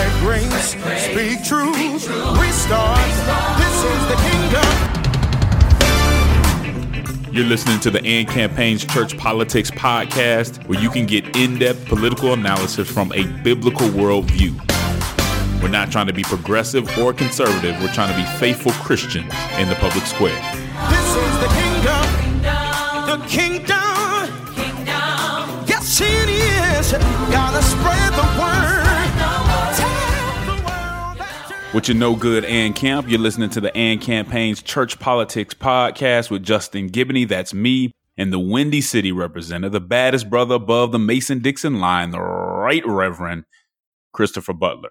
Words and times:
let 0.00 0.12
grace 0.20 0.70
speak 1.04 1.44
truth. 1.44 1.76
Restart. 2.40 3.12
This 3.60 3.76
is 3.84 4.02
the 4.08 4.16
kingdom. 4.28 4.70
You're 7.34 7.44
listening 7.46 7.80
to 7.80 7.90
the 7.90 8.02
AND 8.04 8.28
Campaign's 8.28 8.84
Church 8.86 9.16
Politics 9.18 9.70
Podcast, 9.70 10.66
where 10.66 10.80
you 10.80 10.88
can 10.88 11.04
get 11.06 11.36
in 11.36 11.58
depth 11.58 11.84
political 11.86 12.32
analysis 12.32 12.90
from 12.90 13.12
a 13.12 13.24
biblical 13.42 13.88
worldview. 13.88 14.52
We're 15.62 15.68
not 15.68 15.92
trying 15.92 16.06
to 16.06 16.14
be 16.14 16.22
progressive 16.22 16.88
or 16.98 17.12
conservative, 17.12 17.78
we're 17.82 17.92
trying 17.92 18.10
to 18.10 18.16
be 18.16 18.24
faithful 18.38 18.72
Christians 18.72 19.32
in 19.58 19.68
the 19.68 19.76
public 19.76 20.06
square. 20.06 20.40
This 20.88 21.14
is 21.14 21.38
the 21.44 21.48
kingdom. 21.60 22.06
The 23.06 23.18
kingdom. 23.28 23.76
Yes, 25.68 26.00
it 26.00 26.28
is. 26.30 26.92
Gotta 27.30 27.62
spread 27.62 28.12
the 28.14 28.40
word. 28.40 28.49
With 31.72 31.86
your 31.86 31.96
no 31.96 32.16
good 32.16 32.44
and 32.46 32.74
camp, 32.74 33.08
you're 33.08 33.20
listening 33.20 33.50
to 33.50 33.60
the 33.60 33.74
AND 33.76 34.00
Campaign's 34.00 34.60
Church 34.60 34.98
Politics 34.98 35.54
Podcast 35.54 36.28
with 36.28 36.42
Justin 36.42 36.90
Giboney. 36.90 37.28
That's 37.28 37.54
me 37.54 37.92
and 38.16 38.32
the 38.32 38.40
Windy 38.40 38.80
City 38.80 39.12
representative, 39.12 39.70
the 39.70 39.80
baddest 39.80 40.28
brother 40.28 40.56
above 40.56 40.90
the 40.90 40.98
Mason 40.98 41.38
Dixon 41.38 41.78
line, 41.78 42.10
the 42.10 42.20
Right 42.20 42.84
Reverend 42.84 43.44
Christopher 44.12 44.52
Butler. 44.52 44.88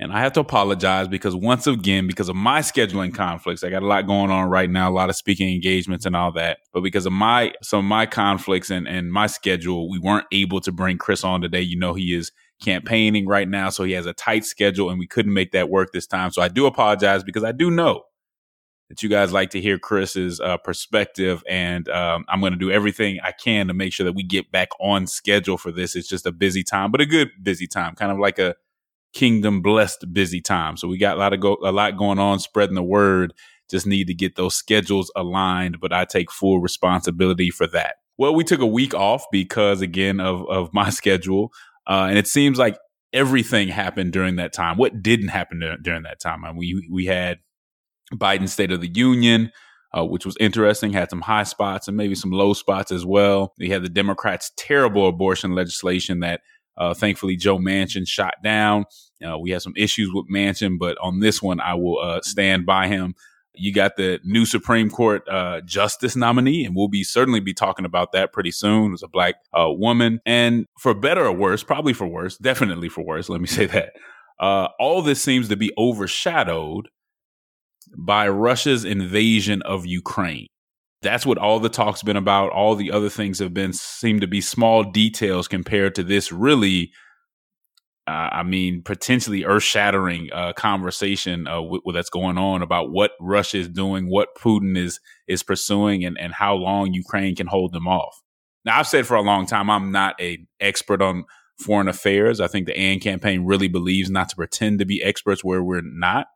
And 0.00 0.12
I 0.12 0.18
have 0.18 0.32
to 0.32 0.40
apologize 0.40 1.06
because 1.06 1.36
once 1.36 1.68
again, 1.68 2.08
because 2.08 2.28
of 2.28 2.34
my 2.34 2.58
scheduling 2.58 3.14
conflicts, 3.14 3.62
I 3.62 3.70
got 3.70 3.84
a 3.84 3.86
lot 3.86 4.08
going 4.08 4.32
on 4.32 4.50
right 4.50 4.68
now, 4.68 4.90
a 4.90 4.92
lot 4.92 5.10
of 5.10 5.16
speaking 5.16 5.48
engagements 5.48 6.06
and 6.06 6.16
all 6.16 6.32
that. 6.32 6.58
But 6.72 6.80
because 6.80 7.06
of 7.06 7.12
my 7.12 7.52
some 7.62 7.78
of 7.78 7.84
my 7.84 8.06
conflicts 8.06 8.70
and, 8.70 8.88
and 8.88 9.12
my 9.12 9.28
schedule, 9.28 9.88
we 9.88 10.00
weren't 10.00 10.26
able 10.32 10.60
to 10.62 10.72
bring 10.72 10.98
Chris 10.98 11.22
on 11.22 11.40
today. 11.40 11.60
You 11.60 11.78
know, 11.78 11.94
he 11.94 12.16
is 12.16 12.32
campaigning 12.60 13.26
right 13.26 13.48
now. 13.48 13.70
So 13.70 13.84
he 13.84 13.92
has 13.92 14.06
a 14.06 14.12
tight 14.12 14.44
schedule 14.44 14.90
and 14.90 14.98
we 14.98 15.06
couldn't 15.06 15.32
make 15.32 15.52
that 15.52 15.68
work 15.68 15.92
this 15.92 16.06
time. 16.06 16.30
So 16.30 16.42
I 16.42 16.48
do 16.48 16.66
apologize 16.66 17.24
because 17.24 17.44
I 17.44 17.52
do 17.52 17.70
know 17.70 18.04
that 18.90 19.02
you 19.02 19.08
guys 19.08 19.32
like 19.32 19.50
to 19.50 19.60
hear 19.60 19.78
Chris's 19.78 20.40
uh, 20.40 20.56
perspective. 20.58 21.42
And 21.48 21.88
um, 21.88 22.24
I'm 22.28 22.40
going 22.40 22.52
to 22.52 22.58
do 22.58 22.70
everything 22.70 23.18
I 23.22 23.32
can 23.32 23.68
to 23.68 23.74
make 23.74 23.92
sure 23.92 24.04
that 24.04 24.14
we 24.14 24.24
get 24.24 24.50
back 24.50 24.68
on 24.80 25.06
schedule 25.06 25.56
for 25.56 25.72
this. 25.72 25.94
It's 25.94 26.08
just 26.08 26.26
a 26.26 26.32
busy 26.32 26.62
time, 26.62 26.90
but 26.90 27.00
a 27.00 27.06
good 27.06 27.30
busy 27.42 27.66
time, 27.66 27.94
kind 27.94 28.12
of 28.12 28.18
like 28.18 28.38
a 28.38 28.56
kingdom 29.12 29.62
blessed 29.62 30.12
busy 30.12 30.40
time. 30.40 30.76
So 30.76 30.88
we 30.88 30.98
got 30.98 31.16
a 31.16 31.20
lot 31.20 31.32
of 31.32 31.40
go, 31.40 31.56
a 31.64 31.72
lot 31.72 31.96
going 31.96 32.18
on, 32.18 32.40
spreading 32.40 32.74
the 32.74 32.82
word. 32.82 33.32
Just 33.70 33.86
need 33.86 34.08
to 34.08 34.14
get 34.14 34.34
those 34.34 34.56
schedules 34.56 35.12
aligned, 35.14 35.78
but 35.80 35.92
I 35.92 36.04
take 36.04 36.32
full 36.32 36.60
responsibility 36.60 37.50
for 37.50 37.68
that. 37.68 37.96
Well, 38.18 38.34
we 38.34 38.42
took 38.42 38.60
a 38.60 38.66
week 38.66 38.92
off 38.92 39.24
because 39.30 39.80
again 39.80 40.20
of 40.20 40.44
of 40.48 40.74
my 40.74 40.90
schedule. 40.90 41.52
Uh, 41.88 42.06
and 42.08 42.18
it 42.18 42.26
seems 42.26 42.58
like 42.58 42.78
everything 43.12 43.68
happened 43.68 44.12
during 44.12 44.36
that 44.36 44.52
time. 44.52 44.76
What 44.76 45.02
didn't 45.02 45.28
happen 45.28 45.60
during 45.82 46.02
that 46.04 46.20
time? 46.20 46.44
I 46.44 46.52
mean, 46.52 46.58
we 46.58 46.88
we 46.90 47.06
had 47.06 47.38
Biden's 48.14 48.52
State 48.52 48.72
of 48.72 48.80
the 48.80 48.90
Union, 48.92 49.50
uh, 49.96 50.04
which 50.04 50.24
was 50.24 50.36
interesting. 50.40 50.92
Had 50.92 51.10
some 51.10 51.22
high 51.22 51.44
spots 51.44 51.88
and 51.88 51.96
maybe 51.96 52.14
some 52.14 52.30
low 52.30 52.52
spots 52.52 52.92
as 52.92 53.04
well. 53.04 53.54
We 53.58 53.70
had 53.70 53.82
the 53.82 53.88
Democrats' 53.88 54.52
terrible 54.56 55.08
abortion 55.08 55.54
legislation 55.54 56.20
that 56.20 56.40
uh, 56.76 56.94
thankfully 56.94 57.36
Joe 57.36 57.58
Manchin 57.58 58.06
shot 58.08 58.34
down. 58.42 58.84
Uh, 59.24 59.38
we 59.38 59.50
had 59.50 59.62
some 59.62 59.74
issues 59.76 60.10
with 60.12 60.26
Manchin, 60.30 60.78
but 60.78 60.96
on 61.02 61.20
this 61.20 61.42
one, 61.42 61.60
I 61.60 61.74
will 61.74 61.98
uh, 61.98 62.20
stand 62.22 62.64
by 62.64 62.88
him. 62.88 63.14
You 63.54 63.72
got 63.72 63.96
the 63.96 64.20
new 64.24 64.46
Supreme 64.46 64.90
Court 64.90 65.28
uh, 65.28 65.60
justice 65.62 66.16
nominee, 66.16 66.64
and 66.64 66.74
we'll 66.76 66.88
be 66.88 67.02
certainly 67.02 67.40
be 67.40 67.52
talking 67.52 67.84
about 67.84 68.12
that 68.12 68.32
pretty 68.32 68.50
soon. 68.50 68.92
Was 68.92 69.02
a 69.02 69.08
black 69.08 69.34
uh, 69.52 69.70
woman, 69.70 70.20
and 70.24 70.66
for 70.78 70.94
better 70.94 71.26
or 71.26 71.32
worse, 71.32 71.62
probably 71.62 71.92
for 71.92 72.06
worse, 72.06 72.36
definitely 72.36 72.88
for 72.88 73.04
worse. 73.04 73.28
Let 73.28 73.40
me 73.40 73.46
say 73.46 73.66
that. 73.66 73.92
Uh, 74.38 74.68
all 74.78 75.02
this 75.02 75.20
seems 75.20 75.48
to 75.48 75.56
be 75.56 75.72
overshadowed 75.76 76.88
by 77.96 78.28
Russia's 78.28 78.84
invasion 78.84 79.62
of 79.62 79.84
Ukraine. 79.84 80.46
That's 81.02 81.26
what 81.26 81.38
all 81.38 81.60
the 81.60 81.68
talk's 81.68 82.02
been 82.02 82.16
about. 82.16 82.50
All 82.52 82.74
the 82.74 82.92
other 82.92 83.08
things 83.08 83.38
have 83.38 83.54
been 83.54 83.72
seem 83.72 84.20
to 84.20 84.26
be 84.26 84.40
small 84.40 84.84
details 84.84 85.48
compared 85.48 85.94
to 85.94 86.02
this 86.02 86.30
really 86.30 86.92
uh, 88.06 88.28
I 88.32 88.42
mean, 88.42 88.82
potentially 88.82 89.44
earth-shattering 89.44 90.30
uh, 90.32 90.52
conversation 90.54 91.46
uh, 91.46 91.56
w- 91.56 91.82
that's 91.92 92.10
going 92.10 92.38
on 92.38 92.62
about 92.62 92.90
what 92.90 93.12
Russia 93.20 93.58
is 93.58 93.68
doing, 93.68 94.10
what 94.10 94.28
Putin 94.36 94.76
is 94.76 95.00
is 95.28 95.42
pursuing, 95.42 96.04
and 96.04 96.18
and 96.18 96.32
how 96.32 96.54
long 96.54 96.92
Ukraine 96.92 97.36
can 97.36 97.46
hold 97.46 97.72
them 97.72 97.86
off. 97.86 98.20
Now, 98.64 98.78
I've 98.78 98.86
said 98.86 99.06
for 99.06 99.16
a 99.16 99.22
long 99.22 99.46
time 99.46 99.70
I'm 99.70 99.92
not 99.92 100.20
an 100.20 100.46
expert 100.60 101.02
on 101.02 101.24
foreign 101.58 101.88
affairs. 101.88 102.40
I 102.40 102.48
think 102.48 102.66
the 102.66 102.76
AND 102.76 103.02
campaign 103.02 103.44
really 103.44 103.68
believes 103.68 104.10
not 104.10 104.28
to 104.30 104.36
pretend 104.36 104.78
to 104.78 104.86
be 104.86 105.02
experts 105.02 105.44
where 105.44 105.62
we're 105.62 105.82
not. 105.84 106.26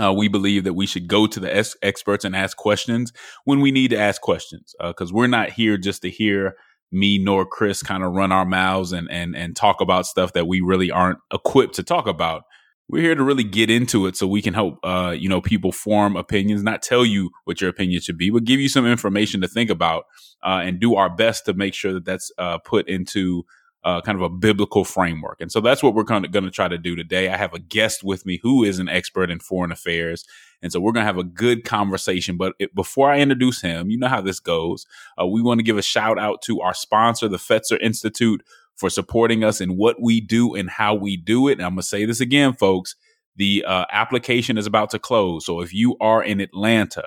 Uh, 0.00 0.12
we 0.12 0.28
believe 0.28 0.64
that 0.64 0.74
we 0.74 0.86
should 0.86 1.08
go 1.08 1.26
to 1.26 1.40
the 1.40 1.74
experts 1.82 2.24
and 2.24 2.36
ask 2.36 2.56
questions 2.56 3.12
when 3.44 3.60
we 3.60 3.72
need 3.72 3.90
to 3.90 3.98
ask 3.98 4.20
questions 4.20 4.74
because 4.80 5.10
uh, 5.10 5.14
we're 5.14 5.26
not 5.26 5.50
here 5.50 5.76
just 5.76 6.02
to 6.02 6.10
hear 6.10 6.54
me 6.92 7.18
nor 7.18 7.46
Chris 7.46 7.82
kind 7.82 8.02
of 8.02 8.12
run 8.12 8.32
our 8.32 8.44
mouths 8.44 8.92
and 8.92 9.10
and 9.10 9.36
and 9.36 9.54
talk 9.56 9.80
about 9.80 10.06
stuff 10.06 10.32
that 10.32 10.46
we 10.46 10.60
really 10.60 10.90
aren't 10.90 11.18
equipped 11.32 11.74
to 11.76 11.82
talk 11.82 12.06
about. 12.06 12.42
We're 12.88 13.02
here 13.02 13.14
to 13.14 13.22
really 13.22 13.44
get 13.44 13.70
into 13.70 14.06
it 14.06 14.16
so 14.16 14.26
we 14.26 14.42
can 14.42 14.54
help 14.54 14.78
uh, 14.82 15.14
you 15.16 15.28
know 15.28 15.40
people 15.40 15.72
form 15.72 16.16
opinions, 16.16 16.62
not 16.62 16.82
tell 16.82 17.04
you 17.04 17.30
what 17.44 17.60
your 17.60 17.70
opinion 17.70 18.00
should 18.00 18.18
be, 18.18 18.30
but 18.30 18.44
give 18.44 18.60
you 18.60 18.68
some 18.68 18.86
information 18.86 19.40
to 19.42 19.48
think 19.48 19.70
about 19.70 20.04
uh, 20.42 20.60
and 20.64 20.80
do 20.80 20.96
our 20.96 21.14
best 21.14 21.44
to 21.44 21.54
make 21.54 21.74
sure 21.74 21.92
that 21.92 22.04
that's 22.04 22.32
uh, 22.38 22.58
put 22.58 22.88
into 22.88 23.44
uh, 23.84 24.00
kind 24.02 24.16
of 24.16 24.22
a 24.22 24.28
biblical 24.28 24.84
framework. 24.84 25.40
And 25.40 25.50
so 25.50 25.60
that's 25.60 25.82
what 25.82 25.94
we're 25.94 26.02
going 26.02 26.24
to 26.30 26.50
try 26.50 26.68
to 26.68 26.78
do 26.78 26.94
today. 26.94 27.30
I 27.30 27.36
have 27.36 27.54
a 27.54 27.58
guest 27.58 28.04
with 28.04 28.26
me 28.26 28.38
who 28.42 28.62
is 28.62 28.78
an 28.78 28.88
expert 28.88 29.30
in 29.30 29.40
foreign 29.40 29.72
affairs. 29.72 30.26
And 30.62 30.70
so 30.70 30.80
we're 30.80 30.92
going 30.92 31.04
to 31.04 31.06
have 31.06 31.18
a 31.18 31.24
good 31.24 31.64
conversation. 31.64 32.36
But 32.36 32.54
it, 32.58 32.74
before 32.74 33.10
I 33.10 33.20
introduce 33.20 33.62
him, 33.62 33.90
you 33.90 33.98
know 33.98 34.08
how 34.08 34.20
this 34.20 34.40
goes. 34.40 34.86
Uh, 35.20 35.26
we 35.26 35.40
want 35.40 35.58
to 35.60 35.64
give 35.64 35.78
a 35.78 35.82
shout 35.82 36.18
out 36.18 36.42
to 36.42 36.60
our 36.60 36.74
sponsor, 36.74 37.28
the 37.28 37.38
Fetzer 37.38 37.80
Institute, 37.80 38.42
for 38.76 38.90
supporting 38.90 39.44
us 39.44 39.60
in 39.60 39.76
what 39.76 40.00
we 40.00 40.20
do 40.20 40.54
and 40.54 40.68
how 40.68 40.94
we 40.94 41.16
do 41.16 41.48
it. 41.48 41.52
And 41.52 41.62
I'm 41.62 41.72
going 41.72 41.82
to 41.82 41.86
say 41.86 42.04
this 42.04 42.20
again, 42.20 42.52
folks. 42.52 42.96
The 43.36 43.64
uh, 43.66 43.86
application 43.90 44.58
is 44.58 44.66
about 44.66 44.90
to 44.90 44.98
close. 44.98 45.46
So 45.46 45.60
if 45.60 45.72
you 45.72 45.96
are 46.00 46.22
in 46.22 46.40
Atlanta, 46.40 47.06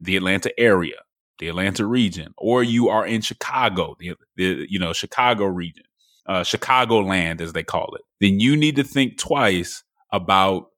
the 0.00 0.16
Atlanta 0.16 0.58
area, 0.58 0.96
the 1.38 1.48
Atlanta 1.48 1.86
region, 1.86 2.34
or 2.36 2.62
you 2.62 2.88
are 2.88 3.06
in 3.06 3.20
Chicago, 3.20 3.96
the, 3.98 4.14
the 4.36 4.66
you 4.68 4.78
know 4.78 4.92
Chicago 4.92 5.46
region, 5.46 5.84
uh, 6.26 6.42
Chicago 6.42 7.00
land 7.00 7.40
as 7.40 7.52
they 7.52 7.62
call 7.62 7.94
it, 7.94 8.02
then 8.20 8.40
you 8.40 8.56
need 8.56 8.76
to 8.76 8.84
think 8.84 9.18
twice 9.18 9.82
about 10.12 10.68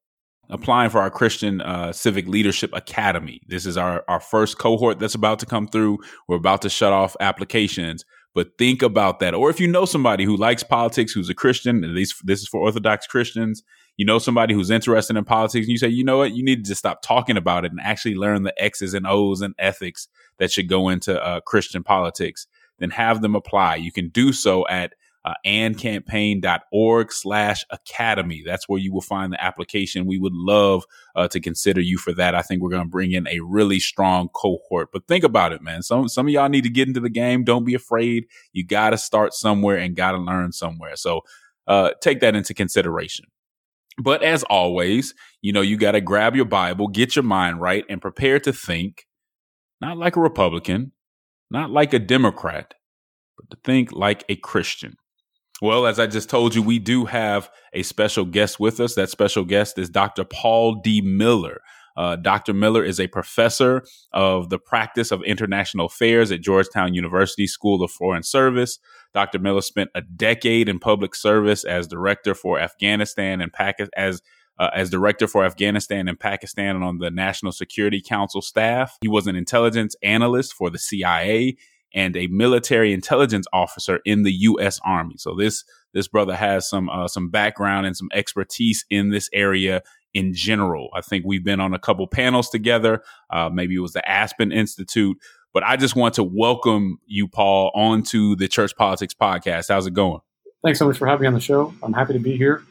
applying 0.49 0.91
for 0.91 1.01
our 1.01 1.11
Christian 1.11 1.61
uh, 1.61 1.93
Civic 1.93 2.27
Leadership 2.27 2.71
Academy. 2.73 3.41
This 3.47 3.67
is 3.67 3.77
our 3.77 4.05
our 4.09 4.21
first 4.21 4.59
cohort 4.59 4.99
that's 4.99 5.15
about 5.15 5.39
to 5.41 5.47
come 5.47 5.67
through. 5.69 5.99
We're 6.29 6.37
about 6.37 6.63
to 6.63 6.71
shut 6.71 6.93
off 6.93 7.17
applications, 7.21 8.05
but 8.35 8.59
think 8.59 8.83
about 8.83 9.21
that. 9.21 9.35
Or 9.35 9.51
if 9.51 9.61
you 9.61 9.69
know 9.69 9.85
somebody 9.85 10.25
who 10.25 10.37
likes 10.37 10.63
politics, 10.63 11.13
who's 11.13 11.31
a 11.31 11.35
Christian, 11.35 11.85
at 11.85 11.91
least 11.91 12.27
this 12.27 12.41
is 12.41 12.49
for 12.49 12.61
Orthodox 12.61 13.07
Christians, 13.07 13.63
you 14.01 14.07
know 14.07 14.19
somebody 14.19 14.55
who's 14.55 14.71
interested 14.71 15.15
in 15.19 15.25
politics, 15.27 15.67
and 15.67 15.73
you 15.73 15.77
say, 15.77 15.89
you 15.89 16.03
know 16.03 16.17
what, 16.17 16.33
you 16.33 16.43
need 16.43 16.65
to 16.65 16.69
just 16.71 16.79
stop 16.79 17.03
talking 17.03 17.37
about 17.37 17.67
it 17.67 17.71
and 17.71 17.79
actually 17.83 18.15
learn 18.15 18.45
the 18.45 18.63
X's 18.63 18.95
and 18.95 19.07
O's 19.07 19.43
and 19.43 19.55
ethics 19.59 20.09
that 20.39 20.51
should 20.51 20.71
go 20.71 20.89
into 20.89 21.23
uh, 21.23 21.41
Christian 21.41 21.83
politics, 21.83 22.47
then 22.79 22.89
have 22.89 23.21
them 23.21 23.35
apply. 23.35 23.77
You 23.77 23.93
can 23.93 24.09
do 24.09 24.33
so 24.33 24.67
at 24.69 24.95
uh, 25.27 25.35
andcampaign.org 25.45 27.13
slash 27.13 27.67
academy. 27.69 28.43
That's 28.43 28.67
where 28.71 28.81
you 28.81 28.91
will 28.91 29.03
find 29.03 29.35
the 29.35 29.45
application. 29.45 30.07
We 30.07 30.19
would 30.19 30.33
love 30.33 30.87
uh, 31.15 31.29
to 31.29 31.39
consider 31.39 31.83
you 31.83 31.99
for 31.99 32.15
that. 32.15 32.35
I 32.35 32.41
think 32.41 32.63
we're 32.63 32.71
going 32.71 32.85
to 32.85 32.89
bring 32.89 33.13
in 33.13 33.29
a 33.29 33.41
really 33.41 33.81
strong 33.81 34.31
cohort. 34.31 34.93
But 34.95 35.09
think 35.09 35.25
about 35.25 35.53
it, 35.53 35.61
man. 35.61 35.83
Some 35.83 36.09
some 36.09 36.27
of 36.27 36.33
y'all 36.33 36.49
need 36.49 36.65
to 36.65 36.71
get 36.71 36.89
into 36.89 37.01
the 37.01 37.11
game. 37.11 37.45
Don't 37.45 37.67
be 37.67 37.75
afraid. 37.75 38.29
You 38.55 38.65
got 38.65 38.91
to 38.91 38.97
start 38.97 39.35
somewhere 39.35 39.77
and 39.77 39.95
got 39.95 40.13
to 40.13 40.19
learn 40.19 40.53
somewhere. 40.53 40.97
So 40.97 41.21
uh, 41.67 41.91
take 42.01 42.21
that 42.21 42.35
into 42.35 42.55
consideration. 42.55 43.27
But 44.01 44.23
as 44.23 44.43
always, 44.45 45.15
you 45.43 45.53
know, 45.53 45.61
you 45.61 45.77
got 45.77 45.93
to 45.93 46.01
grab 46.01 46.35
your 46.35 46.47
Bible, 46.47 46.89
get 46.89 47.17
your 47.17 47.23
mind 47.23 47.61
right, 47.61 47.85
and 47.89 48.01
prepare 48.01 48.41
to 48.41 48.53
think 48.53 49.07
not 49.81 49.97
like 49.97 50.17
a 50.17 50.21
Republican, 50.21 50.93
not 51.51 51.71
like 51.71 51.93
a 51.93 51.99
Democrat, 51.99 52.75
but 53.37 53.51
to 53.51 53.57
think 53.65 53.93
like 53.93 54.25
a 54.29 54.37
Christian. 54.37 54.95
Well, 55.63 55.87
as 55.87 55.99
I 55.99 56.07
just 56.07 56.31
told 56.31 56.55
you, 56.55 56.63
we 56.63 56.79
do 56.79 57.05
have 57.05 57.51
a 57.75 57.83
special 57.83 58.25
guest 58.25 58.59
with 58.59 58.81
us. 58.81 58.95
That 58.95 59.11
special 59.11 59.45
guest 59.45 59.79
is 59.79 59.91
Dr. 59.91 60.25
Paul 60.25 60.77
D. 60.77 61.03
Miller. 61.03 61.61
Uh, 61.97 62.17
Dr. 62.17 62.55
Miller 62.55 62.83
is 62.83 62.99
a 62.99 63.09
professor 63.09 63.85
of 64.13 64.49
the 64.49 64.59
practice 64.59 65.11
of 65.11 65.23
international 65.23 65.87
affairs 65.87 66.33
at 66.33 66.41
Georgetown 66.41 66.95
University 66.95 67.47
School 67.47 67.83
of 67.83 67.91
Foreign 67.91 68.23
Service. 68.23 68.79
Dr. 69.13 69.39
Miller 69.39 69.61
spent 69.61 69.91
a 69.95 70.01
decade 70.01 70.69
in 70.69 70.79
public 70.79 71.15
service 71.15 71.65
as 71.65 71.87
director 71.87 72.35
for 72.35 72.61
Afghanistan 72.61 73.41
and 73.41 73.53
Pakistan 73.53 73.91
as 73.97 74.23
uh, 74.59 74.71
as 74.75 74.91
director 74.91 75.27
for 75.27 75.45
Afghanistan 75.45 76.07
and 76.07 76.21
Pakistan 76.21 76.77
and 76.77 76.85
on 76.85 76.99
the 76.99 77.11
National 77.11 77.51
Security 77.51 78.03
Council 78.03 78.43
staff. 78.43 78.99
He 79.01 79.09
was 79.09 79.27
an 79.27 79.35
intelligence 79.35 79.97
analyst 80.03 80.53
for 80.53 80.69
the 80.69 80.79
CIA 80.79 81.57
and 81.95 82.17
a 82.17 82.27
military 82.29 82.93
intelligence 82.93 83.47
officer 83.53 84.01
in 84.05 84.23
the 84.23 84.33
U.S. 84.33 84.79
Army. 84.85 85.15
So 85.17 85.35
this 85.35 85.65
this 85.93 86.09
brother 86.09 86.37
has 86.37 86.69
some 86.69 86.89
uh, 86.89 87.09
some 87.09 87.31
background 87.31 87.87
and 87.87 87.97
some 87.97 88.11
expertise 88.13 88.85
in 88.91 89.11
this 89.11 89.29
area 89.33 89.83
in 90.13 90.35
general. 90.35 90.91
I 90.95 91.01
think 91.01 91.25
we've 91.25 91.45
been 91.45 91.61
on 91.61 91.73
a 91.73 91.79
couple 91.79 92.07
panels 92.07 92.51
together. 92.51 93.03
Uh, 93.31 93.49
maybe 93.49 93.77
it 93.77 93.81
was 93.81 93.93
the 93.93 94.09
Aspen 94.09 94.53
Institute, 94.53 95.17
but 95.53 95.63
I 95.63 95.77
just 95.77 95.97
want 95.97 96.15
to 96.15 96.23
welcome 96.23 96.99
you, 97.07 97.29
Paul, 97.29 97.71
onto 97.75 98.37
the 98.37 98.49
Church 98.49 98.77
Politics 98.77 99.15
Podcast. 99.15 99.69
How's 99.69 99.87
it 99.87 99.95
going? 99.95 100.21
Thanks 100.63 100.79
so 100.79 100.87
much 100.87 100.99
for 100.99 101.07
having 101.07 101.23
me 101.23 101.27
on 101.29 101.35
the 101.35 101.41
show. 101.41 101.75
I'm 101.83 101.93
happy 101.93 102.13
to 102.13 102.19
be 102.19 102.37
here. 102.37 102.63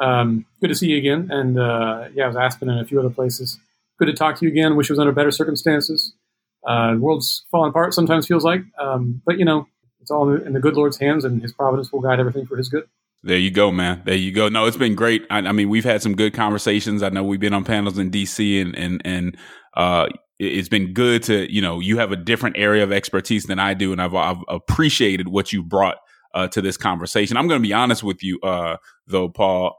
Um, 0.00 0.46
good 0.60 0.68
to 0.68 0.74
see 0.74 0.88
you 0.88 0.98
again. 0.98 1.28
And 1.30 1.58
uh, 1.58 2.08
yeah, 2.14 2.24
I 2.24 2.26
was 2.28 2.36
Aspen 2.36 2.68
and 2.68 2.80
a 2.80 2.84
few 2.84 2.98
other 2.98 3.10
places. 3.10 3.58
Good 3.98 4.06
to 4.06 4.14
talk 4.14 4.38
to 4.38 4.44
you 4.44 4.50
again. 4.50 4.76
Wish 4.76 4.90
it 4.90 4.92
was 4.92 4.98
under 4.98 5.12
better 5.12 5.30
circumstances. 5.30 6.14
Uh, 6.66 6.94
the 6.94 7.00
world's 7.00 7.44
falling 7.50 7.70
apart 7.70 7.94
sometimes 7.94 8.26
feels 8.26 8.44
like, 8.44 8.62
um, 8.78 9.22
but 9.24 9.38
you 9.38 9.44
know, 9.44 9.68
it's 10.00 10.10
all 10.10 10.34
in 10.34 10.52
the 10.52 10.60
good 10.60 10.74
Lord's 10.74 10.98
hands, 10.98 11.24
and 11.24 11.40
His 11.40 11.52
providence 11.52 11.92
will 11.92 12.00
guide 12.00 12.18
everything 12.18 12.46
for 12.46 12.56
His 12.56 12.68
good. 12.68 12.84
There 13.22 13.38
you 13.38 13.50
go, 13.50 13.72
man. 13.72 14.02
There 14.04 14.14
you 14.14 14.32
go. 14.32 14.48
No, 14.48 14.66
it's 14.66 14.76
been 14.76 14.94
great. 14.94 15.24
I, 15.30 15.38
I, 15.38 15.52
mean, 15.52 15.68
we've 15.68 15.84
had 15.84 16.02
some 16.02 16.14
good 16.14 16.34
conversations. 16.34 17.02
I 17.02 17.08
know 17.08 17.24
we've 17.24 17.40
been 17.40 17.54
on 17.54 17.64
panels 17.64 17.98
in 17.98 18.10
DC, 18.10 18.60
and 18.60 18.76
and 18.76 19.02
and 19.04 19.36
uh, 19.74 20.06
it's 20.38 20.68
been 20.68 20.92
good 20.92 21.22
to 21.24 21.52
you 21.52 21.62
know 21.62 21.80
you 21.80 21.98
have 21.98 22.12
a 22.12 22.16
different 22.16 22.56
area 22.58 22.82
of 22.82 22.92
expertise 22.92 23.44
than 23.44 23.58
I 23.58 23.74
do, 23.74 23.92
and 23.92 24.00
I've, 24.00 24.14
I've 24.14 24.42
appreciated 24.48 25.28
what 25.28 25.52
you 25.52 25.62
brought 25.62 25.98
uh, 26.34 26.48
to 26.48 26.60
this 26.60 26.76
conversation. 26.76 27.36
I'm 27.36 27.48
going 27.48 27.60
to 27.60 27.66
be 27.66 27.72
honest 27.72 28.02
with 28.02 28.22
you, 28.22 28.38
uh, 28.42 28.76
though, 29.06 29.28
Paul. 29.28 29.76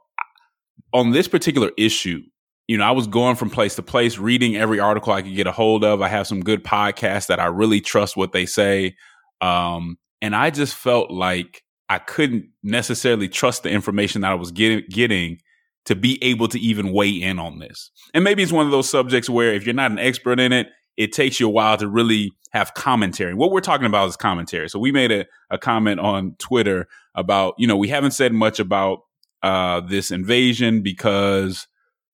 On 0.94 1.12
this 1.12 1.27
particular 1.27 1.71
issue, 1.77 2.21
you 2.68 2.77
know, 2.77 2.83
I 2.83 2.92
was 2.92 3.07
going 3.07 3.36
from 3.36 3.50
place 3.50 3.75
to 3.75 3.83
place, 3.83 4.18
reading 4.18 4.56
every 4.56 4.80
article 4.80 5.13
I 5.13 5.21
could 5.21 5.36
get 5.36 5.48
a 5.48 5.51
hold 5.51 5.83
of. 5.83 6.01
I 6.01 6.07
have 6.07 6.27
some 6.27 6.42
good 6.42 6.63
podcasts 6.63 7.27
that 7.27 7.39
I 7.39 7.45
really 7.45 7.81
trust 7.81 8.18
what 8.18 8.31
they 8.31 8.45
say. 8.45 8.95
Um, 9.42 9.98
and 10.21 10.36
I 10.36 10.50
just 10.50 10.75
felt 10.75 11.12
like 11.12 11.63
I 11.89 12.00
couldn't 12.00 12.50
necessarily 12.63 13.30
trust 13.30 13.63
the 13.63 13.69
information 13.69 14.21
that 14.21 14.31
I 14.31 14.36
was 14.36 14.51
getting, 14.51 14.83
getting 14.89 15.39
to 15.88 15.95
be 15.95 16.22
able 16.22 16.50
to 16.50 16.60
even 16.60 16.92
weigh 16.92 17.10
in 17.10 17.39
on 17.39 17.60
this. 17.60 17.92
And 18.13 18.22
maybe 18.22 18.44
it's 18.44 18.51
one 18.51 18.66
of 18.66 18.74
those 18.74 18.89
subjects 18.89 19.30
where 19.30 19.54
if 19.54 19.66
you're 19.66 19.74
not 19.74 19.89
an 19.89 20.00
expert 20.00 20.38
in 20.38 20.51
it, 20.51 20.68
it 20.98 21.13
takes 21.13 21.39
you 21.39 21.48
a 21.48 21.50
while 21.50 21.78
to 21.78 21.88
really 21.88 22.31
have 22.51 22.74
commentary. 22.74 23.34
What 23.34 23.51
we're 23.51 23.62
talking 23.62 23.86
about 23.86 24.10
is 24.10 24.18
commentary. 24.18 24.68
So 24.68 24.80
we 24.80 24.92
made 24.92 25.13
a, 25.13 25.25
a 25.50 25.57
comment 25.57 26.01
on 26.01 26.36
Twitter 26.39 26.89
about, 27.16 27.54
you 27.57 27.68
know, 27.68 27.78
we 27.78 27.88
haven't 27.88 28.12
said 28.12 28.34
much 28.34 28.60
about 28.60 29.00
uh, 29.44 29.80
this 29.80 30.12
invasion 30.12 30.81
because 30.81 31.68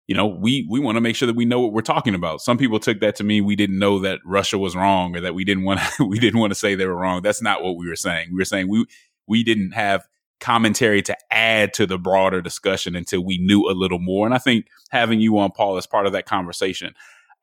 you 0.06 0.16
know, 0.16 0.28
we 0.28 0.68
we 0.70 0.81
want 0.81 0.98
to 0.98 1.02
make 1.02 1.16
sure 1.16 1.28
that 1.28 1.36
we 1.36 1.46
know 1.46 1.62
what 1.62 1.72
we're 1.72 1.81
talking 1.81 2.14
about. 2.14 2.42
Some 2.42 2.58
people 2.58 2.78
took 2.78 3.00
that 3.00 3.16
to 3.16 3.24
mean 3.24 3.46
we 3.46 3.56
didn't 3.56 3.80
know 3.80 4.00
that 4.00 4.20
Russia 4.25 4.58
was 4.58 4.75
wrong 4.75 5.16
or 5.16 5.22
that 5.22 5.34
we 5.34 5.46
didn't 5.46 5.64
want 5.64 5.80
to, 5.80 6.04
we 6.10 6.20
didn't 6.20 6.42
want 6.42 6.52
to 6.52 6.60
say 6.60 6.75
they 6.75 6.86
were 6.86 6.98
wrong. 6.98 7.22
That's 7.22 7.42
not 7.42 7.64
what 7.64 7.78
we 7.78 7.88
were 7.88 7.96
saying. 7.96 8.28
We 8.31 8.40
were 8.40 8.46
saying 8.46 8.68
we 8.68 8.86
we 9.28 9.44
didn't 9.46 9.72
have 9.72 10.06
commentary 10.40 11.02
to 11.04 11.16
add 11.32 11.74
to 11.74 11.86
the 11.86 11.98
broader 11.98 12.42
discussion 12.42 12.96
until 12.96 13.24
we 13.24 13.38
knew 13.38 13.70
a 13.70 13.74
little 13.74 14.00
more. 14.00 14.26
And 14.26 14.36
I 14.36 14.40
think 14.40 14.68
having 14.92 15.22
you 15.22 15.38
on 15.38 15.52
Paul 15.52 15.78
as 15.78 15.88
part 15.88 16.06
of 16.06 16.14
that 16.14 16.26
conversation, 16.26 16.94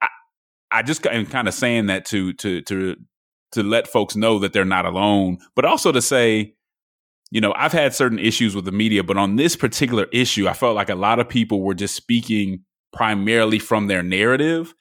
I 0.03 0.09
I 0.71 0.83
just 0.83 1.07
am 1.07 1.27
kind 1.27 1.49
of 1.49 1.55
saying 1.55 1.87
that 1.87 2.05
to 2.07 2.33
to 2.35 2.63
to 2.63 2.97
to 3.53 3.63
let 3.63 3.89
folks 3.89 4.17
know 4.17 4.39
that 4.39 4.53
they're 4.53 4.65
not 4.65 4.87
alone, 4.87 5.39
but 5.57 5.65
also 5.65 5.93
to 5.93 6.03
say 6.03 6.55
you 7.31 7.41
know, 7.41 7.53
I've 7.57 7.73
had 7.73 7.95
certain 7.95 8.19
issues 8.19 8.57
with 8.57 8.65
the 8.65 8.73
media, 8.73 9.05
but 9.05 9.17
on 9.17 9.37
this 9.37 9.55
particular 9.55 10.07
issue, 10.13 10.49
I 10.49 10.53
felt 10.53 10.75
like 10.75 10.91
a 10.91 10.97
lot 10.97 11.21
of 11.21 11.29
people 11.29 11.63
were 11.63 11.75
just 11.75 11.95
speaking 11.95 12.65
primarily 12.93 13.61
from 13.61 13.87
their 13.87 14.03
narrative 14.03 14.75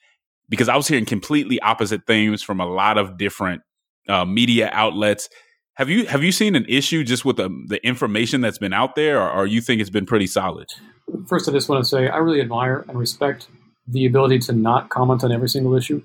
because 0.48 0.68
I 0.68 0.76
was 0.76 0.88
hearing 0.88 1.04
completely 1.04 1.60
opposite 1.60 2.06
things 2.06 2.42
from 2.42 2.60
a 2.60 2.66
lot 2.66 2.98
of 2.98 3.16
different 3.16 3.62
uh, 4.08 4.24
media 4.24 4.68
outlets. 4.72 5.28
Have 5.80 5.88
you 5.88 6.04
have 6.08 6.22
you 6.22 6.30
seen 6.30 6.56
an 6.56 6.66
issue 6.68 7.02
just 7.04 7.24
with 7.24 7.38
the, 7.38 7.48
the 7.68 7.82
information 7.86 8.42
that's 8.42 8.58
been 8.58 8.74
out 8.74 8.96
there, 8.96 9.18
or, 9.18 9.30
or 9.30 9.46
you 9.46 9.62
think 9.62 9.80
it's 9.80 9.88
been 9.88 10.04
pretty 10.04 10.26
solid? 10.26 10.68
First, 11.26 11.48
I 11.48 11.52
just 11.52 11.70
want 11.70 11.82
to 11.82 11.88
say 11.88 12.06
I 12.06 12.18
really 12.18 12.42
admire 12.42 12.84
and 12.86 12.98
respect 12.98 13.48
the 13.86 14.04
ability 14.04 14.40
to 14.40 14.52
not 14.52 14.90
comment 14.90 15.24
on 15.24 15.32
every 15.32 15.48
single 15.48 15.74
issue. 15.74 16.02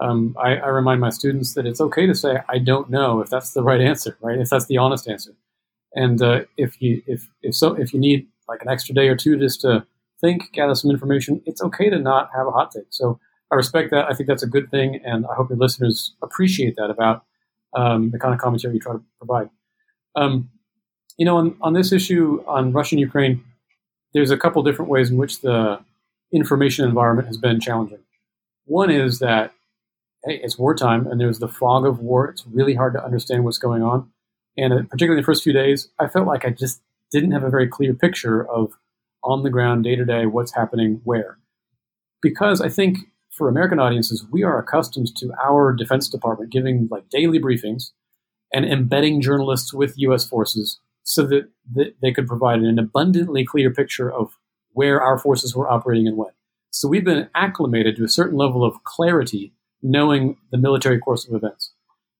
Um, 0.00 0.34
I, 0.42 0.56
I 0.56 0.68
remind 0.68 1.02
my 1.02 1.10
students 1.10 1.52
that 1.56 1.66
it's 1.66 1.78
okay 1.78 2.06
to 2.06 2.14
say 2.14 2.38
I 2.48 2.56
don't 2.56 2.88
know 2.88 3.20
if 3.20 3.28
that's 3.28 3.52
the 3.52 3.62
right 3.62 3.82
answer, 3.82 4.16
right? 4.22 4.38
If 4.38 4.48
that's 4.48 4.64
the 4.64 4.78
honest 4.78 5.06
answer. 5.06 5.32
And 5.92 6.22
uh, 6.22 6.44
if 6.56 6.80
you 6.80 7.02
if 7.06 7.28
if 7.42 7.54
so 7.54 7.74
if 7.74 7.92
you 7.92 8.00
need 8.00 8.28
like 8.48 8.62
an 8.62 8.70
extra 8.70 8.94
day 8.94 9.08
or 9.08 9.14
two 9.14 9.36
just 9.38 9.60
to 9.60 9.84
think, 10.22 10.52
gather 10.54 10.74
some 10.74 10.90
information, 10.90 11.42
it's 11.44 11.60
okay 11.60 11.90
to 11.90 11.98
not 11.98 12.30
have 12.34 12.46
a 12.46 12.50
hot 12.50 12.70
take. 12.70 12.86
So 12.88 13.20
I 13.52 13.56
respect 13.56 13.90
that. 13.90 14.06
I 14.10 14.14
think 14.14 14.26
that's 14.26 14.42
a 14.42 14.48
good 14.48 14.70
thing, 14.70 15.02
and 15.04 15.26
I 15.26 15.34
hope 15.34 15.50
your 15.50 15.58
listeners 15.58 16.14
appreciate 16.22 16.76
that 16.76 16.88
about 16.88 17.26
um, 17.74 18.10
the 18.10 18.18
kind 18.18 18.34
of 18.34 18.40
commentary 18.40 18.74
you 18.74 18.80
try 18.80 18.92
to 18.92 19.02
provide. 19.18 19.50
Um, 20.14 20.50
you 21.16 21.24
know, 21.24 21.36
on, 21.36 21.56
on 21.60 21.72
this 21.72 21.92
issue 21.92 22.42
on 22.46 22.72
Russia 22.72 22.94
and 22.94 23.00
Ukraine, 23.00 23.44
there's 24.14 24.30
a 24.30 24.36
couple 24.36 24.62
different 24.62 24.90
ways 24.90 25.10
in 25.10 25.16
which 25.16 25.40
the 25.40 25.80
information 26.32 26.86
environment 26.86 27.28
has 27.28 27.36
been 27.36 27.60
challenging. 27.60 27.98
One 28.64 28.90
is 28.90 29.18
that 29.18 29.52
hey, 30.24 30.40
it's 30.42 30.58
wartime, 30.58 31.06
and 31.06 31.20
there's 31.20 31.38
the 31.38 31.48
fog 31.48 31.86
of 31.86 32.00
war. 32.00 32.28
It's 32.28 32.46
really 32.46 32.74
hard 32.74 32.94
to 32.94 33.04
understand 33.04 33.44
what's 33.44 33.58
going 33.58 33.82
on. 33.82 34.10
And 34.56 34.72
uh, 34.72 34.82
particularly 34.90 35.20
the 35.20 35.26
first 35.26 35.44
few 35.44 35.52
days, 35.52 35.88
I 35.98 36.08
felt 36.08 36.26
like 36.26 36.44
I 36.44 36.50
just 36.50 36.80
didn't 37.10 37.32
have 37.32 37.44
a 37.44 37.50
very 37.50 37.68
clear 37.68 37.94
picture 37.94 38.46
of 38.46 38.72
on 39.22 39.42
the 39.42 39.50
ground, 39.50 39.84
day 39.84 39.96
to 39.96 40.04
day, 40.04 40.26
what's 40.26 40.54
happening 40.54 41.00
where. 41.04 41.38
Because 42.20 42.60
I 42.60 42.68
think 42.68 42.98
for 43.30 43.48
American 43.48 43.78
audiences, 43.78 44.24
we 44.30 44.42
are 44.42 44.58
accustomed 44.58 45.14
to 45.16 45.32
our 45.42 45.72
Defense 45.72 46.08
Department 46.08 46.50
giving 46.50 46.88
like 46.90 47.08
daily 47.08 47.38
briefings 47.38 47.90
and 48.52 48.64
embedding 48.64 49.20
journalists 49.20 49.72
with 49.72 49.98
U.S. 49.98 50.26
forces 50.26 50.80
so 51.02 51.26
that, 51.26 51.48
that 51.74 51.96
they 52.02 52.12
could 52.12 52.26
provide 52.26 52.60
an 52.60 52.78
abundantly 52.78 53.44
clear 53.44 53.72
picture 53.72 54.12
of 54.12 54.38
where 54.72 55.00
our 55.00 55.18
forces 55.18 55.54
were 55.54 55.70
operating 55.70 56.06
and 56.06 56.16
when. 56.16 56.32
So 56.70 56.88
we've 56.88 57.04
been 57.04 57.30
acclimated 57.34 57.96
to 57.96 58.04
a 58.04 58.08
certain 58.08 58.36
level 58.36 58.64
of 58.64 58.84
clarity 58.84 59.54
knowing 59.82 60.36
the 60.50 60.58
military 60.58 60.98
course 60.98 61.26
of 61.26 61.34
events. 61.34 61.72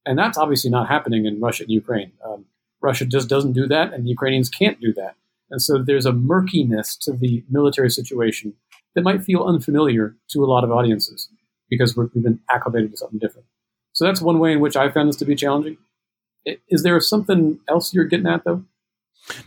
And 0.06 0.18
that's 0.18 0.38
obviously 0.38 0.70
not 0.70 0.88
happening 0.88 1.26
in 1.26 1.40
Russia 1.40 1.64
and 1.64 1.72
Ukraine. 1.72 2.12
Um, 2.24 2.46
Russia 2.80 3.04
just 3.04 3.28
doesn't 3.28 3.52
do 3.52 3.66
that, 3.66 3.92
and 3.92 4.04
the 4.04 4.10
Ukrainians 4.10 4.48
can't 4.48 4.80
do 4.80 4.92
that. 4.94 5.16
And 5.50 5.60
so 5.60 5.78
there's 5.82 6.06
a 6.06 6.12
murkiness 6.12 6.96
to 6.98 7.12
the 7.12 7.44
military 7.50 7.90
situation 7.90 8.54
that 8.98 9.04
might 9.04 9.22
feel 9.22 9.44
unfamiliar 9.44 10.16
to 10.28 10.42
a 10.42 10.46
lot 10.46 10.64
of 10.64 10.72
audiences 10.72 11.28
because 11.70 11.96
we've 11.96 12.12
been 12.12 12.40
acclimated 12.50 12.90
to 12.90 12.96
something 12.96 13.20
different. 13.20 13.46
So 13.92 14.04
that's 14.04 14.20
one 14.20 14.40
way 14.40 14.50
in 14.50 14.58
which 14.58 14.74
I 14.74 14.90
found 14.90 15.08
this 15.08 15.14
to 15.18 15.24
be 15.24 15.36
challenging. 15.36 15.76
Is 16.68 16.82
there 16.82 16.98
something 17.00 17.60
else 17.68 17.94
you're 17.94 18.06
getting 18.06 18.26
at, 18.26 18.42
though? 18.44 18.64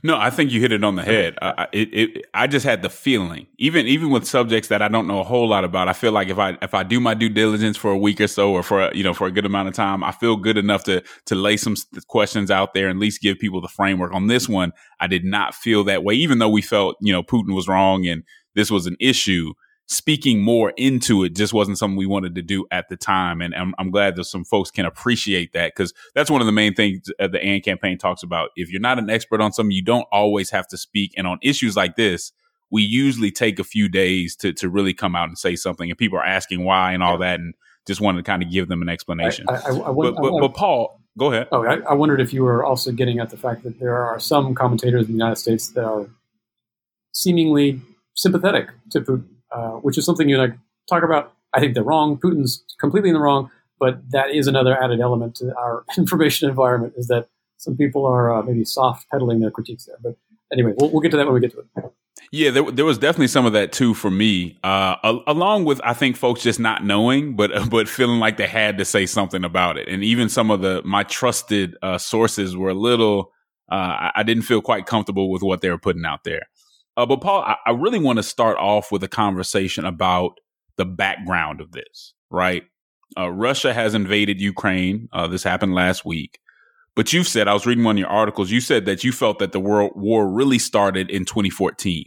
No, 0.04 0.18
I 0.18 0.30
think 0.30 0.52
you 0.52 0.62
hit 0.62 0.72
it 0.72 0.86
on 0.86 0.96
the 0.96 1.04
head. 1.04 1.38
I, 1.42 1.68
it, 1.74 1.90
it, 1.92 2.26
I 2.34 2.48
just 2.48 2.66
had 2.66 2.82
the 2.82 2.90
feeling, 2.90 3.48
even 3.58 3.88
even 3.88 4.10
with 4.10 4.26
subjects 4.26 4.70
that 4.70 4.82
I 4.82 4.88
don't 4.88 5.08
know 5.08 5.20
a 5.20 5.24
whole 5.24 5.50
lot 5.50 5.64
about. 5.64 5.88
I 5.88 5.94
feel 5.94 6.12
like 6.12 6.30
if 6.30 6.38
I 6.38 6.58
if 6.62 6.74
I 6.74 6.84
do 6.84 7.00
my 7.00 7.14
due 7.14 7.30
diligence 7.30 7.78
for 7.78 7.92
a 7.92 7.98
week 7.98 8.22
or 8.22 8.28
so, 8.28 8.52
or 8.52 8.64
for 8.64 8.84
a, 8.84 8.96
you 8.96 9.04
know 9.04 9.14
for 9.14 9.28
a 9.28 9.32
good 9.32 9.46
amount 9.46 9.70
of 9.70 9.74
time, 9.74 10.04
I 10.04 10.12
feel 10.12 10.36
good 10.36 10.58
enough 10.58 10.84
to 10.86 11.04
to 11.26 11.36
lay 11.36 11.58
some 11.58 11.76
questions 12.08 12.52
out 12.52 12.74
there 12.74 12.90
and 12.90 12.98
at 12.98 13.02
least 13.02 13.22
give 13.22 13.40
people 13.40 13.60
the 13.60 13.68
framework. 13.68 14.14
On 14.14 14.28
this 14.28 14.48
one, 14.48 14.72
I 15.00 15.08
did 15.08 15.26
not 15.26 15.56
feel 15.56 15.84
that 15.86 16.04
way, 16.04 16.14
even 16.14 16.38
though 16.38 16.50
we 16.50 16.62
felt 16.62 16.98
you 17.02 17.12
know 17.12 17.24
Putin 17.24 17.56
was 17.56 17.68
wrong 17.68 18.06
and 18.06 18.24
this 18.56 18.72
was 18.72 18.88
an 18.88 18.98
issue 19.00 19.54
speaking 19.88 20.42
more 20.42 20.72
into 20.78 21.26
it 21.26 21.36
just 21.36 21.54
wasn't 21.54 21.78
something 21.78 21.98
we 21.98 22.06
wanted 22.06 22.34
to 22.36 22.42
do 22.42 22.66
at 22.72 22.88
the 22.88 22.96
time. 22.96 23.42
And 23.42 23.54
I'm, 23.54 23.76
I'm 23.78 23.92
glad 23.92 24.16
that 24.16 24.24
some 24.24 24.46
folks 24.46 24.72
can 24.72 24.86
appreciate 24.86 25.52
that 25.52 25.74
because 25.76 25.94
that's 26.16 26.32
one 26.32 26.40
of 26.40 26.48
the 26.48 26.54
main 26.54 26.74
things 26.74 27.12
uh, 27.20 27.28
the 27.28 27.44
AND 27.44 27.64
campaign 27.64 27.98
talks 27.98 28.24
about. 28.24 28.52
If 28.56 28.72
you're 28.72 28.80
not 28.80 29.00
an 29.00 29.10
expert 29.10 29.42
on 29.42 29.52
something, 29.52 29.72
you 29.72 29.84
don't 29.84 30.08
always 30.10 30.50
have 30.52 30.66
to 30.70 30.78
speak. 30.78 31.14
And 31.18 31.28
on 31.28 31.40
issues 31.42 31.76
like 31.76 31.98
this, 31.98 32.32
we 32.72 32.84
usually 32.84 33.32
take 33.32 33.60
a 33.60 33.66
few 33.66 33.90
days 33.90 34.38
to, 34.38 34.54
to 34.54 34.70
really 34.70 34.94
come 34.94 35.14
out 35.14 35.28
and 35.28 35.38
say 35.38 35.58
something. 35.58 35.90
And 35.90 35.98
people 35.98 36.18
are 36.18 36.26
asking 36.26 36.64
why 36.64 36.94
and 36.94 37.04
all 37.04 37.18
that. 37.18 37.42
And 37.42 37.54
just 37.86 38.00
wanted 38.00 38.20
to 38.20 38.24
kind 38.24 38.42
of 38.44 38.50
give 38.50 38.70
them 38.70 38.82
an 38.82 38.88
explanation. 38.88 39.46
I, 39.50 39.56
I, 39.56 39.90
I, 39.90 39.92
but, 39.92 40.16
but, 40.16 40.40
but, 40.40 40.54
Paul, 40.54 41.02
go 41.18 41.34
ahead. 41.34 41.50
Oh, 41.52 41.66
I, 41.66 41.94
wondered 41.94 42.22
if 42.22 42.32
you 42.32 42.44
were 42.44 42.64
also 42.64 42.94
getting 42.94 43.20
at 43.20 43.30
the 43.30 43.38
fact 43.38 43.64
that 43.64 43.80
there 43.80 43.98
are 43.98 44.20
some 44.20 44.56
commentators 44.56 45.02
in 45.02 45.08
the 45.08 45.14
United 45.14 45.38
States 45.38 45.70
that 45.72 45.84
are 45.84 46.08
seemingly 47.12 47.82
sympathetic 48.16 48.70
to 48.92 49.02
Putin 49.02 49.26
uh, 49.52 49.72
which 49.72 49.98
is 49.98 50.06
something 50.06 50.30
you 50.30 50.38
like 50.38 50.54
talk 50.90 51.04
about. 51.04 51.34
I 51.54 51.60
think 51.60 51.74
they're 51.74 51.84
wrong. 51.84 52.18
Putin's 52.18 52.64
completely 52.80 53.10
in 53.10 53.16
the 53.16 53.20
wrong, 53.20 53.52
but 53.80 54.00
that 54.12 54.34
is 54.34 54.48
another 54.48 54.82
added 54.82 55.02
element 55.02 55.36
to 55.36 55.54
our 55.58 55.84
information 55.98 56.50
environment 56.50 56.94
is 56.96 57.08
that 57.08 57.28
some 57.58 57.76
people 57.76 58.06
are 58.06 58.34
uh, 58.34 58.42
maybe 58.42 58.64
soft 58.64 59.10
pedaling 59.12 59.40
their 59.40 59.52
critiques 59.52 59.86
there. 59.86 59.98
But 60.02 60.16
anyway, 60.52 60.74
we'll, 60.78 60.90
we'll 60.90 61.02
get 61.02 61.12
to 61.12 61.18
that 61.18 61.26
when 61.26 61.36
we 61.36 61.42
get 61.42 61.52
to 61.52 61.60
it. 61.60 61.94
Yeah, 62.32 62.52
there, 62.52 62.64
there 62.72 62.86
was 62.86 62.98
definitely 62.98 63.28
some 63.28 63.46
of 63.46 63.54
that 63.54 63.74
too 63.74 63.94
for 63.94 64.10
me, 64.10 64.58
uh, 64.64 64.96
along 65.28 65.66
with 65.66 65.82
I 65.84 65.94
think 65.94 66.16
folks 66.16 66.42
just 66.42 66.60
not 66.60 66.86
knowing, 66.86 67.36
but 67.36 67.52
but 67.70 67.90
feeling 67.90 68.20
like 68.20 68.38
they 68.38 68.48
had 68.48 68.78
to 68.78 68.86
say 68.86 69.06
something 69.06 69.44
about 69.44 69.78
it, 69.78 69.90
and 69.90 70.04
even 70.04 70.30
some 70.30 70.50
of 70.50 70.62
the 70.62 70.82
my 70.86 71.04
trusted 71.04 71.76
uh, 71.82 71.98
sources 71.98 72.56
were 72.56 72.70
a 72.70 72.76
little. 72.76 73.32
Uh, 73.70 74.12
I 74.16 74.24
didn't 74.24 74.44
feel 74.44 74.62
quite 74.62 74.86
comfortable 74.86 75.32
with 75.32 75.42
what 75.42 75.62
they 75.62 75.70
were 75.70 75.78
putting 75.78 76.04
out 76.04 76.26
there. 76.26 76.42
Uh, 76.98 77.06
but 77.06 77.22
Paul, 77.22 77.42
I, 77.42 77.56
I 77.66 77.72
really 77.72 78.00
want 78.00 78.18
to 78.18 78.24
start 78.24 78.58
off 78.58 78.92
with 78.92 79.04
a 79.04 79.08
conversation 79.08 79.86
about 79.86 80.40
the 80.78 80.86
background 80.86 81.62
of 81.62 81.72
this, 81.72 82.14
right? 82.30 82.64
Uh, 83.18 83.30
Russia 83.30 83.74
has 83.74 83.94
invaded 83.94 84.42
Ukraine. 84.42 85.10
Uh, 85.12 85.28
this 85.28 85.44
happened 85.44 85.74
last 85.74 86.06
week. 86.06 86.40
But 86.96 87.14
you've 87.14 87.28
said, 87.28 87.48
I 87.48 87.54
was 87.54 87.66
reading 87.66 87.84
one 87.84 87.96
of 87.96 88.00
your 88.00 88.10
articles, 88.10 88.52
you 88.52 88.60
said 88.60 88.86
that 88.86 89.04
you 89.04 89.12
felt 89.12 89.40
that 89.40 89.54
the 89.54 89.60
world 89.60 89.94
war 89.96 90.30
really 90.30 90.60
started 90.60 91.10
in 91.10 91.24
2014. 91.26 92.06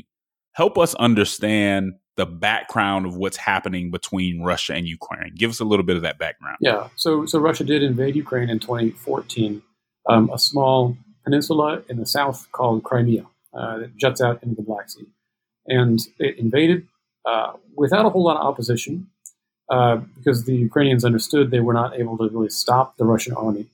Help 0.53 0.79
us 0.79 0.95
understand 0.97 1.95
the 2.17 2.27
background 2.27 3.07
of 3.07 3.17
what's 3.17 3.37
happening 3.37 3.91
between 3.91 4.43
Russia 4.43 4.75
and 4.75 4.87
Ukraine. 4.87 5.33
Give 5.37 5.51
us 5.51 5.59
a 5.59 5.65
little 5.65 5.85
bit 5.85 5.97
of 5.97 6.03
that 6.03 6.19
background. 6.19 6.59
Yeah. 6.61 6.89
So, 6.97 7.27
so 7.27 7.39
Russia 7.39 7.65
did 7.65 7.83
invade 7.83 8.15
Ukraine 8.15 8.51
in 8.51 8.61
2014, 8.61 9.63
um, 10.09 10.31
a 10.33 10.39
small 10.39 10.97
peninsula 11.25 11.83
in 11.89 11.97
the 11.97 12.07
south 12.07 12.47
called 12.53 12.85
Crimea 12.85 13.27
uh, 13.57 13.79
that 13.79 13.97
juts 13.97 14.21
out 14.21 14.43
into 14.43 14.57
the 14.57 14.63
Black 14.63 14.91
Sea. 14.91 15.07
And 15.67 16.01
it 16.19 16.39
invaded 16.39 16.87
uh, 17.25 17.55
without 17.77 18.07
a 18.07 18.11
whole 18.11 18.25
lot 18.25 18.37
of 18.37 18.47
opposition 18.47 19.09
uh, 19.71 19.97
because 20.17 20.45
the 20.45 20.55
Ukrainians 20.55 21.05
understood 21.05 21.51
they 21.51 21.61
were 21.61 21.73
not 21.73 21.99
able 21.99 22.19
to 22.19 22.29
really 22.29 22.51
stop 22.51 22.97
the 22.97 23.05
Russian 23.05 23.35
army. 23.35 23.67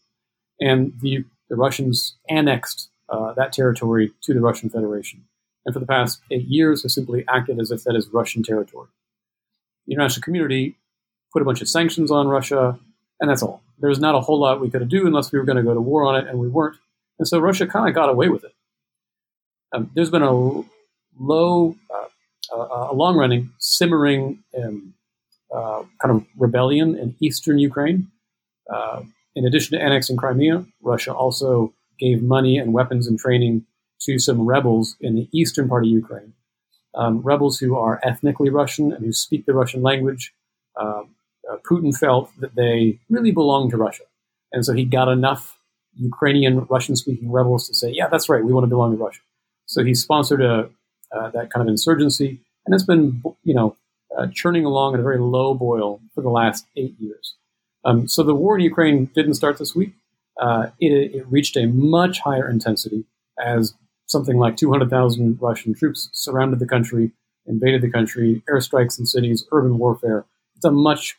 And 0.61 0.93
the, 1.01 1.25
the 1.49 1.57
Russians 1.57 2.17
annexed 2.29 2.91
uh, 3.09 3.33
that 3.35 3.53
territory 3.53 4.13
to 4.23 4.35
the 4.35 4.41
Russian 4.41 4.71
Federation 4.71 5.25
and 5.65 5.75
for 5.75 5.81
the 5.81 5.87
past 5.87 6.21
eight 6.31 6.47
years 6.47 6.83
has 6.83 6.95
simply 6.95 7.25
acted 7.29 7.59
as 7.61 7.71
if 7.71 7.85
that 7.85 7.95
is 7.95 8.09
Russian 8.09 8.43
territory. 8.43 8.89
The 9.87 9.95
international 9.95 10.23
community 10.23 10.77
put 11.33 11.43
a 11.43 11.45
bunch 11.45 11.61
of 11.61 11.69
sanctions 11.69 12.11
on 12.11 12.29
Russia, 12.29 12.79
and 13.21 13.31
that's 13.31 13.43
all. 13.43 13.63
There's 13.79 14.01
not 14.01 14.15
a 14.15 14.21
whole 14.21 14.41
lot 14.41 14.61
we 14.61 14.71
could 14.71 14.89
do 14.89 15.07
unless 15.07 15.33
we 15.33 15.39
were 15.39 15.45
going 15.45 15.57
to 15.57 15.63
go 15.63 15.75
to 15.75 15.81
war 15.81 16.05
on 16.05 16.17
it, 16.17 16.29
and 16.29 16.39
we 16.39 16.49
weren't. 16.49 16.77
And 17.19 17.29
so 17.29 17.39
Russia 17.39 17.67
kind 17.67 17.89
of 17.89 17.95
got 17.95 18.09
away 18.09 18.29
with 18.29 18.45
it. 18.45 18.55
Um, 19.73 19.91
there's 19.95 20.11
been 20.11 20.23
a 20.23 20.33
low, 21.19 21.77
uh, 21.95 22.89
a 22.91 22.95
long 22.95 23.17
running, 23.17 23.51
simmering 23.59 24.43
um, 24.57 24.95
uh, 25.55 25.83
kind 26.01 26.17
of 26.17 26.25
rebellion 26.37 26.97
in 26.97 27.15
eastern 27.21 27.59
Ukraine. 27.59 28.09
Uh, 28.73 29.03
in 29.35 29.47
addition 29.47 29.79
to 29.79 29.85
annexing 29.85 30.17
Crimea, 30.17 30.65
Russia 30.83 31.15
also 31.15 31.73
gave 31.99 32.23
money 32.23 32.59
and 32.59 32.73
weapons 32.73 33.07
and 33.07 33.19
training 33.19 33.65
to 34.03 34.19
some 34.19 34.43
rebels 34.43 34.97
in 35.01 35.15
the 35.15 35.29
eastern 35.33 35.69
part 35.69 35.85
of 35.85 35.91
Ukraine, 35.91 36.33
um, 36.95 37.21
rebels 37.21 37.59
who 37.59 37.77
are 37.77 38.01
ethnically 38.03 38.51
Russian 38.51 38.93
and 38.93 39.05
who 39.05 39.13
speak 39.13 39.47
the 39.47 39.55
Russian 39.55 39.83
language. 39.83 40.33
Uh, 40.81 41.03
uh, 41.51 41.57
Putin 41.69 41.97
felt 41.97 42.31
that 42.41 42.55
they 42.55 42.99
really 43.09 43.31
belonged 43.31 43.71
to 43.71 43.77
Russia. 43.77 44.05
And 44.53 44.65
so 44.65 44.73
he 44.73 44.85
got 44.85 45.09
enough 45.09 45.59
Ukrainian 45.97 46.67
Russian 46.71 46.97
speaking 46.97 47.31
rebels 47.31 47.67
to 47.69 47.75
say, 47.75 47.91
yeah, 47.91 48.09
that's 48.09 48.29
right, 48.29 48.45
we 48.45 48.53
want 48.53 48.65
to 48.65 48.69
belong 48.69 48.97
to 48.97 49.03
Russia. 49.03 49.21
So 49.71 49.85
he 49.85 49.95
sponsored 49.95 50.43
a, 50.43 50.69
uh, 51.13 51.31
that 51.31 51.53
kind 51.53 51.63
of 51.63 51.69
insurgency, 51.69 52.41
and 52.67 52.75
it's 52.75 52.83
been, 52.83 53.23
you 53.45 53.55
know, 53.55 53.77
uh, 54.19 54.27
churning 54.35 54.65
along 54.65 54.95
at 54.95 55.01
a 55.01 55.03
very 55.05 55.21
low 55.21 55.55
boil 55.55 56.01
for 56.13 56.23
the 56.23 56.29
last 56.29 56.67
eight 56.77 56.97
years. 56.99 57.37
Um, 57.85 58.09
so 58.09 58.25
the 58.25 58.35
war 58.35 58.59
in 58.59 58.65
Ukraine 58.65 59.05
didn't 59.15 59.35
start 59.35 59.59
this 59.59 59.73
week. 59.73 59.93
Uh, 60.41 60.71
it, 60.81 61.15
it, 61.15 61.27
reached 61.29 61.57
a 61.57 61.67
much 61.67 62.19
higher 62.19 62.51
intensity 62.51 63.05
as 63.39 63.75
something 64.07 64.39
like 64.39 64.57
200,000 64.57 65.39
Russian 65.41 65.73
troops 65.73 66.09
surrounded 66.13 66.59
the 66.59 66.67
country, 66.67 67.13
invaded 67.47 67.81
the 67.81 67.91
country, 67.93 68.43
airstrikes 68.51 68.99
in 68.99 69.07
cities, 69.07 69.47
urban 69.53 69.79
warfare. 69.79 70.25
It's 70.57 70.65
a 70.65 70.73
much 70.73 71.17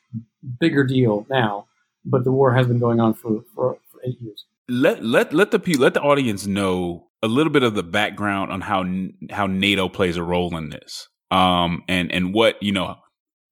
bigger 0.59 0.83
deal 0.83 1.25
now, 1.29 1.67
but 2.03 2.25
the 2.25 2.33
war 2.33 2.53
has 2.53 2.67
been 2.67 2.79
going 2.79 2.99
on 2.99 3.13
for, 3.13 3.45
for, 3.55 3.77
for 3.89 4.01
eight 4.03 4.19
years. 4.19 4.43
Let 4.67 5.05
let 5.05 5.33
let 5.33 5.51
the 5.51 5.59
let 5.77 5.93
the 5.93 6.01
audience 6.01 6.47
know 6.47 7.10
a 7.23 7.27
little 7.27 7.51
bit 7.51 7.63
of 7.63 7.75
the 7.75 7.83
background 7.83 8.51
on 8.51 8.61
how 8.61 8.85
how 9.29 9.47
NATO 9.47 9.89
plays 9.89 10.17
a 10.17 10.23
role 10.23 10.55
in 10.57 10.69
this, 10.69 11.07
um, 11.29 11.83
and 11.87 12.11
and 12.11 12.33
what 12.33 12.61
you 12.61 12.71
know 12.71 12.95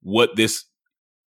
what 0.02 0.36
this 0.36 0.64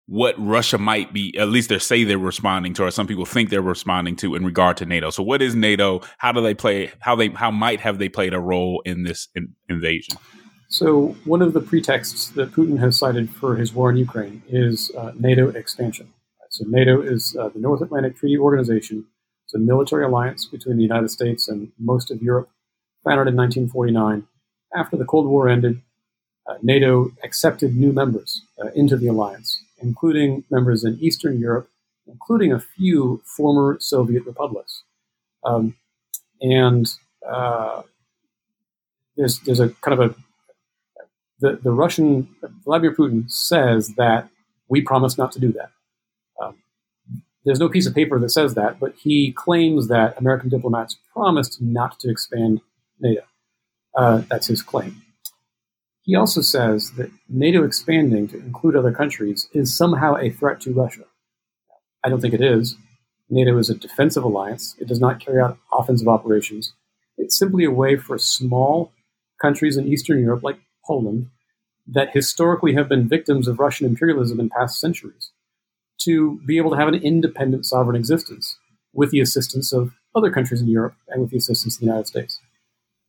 what 0.07 0.35
Russia 0.37 0.77
might 0.77 1.13
be, 1.13 1.35
at 1.37 1.49
least 1.49 1.69
they 1.69 1.79
say 1.79 2.03
they're 2.03 2.17
responding 2.17 2.73
to, 2.75 2.83
or 2.83 2.91
some 2.91 3.07
people 3.07 3.25
think 3.25 3.49
they're 3.49 3.61
responding 3.61 4.15
to 4.17 4.35
in 4.35 4.45
regard 4.45 4.77
to 4.77 4.85
NATO. 4.85 5.09
So, 5.09 5.23
what 5.23 5.41
is 5.41 5.55
NATO? 5.55 6.01
How 6.17 6.31
do 6.31 6.41
they 6.41 6.53
play? 6.53 6.91
How 6.99 7.15
they 7.15 7.29
how 7.29 7.51
might 7.51 7.79
have 7.79 7.97
they 7.97 8.09
played 8.09 8.33
a 8.33 8.39
role 8.39 8.81
in 8.85 9.03
this 9.03 9.27
in, 9.35 9.55
invasion? 9.69 10.17
So, 10.67 11.15
one 11.25 11.41
of 11.41 11.53
the 11.53 11.61
pretexts 11.61 12.29
that 12.29 12.51
Putin 12.51 12.79
has 12.79 12.97
cited 12.97 13.29
for 13.29 13.55
his 13.55 13.73
war 13.73 13.89
in 13.89 13.97
Ukraine 13.97 14.43
is 14.47 14.91
uh, 14.97 15.11
NATO 15.17 15.49
expansion. 15.49 16.13
So, 16.49 16.65
NATO 16.67 17.01
is 17.01 17.35
uh, 17.39 17.49
the 17.49 17.59
North 17.59 17.81
Atlantic 17.81 18.17
Treaty 18.17 18.37
Organization. 18.37 19.05
A 19.55 19.57
military 19.57 20.03
alliance 20.03 20.45
between 20.45 20.77
the 20.77 20.83
United 20.83 21.09
States 21.09 21.47
and 21.47 21.71
most 21.79 22.11
of 22.11 22.21
Europe, 22.21 22.49
founded 23.03 23.27
in 23.27 23.35
1949. 23.35 24.27
After 24.75 24.97
the 24.97 25.05
Cold 25.05 25.27
War 25.27 25.47
ended, 25.47 25.81
uh, 26.47 26.55
NATO 26.61 27.11
accepted 27.23 27.75
new 27.75 27.91
members 27.93 28.41
uh, 28.61 28.67
into 28.75 28.97
the 28.97 29.07
alliance 29.07 29.61
including 29.79 30.43
members 30.49 30.83
in 30.83 30.97
Eastern 30.99 31.39
Europe, 31.39 31.69
including 32.07 32.51
a 32.51 32.59
few 32.59 33.21
former 33.25 33.77
Soviet 33.79 34.25
republics. 34.25 34.83
Um, 35.43 35.75
and 36.41 36.87
uh, 37.27 37.83
there's 39.15 39.39
there's 39.41 39.59
a 39.59 39.69
kind 39.81 39.99
of 39.99 40.11
a 40.11 40.15
the, 41.39 41.59
the 41.61 41.71
Russian 41.71 42.29
Vladimir 42.63 42.95
Putin 42.95 43.29
says 43.29 43.95
that 43.95 44.29
we 44.69 44.81
promise 44.81 45.17
not 45.17 45.31
to 45.33 45.39
do 45.39 45.51
that. 45.53 45.71
There's 47.45 47.59
no 47.59 47.69
piece 47.69 47.85
of 47.85 47.93
paper 47.93 48.19
that 48.19 48.29
says 48.29 48.55
that, 48.55 48.79
but 48.79 48.95
he 48.95 49.31
claims 49.31 49.87
that 49.87 50.17
American 50.17 50.49
diplomats 50.49 50.97
promised 51.13 51.61
not 51.61 51.99
to 51.99 52.09
expand 52.09 52.61
NATO. 52.99 53.21
Uh, 53.95 54.23
that's 54.29 54.47
his 54.47 54.61
claim. 54.63 55.01
He 56.01 56.15
also 56.15 56.41
says 56.41 56.91
that 56.97 57.11
NATO 57.29 57.63
expanding 57.63 58.27
to 58.29 58.39
include 58.39 58.75
other 58.75 58.91
countries 58.91 59.47
is 59.53 59.75
somehow 59.75 60.15
a 60.17 60.29
threat 60.29 60.59
to 60.61 60.73
Russia. 60.73 61.03
I 62.03 62.09
don't 62.09 62.21
think 62.21 62.33
it 62.33 62.43
is. 62.43 62.75
NATO 63.29 63.57
is 63.57 63.69
a 63.69 63.75
defensive 63.75 64.23
alliance. 64.23 64.75
It 64.79 64.87
does 64.87 64.99
not 64.99 65.19
carry 65.19 65.41
out 65.41 65.57
offensive 65.73 66.07
operations. 66.07 66.73
It's 67.17 67.37
simply 67.37 67.63
a 67.63 67.71
way 67.71 67.95
for 67.95 68.17
small 68.19 68.91
countries 69.41 69.77
in 69.77 69.87
Eastern 69.87 70.19
Europe, 70.19 70.43
like 70.43 70.59
Poland, 70.85 71.29
that 71.87 72.13
historically 72.13 72.73
have 72.73 72.89
been 72.89 73.07
victims 73.07 73.47
of 73.47 73.59
Russian 73.59 73.87
imperialism 73.87 74.39
in 74.39 74.49
past 74.49 74.79
centuries, 74.79 75.31
to 76.05 76.39
be 76.45 76.57
able 76.57 76.71
to 76.71 76.77
have 76.77 76.87
an 76.87 76.95
independent 76.95 77.65
sovereign 77.65 77.95
existence 77.95 78.57
with 78.93 79.11
the 79.11 79.19
assistance 79.19 79.73
of 79.73 79.91
other 80.15 80.31
countries 80.31 80.61
in 80.61 80.67
Europe 80.67 80.95
and 81.09 81.21
with 81.21 81.31
the 81.31 81.37
assistance 81.37 81.75
of 81.75 81.81
the 81.81 81.85
United 81.85 82.07
States. 82.07 82.39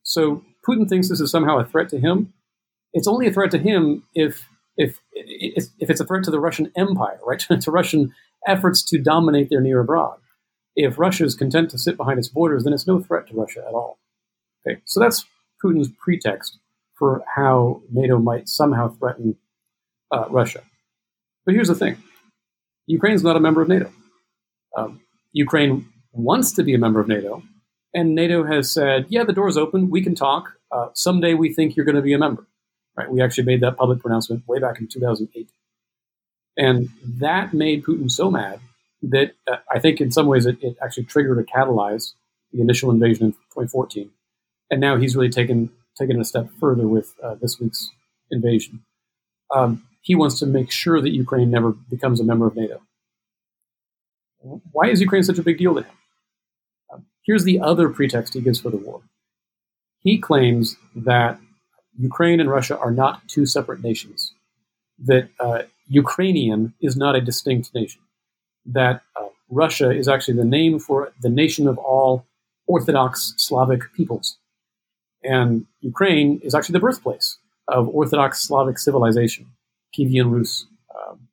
So 0.02 0.44
Putin 0.68 0.88
thinks 0.88 1.08
this 1.08 1.20
is 1.20 1.30
somehow 1.30 1.58
a 1.58 1.64
threat 1.64 1.88
to 1.90 2.00
him 2.00 2.32
it's 2.96 3.06
only 3.06 3.26
a 3.26 3.32
threat 3.32 3.50
to 3.50 3.58
him 3.58 4.02
if 4.14 4.48
if 4.76 4.98
if 5.12 5.90
it's 5.90 6.00
a 6.00 6.04
threat 6.04 6.24
to 6.24 6.30
the 6.30 6.40
Russian 6.40 6.72
Empire, 6.76 7.18
right? 7.24 7.38
to 7.60 7.70
Russian 7.70 8.14
efforts 8.46 8.82
to 8.86 8.98
dominate 8.98 9.50
their 9.50 9.60
near 9.60 9.80
abroad. 9.80 10.18
If 10.74 10.98
Russia 10.98 11.24
is 11.24 11.34
content 11.34 11.70
to 11.70 11.78
sit 11.78 11.96
behind 11.96 12.18
its 12.18 12.28
borders, 12.28 12.64
then 12.64 12.72
it's 12.72 12.86
no 12.86 13.00
threat 13.00 13.26
to 13.28 13.34
Russia 13.34 13.64
at 13.66 13.74
all. 13.74 13.98
Okay, 14.66 14.80
so 14.86 14.98
that's 14.98 15.26
Putin's 15.62 15.90
pretext 16.02 16.58
for 16.94 17.22
how 17.34 17.82
NATO 17.92 18.18
might 18.18 18.48
somehow 18.48 18.88
threaten 18.88 19.36
uh, 20.10 20.26
Russia. 20.30 20.62
But 21.44 21.54
here's 21.54 21.68
the 21.68 21.74
thing: 21.74 21.96
Ukraine's 22.86 23.22
not 23.22 23.36
a 23.36 23.40
member 23.40 23.62
of 23.62 23.68
NATO. 23.68 23.92
Um, 24.76 25.00
Ukraine 25.32 25.88
wants 26.12 26.52
to 26.52 26.62
be 26.62 26.74
a 26.74 26.78
member 26.78 27.00
of 27.00 27.08
NATO, 27.08 27.42
and 27.94 28.14
NATO 28.14 28.44
has 28.44 28.72
said, 28.72 29.06
"Yeah, 29.08 29.24
the 29.24 29.32
door's 29.32 29.56
open. 29.56 29.90
We 29.90 30.02
can 30.02 30.14
talk. 30.14 30.52
Uh, 30.70 30.88
someday 30.94 31.34
we 31.34 31.52
think 31.52 31.76
you're 31.76 31.86
going 31.86 31.96
to 31.96 32.02
be 32.02 32.12
a 32.12 32.18
member." 32.18 32.46
Right? 32.96 33.10
We 33.10 33.20
actually 33.20 33.44
made 33.44 33.60
that 33.60 33.76
public 33.76 34.00
pronouncement 34.00 34.46
way 34.48 34.58
back 34.58 34.80
in 34.80 34.88
2008. 34.88 35.48
And 36.56 36.88
that 37.04 37.52
made 37.52 37.84
Putin 37.84 38.10
so 38.10 38.30
mad 38.30 38.60
that 39.02 39.34
uh, 39.46 39.56
I 39.70 39.78
think 39.78 40.00
in 40.00 40.10
some 40.10 40.26
ways 40.26 40.46
it, 40.46 40.56
it, 40.62 40.76
actually 40.82 41.04
triggered 41.04 41.38
or 41.38 41.44
catalyzed 41.44 42.14
the 42.52 42.60
initial 42.60 42.90
invasion 42.90 43.26
in 43.26 43.32
2014. 43.32 44.10
And 44.70 44.80
now 44.80 44.96
he's 44.96 45.14
really 45.14 45.28
taken, 45.28 45.70
taken 45.98 46.20
a 46.20 46.24
step 46.24 46.48
further 46.58 46.88
with 46.88 47.14
uh, 47.22 47.34
this 47.34 47.60
week's 47.60 47.90
invasion. 48.30 48.82
Um, 49.54 49.86
he 50.06 50.14
wants 50.14 50.38
to 50.38 50.46
make 50.46 50.70
sure 50.70 51.00
that 51.00 51.10
Ukraine 51.10 51.50
never 51.50 51.72
becomes 51.72 52.20
a 52.20 52.24
member 52.24 52.46
of 52.46 52.54
NATO. 52.54 52.80
Why 54.70 54.86
is 54.86 55.00
Ukraine 55.00 55.24
such 55.24 55.40
a 55.40 55.42
big 55.42 55.58
deal 55.58 55.74
to 55.74 55.82
him? 55.82 55.96
Um, 56.92 57.06
here's 57.26 57.42
the 57.42 57.58
other 57.58 57.88
pretext 57.88 58.34
he 58.34 58.40
gives 58.40 58.60
for 58.60 58.70
the 58.70 58.76
war. 58.76 59.00
He 59.98 60.16
claims 60.18 60.76
that 60.94 61.40
Ukraine 61.98 62.38
and 62.38 62.48
Russia 62.48 62.78
are 62.78 62.92
not 62.92 63.26
two 63.26 63.46
separate 63.46 63.82
nations. 63.82 64.32
That 65.10 65.28
uh, 65.40 65.62
Ukrainian 65.88 66.72
is 66.80 66.96
not 66.96 67.16
a 67.16 67.20
distinct 67.20 67.74
nation. 67.74 68.02
That 68.64 69.02
uh, 69.20 69.30
Russia 69.50 69.90
is 69.90 70.06
actually 70.06 70.34
the 70.34 70.44
name 70.44 70.78
for 70.78 71.12
the 71.20 71.34
nation 71.42 71.66
of 71.66 71.78
all 71.78 72.24
Orthodox 72.68 73.34
Slavic 73.38 73.82
peoples. 73.92 74.38
And 75.24 75.66
Ukraine 75.80 76.38
is 76.44 76.54
actually 76.54 76.74
the 76.74 76.86
birthplace 76.86 77.38
of 77.66 77.88
Orthodox 77.88 78.46
Slavic 78.46 78.78
civilization, 78.78 79.46
Kievan 79.94 80.30
Rus, 80.30 80.66
um, 80.94 81.28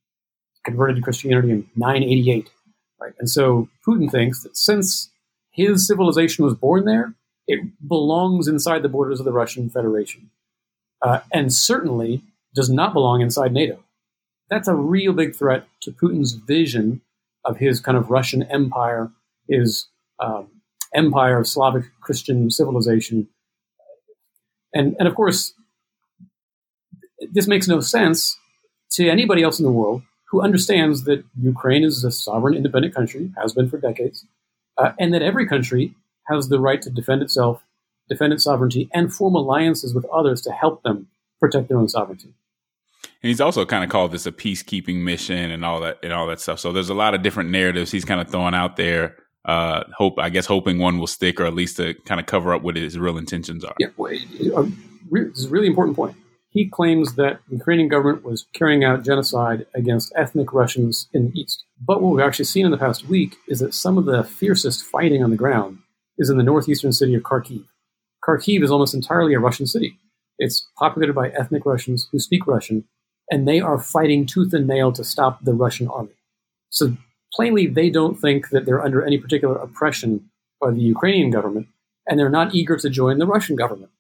converted 0.65 0.97
to 0.97 1.01
Christianity 1.01 1.51
in 1.51 1.67
988. 1.75 2.49
Right? 2.99 3.13
And 3.19 3.29
so 3.29 3.69
Putin 3.85 4.09
thinks 4.09 4.43
that 4.43 4.55
since 4.55 5.09
his 5.51 5.85
civilization 5.87 6.45
was 6.45 6.53
born 6.53 6.85
there, 6.85 7.13
it 7.47 7.59
belongs 7.87 8.47
inside 8.47 8.81
the 8.81 8.89
borders 8.89 9.19
of 9.19 9.25
the 9.25 9.33
Russian 9.33 9.69
Federation 9.69 10.29
uh, 11.01 11.19
and 11.31 11.53
certainly 11.53 12.21
does 12.55 12.69
not 12.69 12.93
belong 12.93 13.21
inside 13.21 13.51
NATO. 13.51 13.79
that's 14.49 14.67
a 14.67 14.75
real 14.75 15.13
big 15.13 15.35
threat 15.35 15.67
to 15.81 15.91
Putin's 15.91 16.33
vision 16.33 17.01
of 17.43 17.57
his 17.57 17.79
kind 17.79 17.97
of 17.97 18.09
Russian 18.11 18.43
empire, 18.43 19.11
his 19.49 19.87
um, 20.19 20.47
empire 20.93 21.39
of 21.39 21.47
Slavic 21.47 21.85
Christian 22.01 22.49
civilization. 22.51 23.27
And, 24.73 24.95
and 24.99 25.07
of 25.07 25.15
course, 25.15 25.53
this 27.31 27.47
makes 27.47 27.67
no 27.67 27.79
sense 27.79 28.37
to 28.93 29.09
anybody 29.09 29.43
else 29.43 29.59
in 29.59 29.65
the 29.65 29.71
world 29.71 30.01
who 30.29 30.41
understands 30.41 31.03
that 31.03 31.23
Ukraine 31.39 31.83
is 31.83 32.03
a 32.03 32.11
sovereign, 32.11 32.55
independent 32.55 32.95
country, 32.95 33.31
has 33.39 33.53
been 33.53 33.69
for 33.69 33.77
decades, 33.77 34.25
uh, 34.77 34.91
and 34.99 35.13
that 35.13 35.21
every 35.21 35.47
country 35.47 35.93
has 36.27 36.49
the 36.49 36.59
right 36.59 36.81
to 36.81 36.89
defend 36.89 37.21
itself, 37.21 37.61
defend 38.09 38.33
its 38.33 38.43
sovereignty, 38.43 38.89
and 38.93 39.13
form 39.13 39.35
alliances 39.35 39.93
with 39.93 40.05
others 40.05 40.41
to 40.41 40.51
help 40.51 40.81
them 40.83 41.07
protect 41.39 41.67
their 41.69 41.77
own 41.77 41.87
sovereignty. 41.87 42.33
And 43.21 43.29
he's 43.29 43.41
also 43.41 43.65
kind 43.65 43.83
of 43.83 43.89
called 43.89 44.11
this 44.11 44.25
a 44.25 44.31
peacekeeping 44.31 45.03
mission 45.03 45.51
and 45.51 45.63
all 45.63 45.79
that 45.81 45.99
and 46.03 46.11
all 46.11 46.27
that 46.27 46.39
stuff. 46.39 46.59
So 46.59 46.71
there's 46.71 46.89
a 46.89 46.93
lot 46.93 47.13
of 47.13 47.21
different 47.21 47.51
narratives 47.51 47.91
he's 47.91 48.05
kind 48.05 48.19
of 48.19 48.29
throwing 48.29 48.53
out 48.53 48.75
there. 48.75 49.17
Uh, 49.45 49.83
hope 49.95 50.17
I 50.19 50.29
guess 50.29 50.45
hoping 50.45 50.79
one 50.79 50.97
will 50.97 51.07
stick, 51.07 51.39
or 51.39 51.45
at 51.45 51.53
least 51.53 51.77
to 51.77 51.93
kind 52.05 52.19
of 52.19 52.25
cover 52.25 52.53
up 52.53 52.63
what 52.63 52.75
his 52.75 52.97
real 52.97 53.17
intentions 53.17 53.63
are. 53.63 53.75
Yeah, 53.77 53.87
well, 53.97 54.13
uh, 54.55 54.65
this 55.11 55.37
is 55.37 55.45
a 55.45 55.49
really 55.49 55.67
important 55.67 55.95
point. 55.95 56.15
He 56.53 56.69
claims 56.69 57.15
that 57.15 57.39
the 57.49 57.55
Ukrainian 57.55 57.89
government 57.89 58.23
was 58.23 58.45
carrying 58.53 58.83
out 58.83 59.03
genocide 59.03 59.65
against 59.73 60.13
ethnic 60.15 60.53
Russians 60.53 61.09
in 61.11 61.25
the 61.25 61.39
east. 61.39 61.63
But 61.81 62.01
what 62.01 62.13
we've 62.13 62.25
actually 62.25 62.45
seen 62.45 62.65
in 62.65 62.71
the 62.71 62.77
past 62.77 63.07
week 63.09 63.37
is 63.47 63.59
that 63.59 63.73
some 63.73 63.97
of 63.97 64.05
the 64.05 64.23
fiercest 64.23 64.85
fighting 64.85 65.23
on 65.23 65.31
the 65.31 65.35
ground 65.35 65.79
is 66.19 66.29
in 66.29 66.37
the 66.37 66.43
northeastern 66.43 66.93
city 66.93 67.15
of 67.15 67.23
Kharkiv. 67.23 67.65
Kharkiv 68.23 68.63
is 68.63 68.69
almost 68.69 68.93
entirely 68.93 69.33
a 69.33 69.39
Russian 69.39 69.65
city. 69.65 69.97
It's 70.37 70.67
populated 70.77 71.13
by 71.13 71.29
ethnic 71.29 71.65
Russians 71.65 72.07
who 72.11 72.19
speak 72.19 72.45
Russian, 72.45 72.85
and 73.31 73.47
they 73.47 73.59
are 73.59 73.79
fighting 73.79 74.27
tooth 74.27 74.53
and 74.53 74.67
nail 74.67 74.91
to 74.93 75.03
stop 75.03 75.43
the 75.43 75.53
Russian 75.53 75.87
army. 75.87 76.13
So 76.69 76.95
plainly, 77.33 77.65
they 77.65 77.89
don't 77.89 78.19
think 78.19 78.49
that 78.49 78.65
they're 78.65 78.83
under 78.83 79.03
any 79.03 79.17
particular 79.17 79.55
oppression 79.55 80.29
by 80.61 80.69
the 80.71 80.81
Ukrainian 80.81 81.31
government, 81.31 81.67
and 82.07 82.19
they're 82.19 82.29
not 82.29 82.53
eager 82.53 82.77
to 82.77 82.89
join 82.91 83.17
the 83.17 83.25
Russian 83.25 83.55
government. 83.55 83.91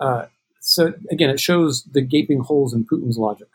Uh, 0.00 0.26
so 0.60 0.92
again, 1.10 1.30
it 1.30 1.40
shows 1.40 1.84
the 1.84 2.02
gaping 2.02 2.40
holes 2.40 2.72
in 2.72 2.84
Putin's 2.84 3.18
logic. 3.18 3.48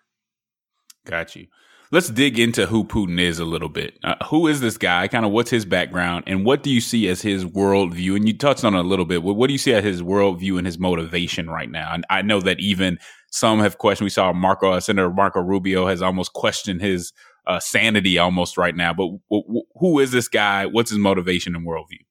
Got 1.05 1.35
you. 1.35 1.47
Let's 1.91 2.09
dig 2.09 2.39
into 2.39 2.65
who 2.65 2.83
Putin 2.83 3.19
is 3.19 3.37
a 3.37 3.45
little 3.45 3.69
bit. 3.69 3.99
Uh, 4.03 4.15
who 4.25 4.47
is 4.47 4.59
this 4.59 4.75
guy? 4.77 5.07
Kind 5.07 5.23
of 5.23 5.31
what's 5.31 5.51
his 5.51 5.65
background, 5.65 6.23
and 6.27 6.43
what 6.43 6.63
do 6.63 6.71
you 6.71 6.81
see 6.81 7.07
as 7.07 7.21
his 7.21 7.45
worldview? 7.45 8.15
And 8.15 8.27
you 8.27 8.35
touched 8.35 8.65
on 8.65 8.73
it 8.73 8.79
a 8.79 8.87
little 8.87 9.05
bit. 9.05 9.21
What, 9.21 9.35
what 9.35 9.47
do 9.47 9.53
you 9.53 9.59
see 9.59 9.73
as 9.73 9.83
his 9.83 10.01
worldview 10.01 10.57
and 10.57 10.65
his 10.65 10.79
motivation 10.79 11.47
right 11.47 11.69
now? 11.69 11.93
And 11.93 12.03
I 12.09 12.23
know 12.23 12.41
that 12.41 12.59
even 12.59 12.97
some 13.31 13.59
have 13.59 13.77
questioned. 13.77 14.05
We 14.05 14.09
saw 14.09 14.33
Marco 14.33 14.71
uh, 14.71 14.79
Senator 14.79 15.11
Marco 15.11 15.41
Rubio 15.41 15.85
has 15.87 16.01
almost 16.01 16.33
questioned 16.33 16.81
his 16.81 17.13
uh, 17.45 17.59
sanity 17.59 18.17
almost 18.17 18.57
right 18.57 18.75
now. 18.75 18.93
But 18.93 19.05
w- 19.29 19.43
w- 19.43 19.65
who 19.75 19.99
is 19.99 20.11
this 20.11 20.27
guy? 20.27 20.65
What's 20.65 20.89
his 20.89 20.99
motivation 20.99 21.55
and 21.55 21.67
worldview? 21.67 22.03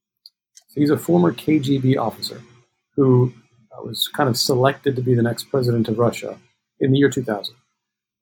So 0.69 0.81
he's 0.81 0.91
a 0.91 0.99
former 0.99 1.33
KGB 1.33 1.99
officer 1.99 2.41
who 2.97 3.33
was 3.83 4.09
kind 4.09 4.29
of 4.29 4.37
selected 4.37 4.97
to 4.97 5.03
be 5.03 5.15
the 5.15 5.23
next 5.23 5.45
president 5.45 5.89
of 5.89 5.99
Russia 5.99 6.39
in 6.81 6.93
the 6.93 6.99
year 6.99 7.09
2000. 7.09 7.55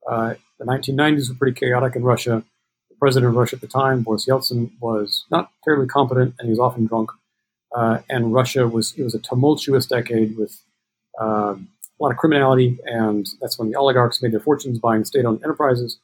Uh, 0.09 0.35
the 0.59 0.65
1990s 0.65 1.29
were 1.29 1.35
pretty 1.35 1.59
chaotic 1.59 1.97
in 1.97 2.03
Russia. 2.03 2.45
The 2.89 2.97
president 2.97 3.31
of 3.31 3.37
Russia 3.37 3.57
at 3.57 3.61
the 3.61 3.69
time, 3.69 4.03
Boris 4.03 4.27
Yeltsin, 4.27 4.71
was 4.81 5.25
not 5.31 5.51
terribly 5.65 5.87
competent 5.87 6.35
and 6.39 6.47
he 6.47 6.51
was 6.51 6.59
often 6.59 6.87
drunk. 6.87 7.11
Uh, 7.75 7.99
and 8.09 8.35
Russia 8.35 8.69
was 8.69 8.95
it 8.97 9.03
was 9.03 9.15
a 9.15 9.19
tumultuous 9.19 9.87
decade 9.87 10.37
with 10.37 10.63
um, 11.19 11.69
a 11.99 12.03
lot 12.03 12.11
of 12.11 12.19
criminality, 12.19 12.79
and 12.85 13.29
that's 13.41 13.59
when 13.59 13.71
the 13.71 13.79
oligarchs 13.79 14.23
made 14.23 14.33
their 14.33 14.41
fortunes 14.41 14.79
buying 14.79 15.05
state-owned 15.05 15.43
enterprises. 15.43 15.99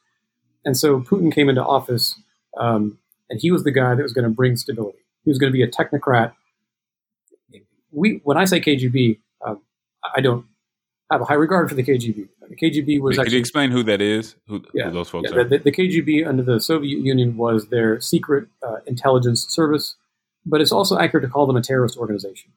And 0.65 0.77
so 0.77 1.01
Putin 1.01 1.33
came 1.33 1.49
into 1.49 1.63
office, 1.63 2.15
um, 2.57 2.97
and 3.29 3.39
he 3.39 3.51
was 3.51 3.63
the 3.63 3.71
guy 3.71 3.95
that 3.95 4.01
was 4.01 4.13
going 4.13 4.23
to 4.23 4.31
bring 4.31 4.55
stability. 4.55 4.99
He 5.25 5.29
was 5.29 5.37
going 5.37 5.51
to 5.51 5.55
be 5.55 5.63
a 5.63 5.67
technocrat. 5.67 6.33
We, 7.91 8.21
when 8.23 8.37
I 8.37 8.45
say 8.45 8.61
KGB, 8.61 9.19
I 10.15 10.21
don't 10.21 10.45
have 11.11 11.21
a 11.21 11.25
high 11.25 11.35
regard 11.35 11.69
for 11.69 11.75
the 11.75 11.83
KGB. 11.83 12.27
The 12.49 12.55
KGB 12.55 12.99
was 12.99 13.17
actually. 13.17 13.25
Could 13.25 13.33
you 13.33 13.39
explain 13.39 13.71
who 13.71 13.83
that 13.83 14.01
is? 14.01 14.35
Who, 14.47 14.63
yeah, 14.73 14.85
who 14.85 14.91
those 14.91 15.09
folks 15.09 15.31
yeah, 15.31 15.39
are? 15.39 15.43
the, 15.43 15.59
the, 15.59 15.71
KGB 15.71 16.27
under 16.27 16.43
the 16.43 16.59
Soviet 16.59 16.99
Union 16.99 17.37
was 17.37 17.67
their 17.67 17.99
secret 17.99 18.47
uh, 18.63 18.77
intelligence 18.85 19.45
service, 19.47 19.95
but 20.45 20.61
it's 20.61 20.71
also 20.71 20.97
accurate 20.97 21.23
to 21.25 21.29
call 21.29 21.47
them 21.47 21.55
a 21.55 21.61
terrorist 21.61 21.97
organization. 21.97 22.51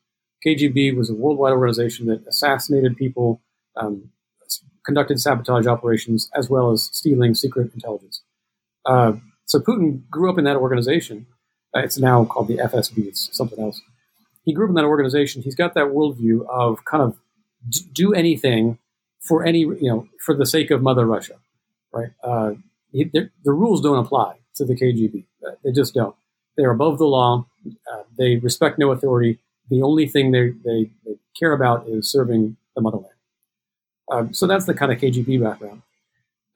KGB 0.46 0.96
was 0.96 1.09
a 1.09 1.14
worldwide 1.14 1.52
organization 1.52 2.07
that 2.07 2.26
assassinated 2.26 2.96
people, 2.96 3.40
um, 3.76 4.11
conducted 4.85 5.20
sabotage 5.20 5.66
operations, 5.66 6.31
as 6.35 6.50
well 6.50 6.72
as 6.72 6.85
stealing 6.92 7.35
secret 7.35 7.72
intelligence. 7.74 8.22
Uh, 8.85 9.14
so 9.46 9.61
Putin 9.61 10.09
grew 10.11 10.31
up 10.31 10.38
in 10.38 10.44
that 10.44 10.57
organization. 10.57 11.26
Uh, 11.74 11.81
it's 11.81 11.98
now 11.98 12.24
called 12.24 12.48
the 12.48 12.57
FSB. 12.57 13.07
It's 13.07 13.35
something 13.37 13.61
else. 13.61 13.81
He 14.44 14.52
grew 14.52 14.66
up 14.66 14.70
in 14.70 14.74
that 14.74 14.85
organization. 14.85 15.42
He's 15.42 15.55
got 15.55 15.74
that 15.74 15.87
worldview 15.87 16.46
of 16.48 16.85
kind 16.85 17.02
of 17.02 17.16
do 17.92 18.12
anything 18.12 18.79
for 19.20 19.44
any 19.44 19.61
you 19.61 19.88
know 19.88 20.09
for 20.20 20.35
the 20.35 20.46
sake 20.46 20.70
of 20.70 20.83
Mother 20.83 21.07
Russia, 21.07 21.35
right? 21.92 22.11
Uh, 22.22 22.53
he, 22.92 23.05
the 23.05 23.53
rules 23.53 23.81
don't 23.81 23.98
apply 23.98 24.37
to 24.57 24.64
the 24.64 24.75
KGB. 24.75 25.25
Uh, 25.46 25.53
they 25.64 25.72
just 25.72 25.94
don't. 25.94 26.14
They're 26.57 26.70
above 26.70 26.98
the 26.98 27.07
law. 27.07 27.46
Uh, 27.66 28.03
they 28.18 28.37
respect 28.37 28.79
no 28.79 28.90
authority. 28.92 29.38
The 29.70 29.83
only 29.83 30.07
thing 30.07 30.33
they, 30.33 30.51
they, 30.64 30.90
they 31.07 31.16
care 31.38 31.53
about 31.53 31.88
is 31.88 32.11
serving 32.11 32.57
the 32.75 32.83
motherland. 32.83 33.14
Um, 34.11 34.35
so 34.35 34.46
that's 34.46 34.66
the 34.66 34.75
kind 34.75 34.92
of 34.92 34.98
KGB 34.98 35.42
background. 35.42 35.83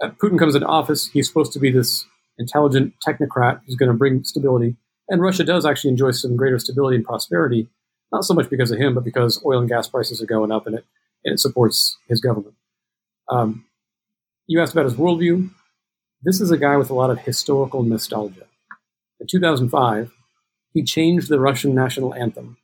Uh, 0.02 0.10
Putin 0.10 0.38
comes 0.38 0.54
into 0.54 0.66
office. 0.66 1.08
He's 1.08 1.26
supposed 1.26 1.52
to 1.52 1.58
be 1.58 1.70
this 1.70 2.04
intelligent 2.38 2.94
technocrat 3.06 3.60
who's 3.64 3.76
going 3.76 3.90
to 3.90 3.96
bring 3.96 4.24
stability. 4.24 4.76
And 5.08 5.22
Russia 5.22 5.44
does 5.44 5.64
actually 5.64 5.90
enjoy 5.90 6.10
some 6.10 6.36
greater 6.36 6.58
stability 6.58 6.96
and 6.96 7.04
prosperity, 7.04 7.68
not 8.16 8.24
so 8.24 8.32
much 8.32 8.48
because 8.48 8.70
of 8.70 8.78
him, 8.78 8.94
but 8.94 9.04
because 9.04 9.44
oil 9.44 9.60
and 9.60 9.68
gas 9.68 9.88
prices 9.88 10.22
are 10.22 10.26
going 10.26 10.50
up 10.50 10.66
and 10.66 10.76
it, 10.76 10.86
and 11.22 11.34
it 11.34 11.38
supports 11.38 11.98
his 12.08 12.18
government. 12.18 12.54
Um, 13.28 13.66
you 14.46 14.60
asked 14.60 14.72
about 14.72 14.86
his 14.86 14.94
worldview. 14.94 15.50
This 16.22 16.40
is 16.40 16.50
a 16.50 16.56
guy 16.56 16.78
with 16.78 16.88
a 16.88 16.94
lot 16.94 17.10
of 17.10 17.18
historical 17.18 17.82
nostalgia. 17.82 18.46
In 19.20 19.26
2005, 19.26 20.12
he 20.72 20.82
changed 20.82 21.28
the 21.28 21.38
Russian 21.38 21.74
national 21.74 22.14
anthem, 22.14 22.56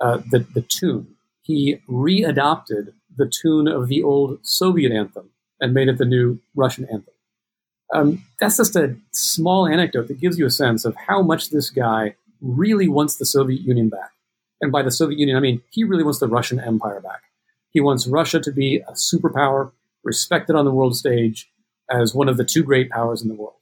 uh, 0.00 0.18
the, 0.30 0.40
the 0.54 0.62
tune. 0.62 1.16
He 1.42 1.80
readopted 1.88 2.92
the 3.16 3.30
tune 3.42 3.66
of 3.66 3.88
the 3.88 4.04
old 4.04 4.38
Soviet 4.42 4.92
anthem 4.92 5.30
and 5.60 5.74
made 5.74 5.88
it 5.88 5.98
the 5.98 6.04
new 6.04 6.38
Russian 6.54 6.84
anthem. 6.84 7.14
Um, 7.92 8.24
that's 8.40 8.58
just 8.58 8.76
a 8.76 8.96
small 9.12 9.66
anecdote 9.66 10.06
that 10.08 10.20
gives 10.20 10.38
you 10.38 10.46
a 10.46 10.50
sense 10.50 10.84
of 10.84 10.94
how 11.08 11.22
much 11.22 11.50
this 11.50 11.70
guy 11.70 12.14
really 12.40 12.88
wants 12.88 13.16
the 13.16 13.26
Soviet 13.26 13.62
Union 13.62 13.88
back. 13.88 14.10
And 14.60 14.72
by 14.72 14.82
the 14.82 14.90
Soviet 14.90 15.18
Union, 15.18 15.36
I 15.36 15.40
mean 15.40 15.62
he 15.70 15.84
really 15.84 16.04
wants 16.04 16.20
the 16.20 16.28
Russian 16.28 16.60
Empire 16.60 17.00
back. 17.00 17.22
He 17.70 17.80
wants 17.80 18.06
Russia 18.06 18.40
to 18.40 18.52
be 18.52 18.78
a 18.88 18.92
superpower, 18.92 19.72
respected 20.02 20.56
on 20.56 20.64
the 20.64 20.70
world 20.70 20.96
stage 20.96 21.50
as 21.90 22.14
one 22.14 22.28
of 22.28 22.36
the 22.36 22.44
two 22.44 22.62
great 22.62 22.90
powers 22.90 23.22
in 23.22 23.28
the 23.28 23.34
world. 23.34 23.56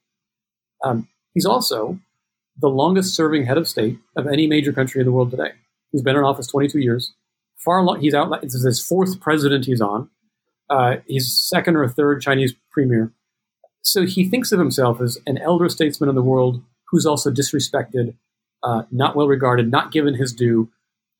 Um, 0.82 1.08
he's 1.32 1.46
also 1.46 1.98
the 2.58 2.68
longest 2.68 3.14
serving 3.14 3.46
head 3.46 3.58
of 3.58 3.68
state 3.68 3.98
of 4.16 4.26
any 4.26 4.46
major 4.46 4.72
country 4.72 5.00
in 5.00 5.06
the 5.06 5.12
world 5.12 5.30
today. 5.30 5.52
He's 5.90 6.02
been 6.02 6.16
in 6.16 6.24
office 6.24 6.46
22 6.46 6.78
years. 6.78 7.12
Far 7.56 7.82
long, 7.82 8.00
he's 8.00 8.14
out. 8.14 8.40
This 8.42 8.54
is 8.54 8.64
his 8.64 8.84
fourth 8.84 9.20
president 9.20 9.64
he's 9.64 9.80
on. 9.80 10.10
Uh, 10.68 10.96
he's 11.06 11.32
second 11.32 11.76
or 11.76 11.88
third 11.88 12.20
Chinese 12.20 12.54
premier. 12.70 13.12
So 13.82 14.06
he 14.06 14.28
thinks 14.28 14.50
of 14.52 14.58
himself 14.58 15.00
as 15.00 15.18
an 15.26 15.38
elder 15.38 15.68
statesman 15.68 16.08
in 16.08 16.14
the 16.14 16.22
world 16.22 16.62
who's 16.88 17.06
also 17.06 17.30
disrespected, 17.30 18.14
uh, 18.62 18.84
not 18.90 19.14
well 19.14 19.28
regarded, 19.28 19.70
not 19.70 19.92
given 19.92 20.14
his 20.14 20.32
due, 20.32 20.70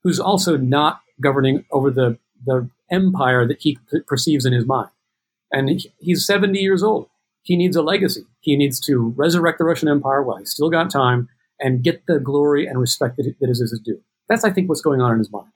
who's 0.05 0.19
also 0.19 0.55
not 0.55 1.01
governing 1.19 1.65
over 1.71 1.89
the, 1.89 2.17
the 2.45 2.69
empire 2.91 3.47
that 3.47 3.57
he 3.59 3.79
perceives 4.07 4.45
in 4.45 4.53
his 4.53 4.65
mind. 4.65 4.89
And 5.51 5.67
he, 5.67 5.91
he's 5.97 6.25
70 6.27 6.59
years 6.59 6.83
old. 6.83 7.07
He 7.41 7.57
needs 7.57 7.75
a 7.75 7.81
legacy. 7.81 8.25
He 8.39 8.55
needs 8.55 8.79
to 8.81 9.13
resurrect 9.17 9.57
the 9.57 9.65
Russian 9.65 9.89
Empire 9.89 10.21
while 10.21 10.37
he's 10.37 10.51
still 10.51 10.69
got 10.69 10.91
time 10.91 11.27
and 11.59 11.83
get 11.83 12.05
the 12.05 12.19
glory 12.19 12.67
and 12.67 12.79
respect 12.79 13.17
that, 13.17 13.33
that 13.41 13.49
is 13.49 13.59
his 13.59 13.79
due. 13.83 13.99
That's, 14.29 14.43
I 14.43 14.51
think, 14.51 14.69
what's 14.69 14.81
going 14.81 15.01
on 15.01 15.13
in 15.13 15.17
his 15.17 15.31
mind. 15.31 15.47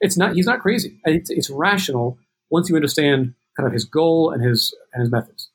It's 0.00 0.16
not. 0.16 0.34
He's 0.34 0.46
not 0.46 0.60
crazy. 0.60 0.98
It's, 1.04 1.30
it's 1.30 1.48
rational 1.48 2.18
once 2.50 2.68
you 2.68 2.76
understand 2.76 3.34
kind 3.56 3.66
of 3.66 3.72
his 3.72 3.84
goal 3.84 4.30
and 4.30 4.42
his 4.42 4.74
and 4.92 5.00
his 5.00 5.10
methods. 5.10 5.48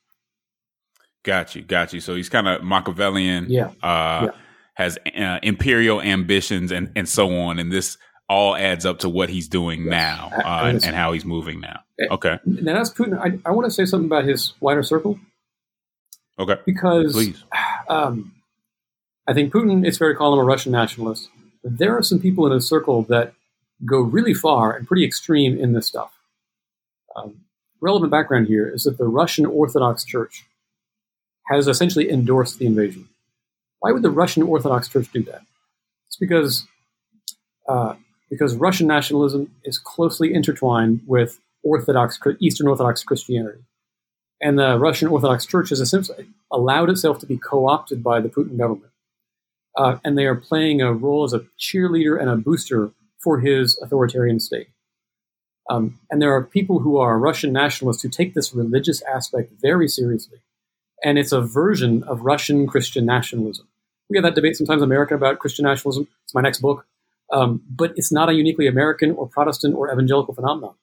Got 1.23 1.55
you, 1.55 1.61
got 1.61 1.93
you. 1.93 1.99
So 1.99 2.15
he's 2.15 2.29
kind 2.29 2.47
of 2.47 2.63
Machiavellian. 2.63 3.47
Yeah. 3.49 3.67
Uh, 3.83 4.27
yeah. 4.27 4.29
Has 4.73 4.97
uh, 5.15 5.39
imperial 5.43 6.01
ambitions 6.01 6.71
and 6.71 6.91
and 6.95 7.07
so 7.07 7.35
on, 7.37 7.59
and 7.59 7.71
this 7.71 7.97
all 8.29 8.55
adds 8.55 8.85
up 8.85 8.99
to 8.99 9.09
what 9.09 9.29
he's 9.29 9.47
doing 9.47 9.83
yes. 9.83 9.89
now 9.89 10.29
uh, 10.33 10.67
and, 10.67 10.85
and, 10.85 10.95
how 10.95 11.11
he's 11.11 11.25
moving 11.25 11.59
now. 11.59 11.79
Okay. 12.11 12.37
Now 12.45 12.75
that's 12.75 12.91
Putin. 12.91 13.19
I, 13.19 13.39
I 13.49 13.51
want 13.51 13.65
to 13.65 13.71
say 13.71 13.85
something 13.85 14.05
about 14.05 14.25
his 14.25 14.53
wider 14.59 14.83
circle. 14.83 15.19
Okay. 16.37 16.57
Because 16.65 17.13
Please. 17.13 17.43
Um, 17.89 18.35
I 19.25 19.33
think 19.33 19.51
Putin, 19.51 19.83
it's 19.83 19.97
fair 19.97 20.09
to 20.09 20.15
call 20.15 20.31
him 20.31 20.39
a 20.39 20.43
Russian 20.43 20.71
nationalist. 20.71 21.27
There 21.63 21.97
are 21.97 22.03
some 22.03 22.19
people 22.19 22.45
in 22.45 22.51
his 22.51 22.69
circle 22.69 23.01
that 23.09 23.33
go 23.83 23.99
really 23.99 24.35
far 24.35 24.75
and 24.75 24.87
pretty 24.87 25.03
extreme 25.03 25.57
in 25.57 25.73
this 25.73 25.87
stuff. 25.87 26.11
Um, 27.15 27.41
relevant 27.81 28.11
background 28.11 28.45
here 28.45 28.69
is 28.69 28.83
that 28.83 28.99
the 28.99 29.07
Russian 29.07 29.47
Orthodox 29.47 30.05
Church 30.05 30.45
has 31.47 31.67
essentially 31.67 32.11
endorsed 32.11 32.59
the 32.59 32.67
invasion. 32.67 33.09
Why 33.79 33.91
would 33.91 34.03
the 34.03 34.11
Russian 34.11 34.43
Orthodox 34.43 34.87
Church 34.87 35.11
do 35.11 35.23
that? 35.23 35.41
It's 36.07 36.17
because 36.17 36.67
uh, 37.67 37.95
because 38.29 38.55
Russian 38.55 38.87
nationalism 38.87 39.51
is 39.63 39.77
closely 39.77 40.33
intertwined 40.33 41.01
with 41.07 41.39
Orthodox 41.63 42.19
Eastern 42.39 42.67
Orthodox 42.67 43.03
Christianity, 43.03 43.59
and 44.41 44.57
the 44.57 44.77
Russian 44.77 45.09
Orthodox 45.09 45.45
Church 45.45 45.69
has 45.69 45.79
essentially 45.79 46.27
allowed 46.51 46.89
itself 46.89 47.19
to 47.19 47.25
be 47.25 47.37
co-opted 47.37 48.03
by 48.03 48.21
the 48.21 48.29
Putin 48.29 48.57
government, 48.57 48.91
uh, 49.77 49.97
and 50.03 50.17
they 50.17 50.25
are 50.25 50.35
playing 50.35 50.81
a 50.81 50.93
role 50.93 51.23
as 51.23 51.33
a 51.33 51.45
cheerleader 51.59 52.19
and 52.19 52.29
a 52.29 52.35
booster 52.35 52.91
for 53.19 53.39
his 53.39 53.77
authoritarian 53.81 54.39
state. 54.39 54.69
Um, 55.69 55.99
and 56.09 56.21
there 56.21 56.33
are 56.33 56.43
people 56.43 56.79
who 56.79 56.97
are 56.97 57.19
Russian 57.19 57.53
nationalists 57.53 58.01
who 58.01 58.09
take 58.09 58.33
this 58.33 58.53
religious 58.53 59.03
aspect 59.03 59.51
very 59.61 59.87
seriously. 59.87 60.39
And 61.03 61.19
it's 61.19 61.31
a 61.31 61.41
version 61.41 62.03
of 62.03 62.21
Russian 62.21 62.65
Christian 62.65 63.05
nationalism. 63.05 63.67
We 64.09 64.17
have 64.17 64.23
that 64.23 64.35
debate 64.35 64.57
sometimes 64.57 64.81
in 64.81 64.87
America 64.87 65.13
about 65.13 65.39
Christian 65.39 65.65
nationalism. 65.65 66.07
It's 66.23 66.33
my 66.33 66.41
next 66.41 66.59
book. 66.59 66.85
Um, 67.31 67.61
but 67.69 67.93
it's 67.95 68.11
not 68.11 68.29
a 68.29 68.33
uniquely 68.33 68.67
American 68.67 69.11
or 69.11 69.27
Protestant 69.27 69.75
or 69.75 69.91
evangelical 69.91 70.33
phenomenon. 70.33 70.73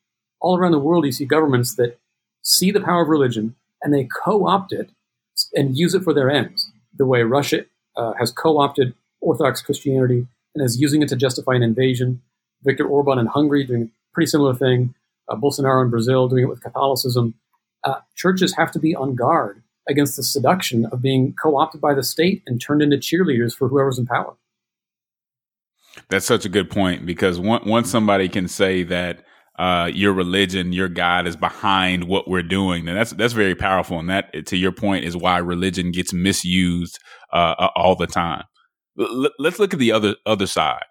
All 0.40 0.56
around 0.56 0.72
the 0.72 0.78
world, 0.78 1.04
you 1.04 1.12
see 1.12 1.24
governments 1.24 1.74
that 1.76 1.98
see 2.42 2.70
the 2.70 2.80
power 2.80 3.02
of 3.02 3.08
religion 3.08 3.56
and 3.82 3.92
they 3.92 4.04
co 4.04 4.46
opt 4.46 4.72
it 4.72 4.90
and 5.54 5.76
use 5.76 5.94
it 5.94 6.02
for 6.02 6.14
their 6.14 6.30
ends, 6.30 6.70
the 6.96 7.06
way 7.06 7.22
Russia 7.22 7.64
uh, 7.96 8.12
has 8.18 8.30
co 8.30 8.58
opted 8.58 8.94
Orthodox 9.20 9.62
Christianity 9.62 10.26
and 10.54 10.64
is 10.64 10.80
using 10.80 11.02
it 11.02 11.08
to 11.08 11.16
justify 11.16 11.54
an 11.54 11.62
invasion. 11.62 12.22
Viktor 12.62 12.86
Orban 12.86 13.18
in 13.18 13.26
Hungary 13.26 13.64
doing 13.64 13.82
a 13.82 13.88
pretty 14.14 14.28
similar 14.28 14.54
thing. 14.54 14.94
Uh, 15.28 15.36
Bolsonaro 15.36 15.82
in 15.82 15.90
Brazil 15.90 16.28
doing 16.28 16.44
it 16.44 16.48
with 16.48 16.62
Catholicism. 16.62 17.34
Uh, 17.84 18.00
churches 18.14 18.54
have 18.54 18.70
to 18.72 18.78
be 18.78 18.94
on 18.94 19.14
guard 19.14 19.62
against 19.88 20.16
the 20.16 20.22
seduction 20.22 20.86
of 20.86 21.02
being 21.02 21.34
co 21.34 21.56
opted 21.56 21.80
by 21.80 21.94
the 21.94 22.02
state 22.02 22.42
and 22.46 22.60
turned 22.60 22.82
into 22.82 22.96
cheerleaders 22.96 23.54
for 23.54 23.68
whoever's 23.68 23.98
in 23.98 24.06
power. 24.06 24.34
That's 26.08 26.26
such 26.26 26.44
a 26.44 26.48
good 26.48 26.70
point 26.70 27.06
because 27.06 27.40
once 27.40 27.90
somebody 27.90 28.28
can 28.28 28.48
say 28.48 28.82
that 28.84 29.22
uh, 29.58 29.90
your 29.92 30.12
religion, 30.12 30.72
your 30.72 30.88
God 30.88 31.26
is 31.26 31.36
behind 31.36 32.04
what 32.04 32.28
we're 32.28 32.42
doing, 32.42 32.84
then 32.84 32.94
that's 32.94 33.12
that's 33.12 33.32
very 33.32 33.54
powerful. 33.54 33.98
And 33.98 34.10
that, 34.10 34.46
to 34.46 34.56
your 34.56 34.72
point, 34.72 35.04
is 35.04 35.16
why 35.16 35.38
religion 35.38 35.92
gets 35.92 36.12
misused 36.12 36.98
uh, 37.32 37.68
all 37.74 37.96
the 37.96 38.06
time. 38.06 38.44
L- 39.00 39.30
let's 39.38 39.58
look 39.58 39.72
at 39.72 39.80
the 39.80 39.92
other 39.92 40.16
other 40.26 40.46
side. 40.46 40.84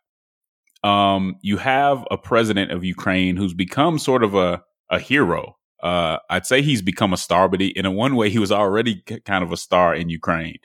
Um, 0.84 1.36
you 1.42 1.58
have 1.58 2.06
a 2.10 2.18
president 2.18 2.72
of 2.72 2.84
Ukraine 2.84 3.38
who's 3.38 3.54
become 3.54 4.00
sort 4.00 4.24
of 4.24 4.34
a 4.34 4.64
a 4.90 5.00
hero 5.00 5.56
uh, 5.86 6.18
I'd 6.32 6.48
say 6.48 6.64
he's 6.64 6.82
become 6.82 7.14
a 7.14 7.18
star, 7.18 7.48
but 7.48 7.62
he, 7.62 7.68
in 7.68 7.86
a 7.86 7.92
one 7.92 8.16
way, 8.16 8.32
he 8.32 8.40
was 8.40 8.52
already 8.52 9.04
kind 9.26 9.44
of 9.44 9.52
a 9.52 9.58
star 9.58 9.94
in 9.94 10.10
Ukraine. 10.10 10.58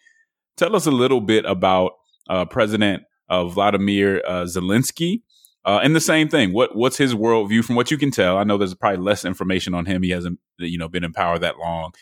Tell 0.56 0.74
us 0.74 0.86
a 0.86 0.90
little 0.90 1.20
bit 1.20 1.44
about 1.44 1.92
uh, 2.30 2.46
President 2.46 3.02
uh, 3.30 3.46
Vladimir 3.46 4.22
uh, 4.26 4.42
Zelensky. 4.42 5.22
Uh, 5.64 5.80
and 5.82 5.94
the 5.94 6.00
same 6.00 6.28
thing. 6.28 6.52
What 6.52 6.74
what's 6.74 6.96
his 6.96 7.14
worldview 7.14 7.64
from 7.64 7.76
what 7.76 7.90
you 7.90 7.98
can 7.98 8.10
tell? 8.10 8.38
I 8.38 8.44
know 8.44 8.58
there's 8.58 8.74
probably 8.74 9.02
less 9.02 9.24
information 9.24 9.74
on 9.74 9.86
him. 9.86 10.02
He 10.02 10.10
hasn't 10.10 10.38
you 10.58 10.78
know 10.78 10.88
been 10.88 11.04
in 11.04 11.12
power 11.12 11.38
that 11.38 11.58
long. 11.58 11.92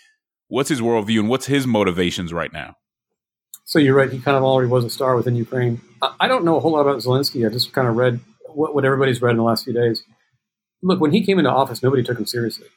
What's 0.47 0.69
his 0.69 0.81
worldview 0.81 1.21
and 1.21 1.29
what's 1.29 1.47
his 1.47 1.67
motivations 1.67 2.33
right 2.33 2.53
now? 2.53 2.77
So 3.65 3.79
you're 3.79 3.97
right. 3.97 4.11
He 4.11 4.19
kind 4.21 4.37
of 4.37 4.45
already 4.45 4.71
was 4.71 4.85
a 4.85 4.91
star 4.91 5.15
within 5.15 5.37
Ukraine. 5.37 5.81
I 6.21 6.29
don't 6.29 6.45
know 6.45 6.57
a 6.57 6.61
whole 6.61 6.73
lot 6.73 6.81
about 6.81 6.99
Zelensky. 6.99 7.47
I 7.47 7.53
just 7.53 7.73
kind 7.73 7.87
of 7.87 7.97
read 7.97 8.21
what, 8.47 8.75
what 8.75 8.85
everybody's 8.85 9.21
read 9.21 9.33
in 9.33 9.37
the 9.37 9.43
last 9.43 9.65
few 9.65 9.75
days. 9.75 10.03
Look, 10.81 11.01
when 11.01 11.13
he 11.13 11.27
came 11.27 11.39
into 11.39 11.51
office, 11.51 11.83
nobody 11.83 12.03
took 12.03 12.19
him 12.19 12.27
seriously. 12.27 12.69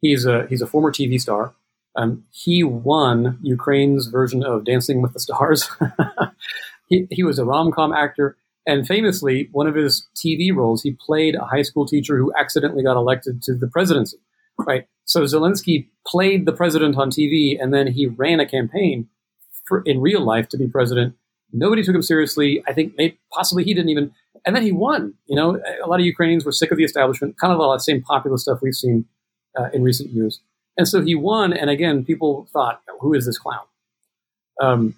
He's 0.00 0.24
a 0.24 0.46
he's 0.48 0.62
a 0.62 0.66
former 0.66 0.90
TV 0.90 1.20
star. 1.20 1.54
Um, 1.96 2.24
he 2.30 2.64
won 2.64 3.38
Ukraine's 3.42 4.06
version 4.06 4.42
of 4.42 4.64
Dancing 4.64 5.02
with 5.02 5.12
the 5.12 5.20
Stars. 5.20 5.68
he, 6.90 7.06
he 7.10 7.22
was 7.22 7.38
a 7.38 7.44
rom 7.44 7.72
com 7.72 7.92
actor, 7.92 8.36
and 8.66 8.86
famously, 8.86 9.48
one 9.52 9.66
of 9.66 9.74
his 9.74 10.06
TV 10.14 10.54
roles, 10.54 10.82
he 10.82 10.92
played 10.92 11.34
a 11.34 11.46
high 11.46 11.62
school 11.62 11.86
teacher 11.86 12.18
who 12.18 12.32
accidentally 12.38 12.82
got 12.82 12.96
elected 12.96 13.42
to 13.44 13.54
the 13.54 13.66
presidency. 13.66 14.18
Right. 14.58 14.86
So 15.06 15.22
Zelensky 15.22 15.88
played 16.06 16.44
the 16.44 16.52
president 16.52 16.96
on 16.96 17.10
TV, 17.10 17.56
and 17.58 17.72
then 17.72 17.86
he 17.86 18.06
ran 18.06 18.40
a 18.40 18.46
campaign 18.46 19.08
for, 19.64 19.82
in 19.86 20.00
real 20.00 20.20
life 20.20 20.48
to 20.50 20.58
be 20.58 20.68
president. 20.68 21.14
Nobody 21.52 21.82
took 21.82 21.94
him 21.94 22.02
seriously. 22.02 22.62
I 22.68 22.74
think 22.74 22.94
maybe, 22.96 23.18
possibly 23.32 23.64
he 23.64 23.72
didn't 23.72 23.88
even. 23.88 24.12
And 24.44 24.54
then 24.54 24.62
he 24.62 24.72
won. 24.72 25.14
You 25.26 25.36
know, 25.36 25.60
a 25.82 25.86
lot 25.86 26.00
of 26.00 26.06
Ukrainians 26.06 26.44
were 26.44 26.52
sick 26.52 26.70
of 26.70 26.76
the 26.76 26.84
establishment, 26.84 27.38
kind 27.38 27.52
of 27.52 27.60
all 27.60 27.72
that 27.72 27.80
same 27.80 28.02
populist 28.02 28.44
stuff 28.44 28.60
we've 28.62 28.74
seen 28.74 29.06
uh, 29.58 29.70
in 29.72 29.82
recent 29.82 30.10
years. 30.10 30.40
And 30.76 30.86
so 30.86 31.02
he 31.02 31.14
won, 31.14 31.52
and 31.52 31.68
again, 31.68 32.04
people 32.04 32.46
thought, 32.52 32.82
who 33.00 33.14
is 33.14 33.26
this 33.26 33.38
clown? 33.38 33.64
Um, 34.60 34.94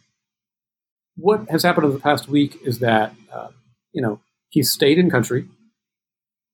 what 1.17 1.49
has 1.51 1.63
happened 1.63 1.87
over 1.87 1.95
the 1.95 2.01
past 2.01 2.29
week 2.29 2.59
is 2.65 2.79
that, 2.81 3.15
uh, 3.33 3.49
you 3.93 4.03
know, 4.03 4.21
he's 4.49 4.71
stayed 4.71 4.99
in 4.99 5.11
country, 5.11 5.47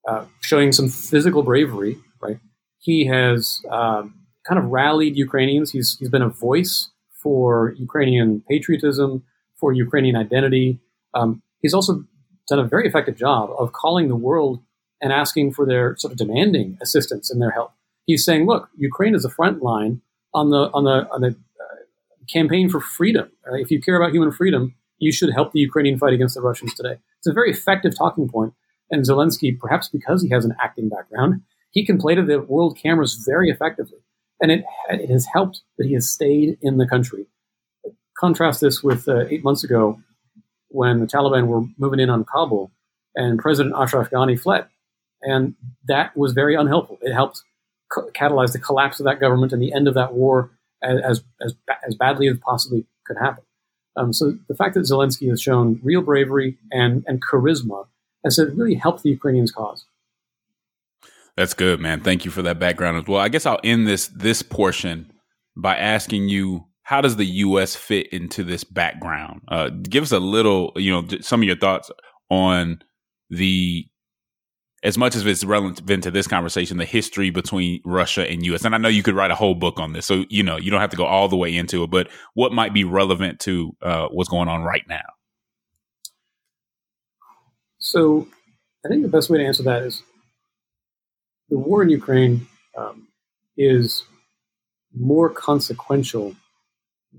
uh, 0.07 0.25
showing 0.41 0.71
some 0.71 0.89
physical 0.89 1.43
bravery, 1.43 1.97
right? 2.21 2.39
He 2.79 3.05
has 3.07 3.61
um, 3.69 4.15
kind 4.47 4.59
of 4.59 4.65
rallied 4.65 5.15
Ukrainians. 5.15 5.71
He's, 5.71 5.97
he's 5.99 6.09
been 6.09 6.21
a 6.21 6.29
voice 6.29 6.89
for 7.21 7.73
Ukrainian 7.77 8.43
patriotism, 8.49 9.23
for 9.55 9.73
Ukrainian 9.73 10.15
identity. 10.15 10.79
Um, 11.13 11.41
he's 11.61 11.73
also 11.73 12.05
done 12.47 12.59
a 12.59 12.63
very 12.63 12.87
effective 12.87 13.17
job 13.17 13.49
of 13.57 13.73
calling 13.73 14.07
the 14.07 14.15
world 14.15 14.61
and 15.01 15.13
asking 15.13 15.53
for 15.53 15.65
their 15.65 15.95
sort 15.97 16.11
of 16.11 16.17
demanding 16.17 16.77
assistance 16.81 17.29
and 17.29 17.41
their 17.41 17.51
help 17.51 17.73
he's 18.09 18.25
saying, 18.25 18.47
look, 18.47 18.69
Ukraine 18.75 19.13
is 19.13 19.21
the 19.21 19.29
front 19.29 19.61
line 19.61 20.01
on 20.33 20.49
the 20.49 20.69
on 20.73 20.83
the 20.83 21.07
on 21.13 21.21
the 21.21 21.35
campaign 22.31 22.69
for 22.69 22.79
freedom. 22.79 23.29
Right? 23.49 23.61
If 23.61 23.71
you 23.71 23.81
care 23.81 23.95
about 23.95 24.13
human 24.13 24.31
freedom, 24.31 24.75
you 24.99 25.11
should 25.11 25.33
help 25.33 25.53
the 25.53 25.59
Ukrainian 25.59 25.97
fight 25.97 26.13
against 26.13 26.35
the 26.35 26.41
Russians 26.41 26.73
today. 26.73 26.97
It's 27.17 27.27
a 27.27 27.33
very 27.33 27.51
effective 27.51 27.97
talking 27.97 28.29
point. 28.29 28.53
And 28.91 29.05
Zelensky, 29.05 29.57
perhaps 29.57 29.87
because 29.87 30.23
he 30.23 30.29
has 30.29 30.45
an 30.45 30.55
acting 30.61 30.89
background, 30.89 31.41
he 31.71 31.85
can 31.85 31.97
play 31.97 32.15
to 32.15 32.23
the 32.23 32.41
world 32.41 32.77
cameras 32.81 33.23
very 33.27 33.49
effectively. 33.49 33.99
And 34.41 34.51
it, 34.51 34.63
it 34.89 35.09
has 35.09 35.27
helped 35.31 35.61
that 35.77 35.87
he 35.87 35.93
has 35.93 36.09
stayed 36.09 36.57
in 36.61 36.77
the 36.77 36.87
country. 36.87 37.27
Contrast 38.17 38.61
this 38.61 38.83
with 38.83 39.07
uh, 39.07 39.25
eight 39.29 39.43
months 39.43 39.63
ago 39.63 39.99
when 40.69 40.99
the 40.99 41.07
Taliban 41.07 41.47
were 41.47 41.63
moving 41.77 41.99
in 41.99 42.09
on 42.09 42.25
Kabul 42.25 42.71
and 43.15 43.39
President 43.39 43.75
Ashraf 43.77 44.09
Ghani 44.09 44.39
fled. 44.39 44.65
And 45.21 45.55
that 45.87 46.15
was 46.15 46.33
very 46.33 46.55
unhelpful. 46.55 46.99
It 47.01 47.13
helped 47.13 47.43
catalyze 47.91 48.53
the 48.53 48.59
collapse 48.59 48.99
of 48.99 49.05
that 49.05 49.19
government 49.19 49.51
and 49.51 49.61
the 49.61 49.73
end 49.73 49.87
of 49.87 49.95
that 49.95 50.13
war 50.13 50.51
as 50.81 51.23
as 51.41 51.55
as 51.85 51.95
badly 51.95 52.27
as 52.27 52.37
possibly 52.37 52.85
could 53.05 53.17
happen. 53.17 53.43
Um, 53.95 54.13
so 54.13 54.37
the 54.47 54.55
fact 54.55 54.75
that 54.75 54.81
Zelensky 54.81 55.29
has 55.29 55.41
shown 55.41 55.79
real 55.83 56.01
bravery 56.01 56.57
and 56.71 57.03
and 57.07 57.21
charisma 57.21 57.87
has 58.23 58.39
really 58.39 58.75
helped 58.75 59.03
the 59.03 59.09
Ukrainians' 59.09 59.51
cause. 59.51 59.85
That's 61.35 61.53
good, 61.53 61.79
man. 61.79 62.01
Thank 62.01 62.25
you 62.25 62.31
for 62.31 62.41
that 62.41 62.59
background 62.59 62.97
as 62.97 63.07
well. 63.07 63.21
I 63.21 63.29
guess 63.29 63.45
I'll 63.45 63.61
end 63.63 63.87
this 63.87 64.07
this 64.07 64.41
portion 64.41 65.11
by 65.55 65.77
asking 65.77 66.29
you 66.29 66.65
how 66.83 67.01
does 67.01 67.17
the 67.17 67.25
U.S. 67.25 67.75
fit 67.75 68.07
into 68.11 68.43
this 68.43 68.63
background? 68.63 69.41
Uh, 69.47 69.69
give 69.69 70.03
us 70.03 70.11
a 70.11 70.19
little, 70.19 70.71
you 70.75 70.91
know, 70.91 71.05
some 71.21 71.41
of 71.41 71.43
your 71.45 71.55
thoughts 71.55 71.91
on 72.31 72.81
the 73.29 73.85
as 74.83 74.97
much 74.97 75.15
as 75.15 75.25
it's 75.25 75.43
relevant 75.43 76.03
to 76.03 76.11
this 76.11 76.27
conversation, 76.27 76.77
the 76.77 76.85
history 76.85 77.29
between 77.29 77.81
Russia 77.83 78.29
and 78.29 78.45
U.S. 78.45 78.63
And 78.63 78.73
I 78.73 78.77
know 78.77 78.87
you 78.87 79.03
could 79.03 79.15
write 79.15 79.31
a 79.31 79.35
whole 79.35 79.55
book 79.55 79.79
on 79.79 79.93
this, 79.93 80.05
so 80.05 80.25
you 80.29 80.43
know 80.43 80.57
you 80.57 80.71
don't 80.71 80.81
have 80.81 80.91
to 80.91 80.97
go 80.97 81.05
all 81.05 81.27
the 81.27 81.35
way 81.35 81.55
into 81.55 81.83
it. 81.83 81.89
But 81.89 82.09
what 82.33 82.53
might 82.53 82.73
be 82.73 82.83
relevant 82.83 83.39
to 83.41 83.75
uh, 83.81 84.07
what's 84.07 84.29
going 84.29 84.47
on 84.47 84.63
right 84.63 84.83
now? 84.87 85.05
So, 87.79 88.27
I 88.85 88.89
think 88.89 89.01
the 89.01 89.09
best 89.09 89.29
way 89.29 89.39
to 89.39 89.45
answer 89.45 89.63
that 89.63 89.83
is 89.83 90.01
the 91.49 91.57
war 91.57 91.83
in 91.83 91.89
Ukraine 91.89 92.47
um, 92.77 93.07
is 93.57 94.03
more 94.97 95.29
consequential 95.29 96.35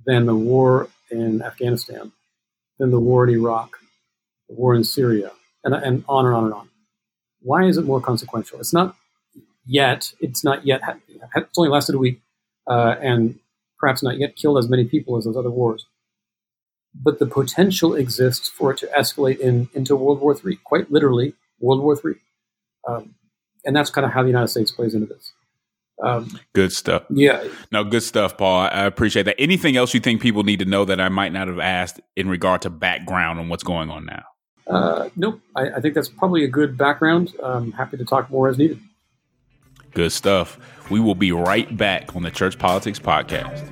than 0.07 0.27
the 0.27 0.35
war 0.35 0.89
in 1.11 1.43
Afghanistan, 1.43 2.13
than 2.79 2.91
the 2.91 3.01
war 3.01 3.25
in 3.29 3.35
Iraq, 3.35 3.77
the 4.49 4.55
war 4.55 4.75
in 4.75 4.85
Syria, 4.85 5.33
and, 5.65 5.75
and 5.75 6.05
on 6.09 6.27
and 6.27 6.35
on 6.35 6.45
and 6.45 6.55
on 6.55 6.70
why 7.43 7.65
is 7.65 7.77
it 7.77 7.85
more 7.85 8.01
consequential? 8.01 8.59
It's 8.61 8.73
not 8.73 8.97
yet. 9.67 10.13
It's 10.21 10.45
not 10.45 10.67
yet. 10.67 10.83
It's 11.35 11.59
only 11.59 11.71
lasted 11.71 11.95
a 11.95 11.99
week, 11.99 12.21
uh, 12.67 12.97
and 13.01 13.39
perhaps 13.79 14.03
not 14.03 14.19
yet 14.19 14.37
killed 14.37 14.59
as 14.59 14.69
many 14.69 14.85
people 14.85 15.17
as 15.17 15.25
those 15.25 15.37
other 15.37 15.51
wars. 15.51 15.87
But 16.95 17.19
the 17.19 17.27
potential 17.27 17.95
exists 17.95 18.49
for 18.49 18.73
it 18.73 18.79
to 18.79 18.87
escalate 18.89 19.39
in, 19.39 19.69
into 19.75 19.95
World 19.95 20.21
War 20.21 20.37
III, 20.45 20.57
quite 20.65 20.91
literally 20.91 21.35
World 21.61 21.83
War 21.83 21.99
III. 22.05 22.15
Um, 22.89 23.15
and 23.65 23.77
that's 23.77 23.91
kind 23.91 24.05
of 24.05 24.13
how 24.13 24.23
the 24.23 24.29
United 24.29 24.49
States 24.49 24.73
plays 24.73 24.95
into 24.95 25.07
this. 25.07 25.33
Um, 26.03 26.41
good 26.55 26.73
stuff. 26.73 27.05
Yeah. 27.11 27.45
No, 27.71 27.85
good 27.85 28.03
stuff, 28.03 28.39
Paul. 28.39 28.63
I 28.63 28.87
appreciate 28.87 29.25
that. 29.25 29.37
Anything 29.39 29.77
else 29.77 29.93
you 29.93 30.01
think 30.01 30.23
people 30.23 30.43
need 30.43 30.59
to 30.61 30.65
know 30.65 30.85
that 30.87 31.01
I 31.01 31.11
might 31.11 31.33
not 31.33 31.49
have 31.49 31.59
asked 31.59 32.01
in 32.17 32.29
regard 32.29 32.63
to 32.63 32.71
background 32.71 33.39
on 33.39 33.49
what's 33.49 33.63
going 33.63 33.91
on 33.91 34.07
now? 34.07 34.25
uh, 34.67 35.09
nope, 35.17 35.41
I, 35.57 35.71
I, 35.71 35.81
think 35.81 35.95
that's 35.95 36.09
probably 36.09 36.45
a 36.45 36.49
good 36.49 36.77
background. 36.77 37.35
I'm 37.43 37.73
happy 37.73 37.97
to 37.97 38.05
talk 38.05 38.31
more 38.31 38.49
as 38.49 38.59
needed. 38.59 38.81
Good 39.93 40.13
stuff. 40.13 40.59
We 40.91 41.01
will 41.01 41.15
be 41.15 41.33
right 41.33 41.77
back 41.77 42.15
on 42.15 42.23
the 42.23 42.31
Church 42.31 42.59
Politics 42.59 42.99
Podcast. 42.99 43.69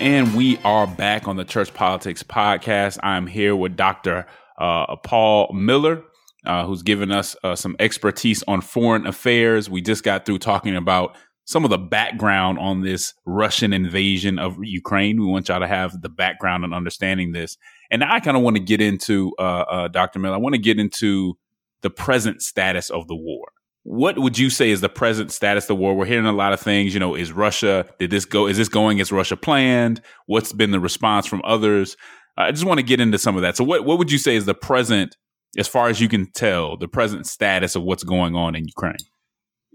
And 0.00 0.34
we 0.34 0.58
are 0.58 0.86
back 0.86 1.26
on 1.26 1.36
the 1.36 1.44
Church 1.44 1.74
Politics 1.74 2.22
Podcast. 2.22 2.98
I'm 3.02 3.26
here 3.26 3.56
with 3.56 3.76
Dr. 3.76 4.26
Uh, 4.56 4.94
Paul 4.96 5.52
Miller, 5.52 6.04
uh, 6.46 6.64
who's 6.64 6.82
given 6.82 7.10
us 7.10 7.34
uh, 7.42 7.56
some 7.56 7.74
expertise 7.80 8.44
on 8.46 8.60
foreign 8.60 9.06
affairs. 9.08 9.68
We 9.68 9.82
just 9.82 10.04
got 10.04 10.24
through 10.24 10.38
talking 10.38 10.76
about 10.76 11.16
some 11.48 11.64
of 11.64 11.70
the 11.70 11.78
background 11.78 12.58
on 12.58 12.82
this 12.82 13.14
Russian 13.24 13.72
invasion 13.72 14.38
of 14.38 14.58
Ukraine. 14.62 15.18
We 15.18 15.26
want 15.26 15.48
y'all 15.48 15.60
to 15.60 15.66
have 15.66 16.00
the 16.02 16.10
background 16.10 16.64
and 16.64 16.74
understanding 16.74 17.32
this. 17.32 17.56
And 17.90 18.04
I 18.04 18.20
kind 18.20 18.36
of 18.36 18.42
want 18.42 18.56
to 18.56 18.62
get 18.62 18.82
into, 18.82 19.32
uh, 19.38 19.64
uh, 19.70 19.88
Dr. 19.88 20.18
Miller, 20.18 20.34
I 20.34 20.38
want 20.38 20.54
to 20.54 20.60
get 20.60 20.78
into 20.78 21.38
the 21.80 21.90
present 21.90 22.42
status 22.42 22.90
of 22.90 23.08
the 23.08 23.16
war 23.16 23.48
what 23.88 24.18
would 24.18 24.38
you 24.38 24.50
say 24.50 24.68
is 24.68 24.82
the 24.82 24.88
present 24.90 25.32
status 25.32 25.64
of 25.64 25.68
the 25.68 25.74
war? 25.76 25.94
We're 25.94 26.04
hearing 26.04 26.26
a 26.26 26.32
lot 26.32 26.52
of 26.52 26.60
things. 26.60 26.92
You 26.92 27.00
know, 27.00 27.14
is 27.14 27.32
Russia, 27.32 27.86
did 27.98 28.10
this 28.10 28.26
go, 28.26 28.46
is 28.46 28.58
this 28.58 28.68
going 28.68 29.00
as 29.00 29.10
Russia 29.10 29.34
planned? 29.34 30.02
What's 30.26 30.52
been 30.52 30.72
the 30.72 30.80
response 30.80 31.24
from 31.26 31.40
others? 31.42 31.96
I 32.36 32.50
just 32.50 32.66
want 32.66 32.78
to 32.80 32.84
get 32.84 33.00
into 33.00 33.16
some 33.16 33.34
of 33.36 33.42
that. 33.42 33.56
So, 33.56 33.64
what, 33.64 33.86
what 33.86 33.96
would 33.96 34.12
you 34.12 34.18
say 34.18 34.36
is 34.36 34.44
the 34.44 34.54
present, 34.54 35.16
as 35.56 35.68
far 35.68 35.88
as 35.88 36.02
you 36.02 36.08
can 36.08 36.30
tell, 36.32 36.76
the 36.76 36.86
present 36.86 37.26
status 37.26 37.76
of 37.76 37.82
what's 37.82 38.04
going 38.04 38.36
on 38.36 38.54
in 38.54 38.66
Ukraine? 38.66 38.98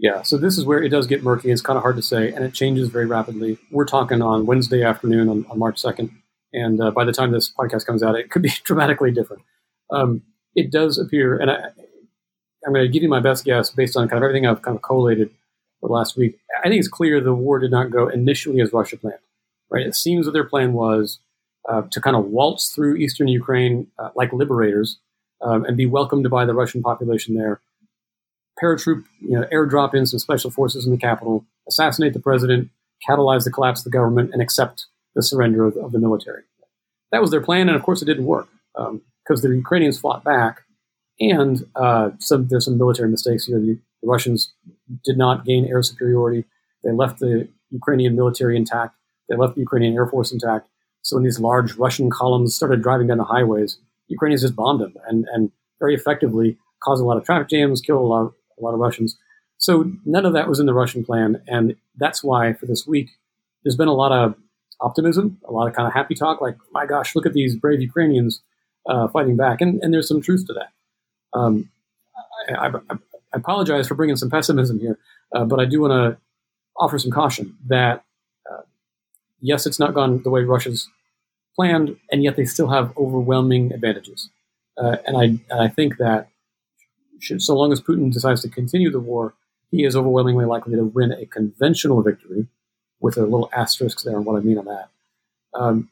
Yeah, 0.03 0.21
so 0.21 0.37
this 0.37 0.57
is 0.57 0.65
where 0.65 0.83
it 0.83 0.89
does 0.89 1.07
get 1.07 1.23
murky. 1.23 1.49
It's 1.49 1.61
kind 1.61 1.77
of 1.77 1.81
hard 1.81 1.95
to 1.95 2.01
say, 2.01 2.33
and 2.33 2.43
it 2.43 2.53
changes 2.53 2.89
very 2.89 3.05
rapidly. 3.05 3.57
We're 3.71 3.85
talking 3.85 4.21
on 4.21 4.45
Wednesday 4.45 4.83
afternoon 4.83 5.29
on, 5.29 5.45
on 5.49 5.57
March 5.57 5.81
2nd, 5.81 6.11
and 6.51 6.81
uh, 6.81 6.91
by 6.91 7.05
the 7.05 7.13
time 7.13 7.31
this 7.31 7.49
podcast 7.49 7.85
comes 7.85 8.03
out, 8.03 8.15
it 8.15 8.29
could 8.29 8.41
be 8.41 8.51
dramatically 8.65 9.11
different. 9.11 9.43
Um, 9.91 10.21
it 10.55 10.71
does 10.73 10.97
appear, 10.97 11.37
and 11.37 11.49
I, 11.49 11.55
I'm 12.65 12.73
going 12.73 12.85
to 12.85 12.91
give 12.91 13.01
you 13.01 13.07
my 13.07 13.21
best 13.21 13.45
guess 13.45 13.69
based 13.69 13.95
on 13.95 14.09
kind 14.09 14.21
of 14.21 14.27
everything 14.27 14.45
I've 14.45 14.61
kind 14.61 14.75
of 14.75 14.81
collated 14.81 15.29
for 15.79 15.87
the 15.87 15.93
last 15.93 16.17
week. 16.17 16.37
I 16.59 16.67
think 16.67 16.79
it's 16.79 16.89
clear 16.89 17.21
the 17.21 17.33
war 17.33 17.57
did 17.57 17.71
not 17.71 17.89
go 17.89 18.09
initially 18.09 18.59
as 18.59 18.73
Russia 18.73 18.97
planned. 18.97 19.19
Right? 19.69 19.87
It 19.87 19.95
seems 19.95 20.25
that 20.25 20.33
their 20.33 20.43
plan 20.43 20.73
was 20.73 21.19
uh, 21.69 21.83
to 21.91 22.01
kind 22.01 22.17
of 22.17 22.25
waltz 22.25 22.75
through 22.75 22.97
eastern 22.97 23.29
Ukraine 23.29 23.87
uh, 23.97 24.09
like 24.17 24.33
liberators 24.33 24.99
um, 25.41 25.63
and 25.63 25.77
be 25.77 25.85
welcomed 25.85 26.29
by 26.29 26.43
the 26.43 26.53
Russian 26.53 26.83
population 26.83 27.35
there. 27.35 27.61
Paratroop, 28.63 29.04
you 29.19 29.38
know, 29.38 29.45
airdrop 29.52 29.93
in 29.93 30.06
some 30.06 30.19
special 30.19 30.49
forces 30.49 30.86
in 30.86 30.91
the 30.91 30.97
capital, 30.97 31.45
assassinate 31.67 32.13
the 32.13 32.19
president, 32.19 32.69
catalyze 33.08 33.43
the 33.43 33.52
collapse 33.52 33.82
of 33.82 33.86
the 33.86 33.89
government, 33.89 34.32
and 34.32 34.41
accept 34.41 34.86
the 35.15 35.21
surrender 35.21 35.65
of, 35.65 35.76
of 35.78 35.91
the 35.91 35.99
military. 35.99 36.43
That 37.12 37.21
was 37.21 37.32
their 37.32 37.41
plan, 37.41 37.67
and 37.67 37.76
of 37.76 37.84
course, 37.84 38.02
it 38.02 38.06
didn't 38.06 38.26
work 38.26 38.47
because 38.73 39.43
um, 39.43 39.49
the 39.49 39.56
Ukrainians 39.56 39.99
fought 39.99 40.23
back 40.23 40.62
and 41.19 41.63
uh, 41.76 42.12
some, 42.19 42.47
there's 42.47 42.65
some 42.65 42.78
military 42.78 43.10
mistakes 43.10 43.45
here. 43.45 43.60
The, 43.60 43.80
the, 44.02 44.08
Russians 44.08 44.54
did 45.04 45.17
not 45.17 45.45
gain 45.45 45.65
air 45.65 45.82
superiority. 45.84 46.45
They 46.84 46.91
left 46.91 47.19
the 47.19 47.47
Ukrainian 47.71 48.15
military 48.15 48.58
intact. 48.58 48.95
They 49.30 49.36
left 49.36 49.56
the 49.56 49.62
Ukrainian 49.62 49.93
air 49.93 50.08
force 50.08 50.32
intact. 50.32 50.67
So 51.02 51.15
when 51.15 51.23
these 51.23 51.39
large 51.39 51.76
Russian 51.76 52.10
columns 52.10 52.56
started 52.56 52.82
driving 52.82 53.08
down 53.08 53.17
the 53.17 53.23
highways, 53.26 53.78
Ukrainians 54.08 54.41
just 54.41 54.56
bombed 54.56 54.82
them 54.82 54.95
and, 55.08 55.26
and 55.34 55.52
very 55.80 55.95
effectively 55.95 56.58
caused 56.84 57.02
a 57.02 57.06
lot 57.06 57.17
of 57.17 57.23
traffic 57.23 57.49
jams, 57.49 57.82
killed 57.82 58.02
a 58.02 58.06
lot, 58.06 58.34
a 58.57 58.63
lot 58.63 58.73
of 58.73 58.79
Russians. 58.79 59.17
So 59.57 59.91
none 60.05 60.25
of 60.25 60.33
that 60.33 60.47
was 60.47 60.59
in 60.59 60.65
the 60.65 60.73
Russian 60.73 61.03
plan. 61.05 61.41
And 61.47 61.75
that's 61.97 62.23
why 62.23 62.53
for 62.53 62.65
this 62.65 62.85
week, 62.85 63.09
there's 63.63 63.77
been 63.77 63.87
a 63.87 63.93
lot 63.93 64.11
of 64.11 64.35
optimism, 64.81 65.39
a 65.45 65.51
lot 65.51 65.67
of 65.67 65.73
kind 65.73 65.87
of 65.87 65.93
happy 65.93 66.15
talk, 66.15 66.41
like, 66.41 66.57
my 66.71 66.85
gosh, 66.85 67.15
look 67.15 67.25
at 67.25 67.33
these 67.33 67.55
brave 67.55 67.81
Ukrainians 67.81 68.41
uh, 68.87 69.07
fighting 69.07 69.37
back. 69.37 69.61
And, 69.61 69.81
and 69.81 69.93
there's 69.93 70.07
some 70.07 70.21
truth 70.21 70.45
to 70.47 70.53
that. 70.53 70.69
Um, 71.37 71.69
I, 72.49 72.67
I, 72.67 72.71
I, 72.89 72.97
apologize 73.33 73.87
for 73.87 73.95
bringing 73.95 74.15
some 74.15 74.29
pessimism 74.29 74.79
here, 74.79 74.99
uh, 75.33 75.45
but 75.45 75.59
I 75.59 75.65
do 75.65 75.81
want 75.81 75.91
to 75.91 76.21
offer 76.77 76.99
some 76.99 77.11
caution 77.11 77.57
that 77.67 78.03
uh, 78.51 78.61
yes, 79.41 79.65
it's 79.65 79.79
not 79.79 79.93
gone 79.93 80.21
the 80.21 80.29
way 80.29 80.43
Russia's 80.43 80.87
planned, 81.55 81.97
and 82.11 82.23
yet 82.23 82.35
they 82.35 82.45
still 82.45 82.67
have 82.67 82.95
overwhelming 82.97 83.73
advantages. 83.73 84.29
Uh, 84.77 84.97
and 85.05 85.17
I 85.17 85.23
and 85.23 85.61
I 85.61 85.67
think 85.67 85.97
that 85.97 86.29
should, 87.23 87.41
so 87.41 87.55
long 87.55 87.71
as 87.71 87.81
Putin 87.81 88.12
decides 88.12 88.41
to 88.41 88.49
continue 88.49 88.91
the 88.91 88.99
war, 88.99 89.33
he 89.71 89.83
is 89.83 89.95
overwhelmingly 89.95 90.45
likely 90.45 90.75
to 90.75 90.83
win 90.83 91.12
a 91.12 91.25
conventional 91.25 92.01
victory, 92.01 92.47
with 93.03 93.17
a 93.17 93.23
little 93.23 93.49
asterisk 93.53 94.01
there 94.03 94.15
on 94.15 94.23
what 94.23 94.38
I 94.38 94.39
mean 94.39 94.57
on 94.57 94.65
that, 94.65 94.89
um, 95.53 95.89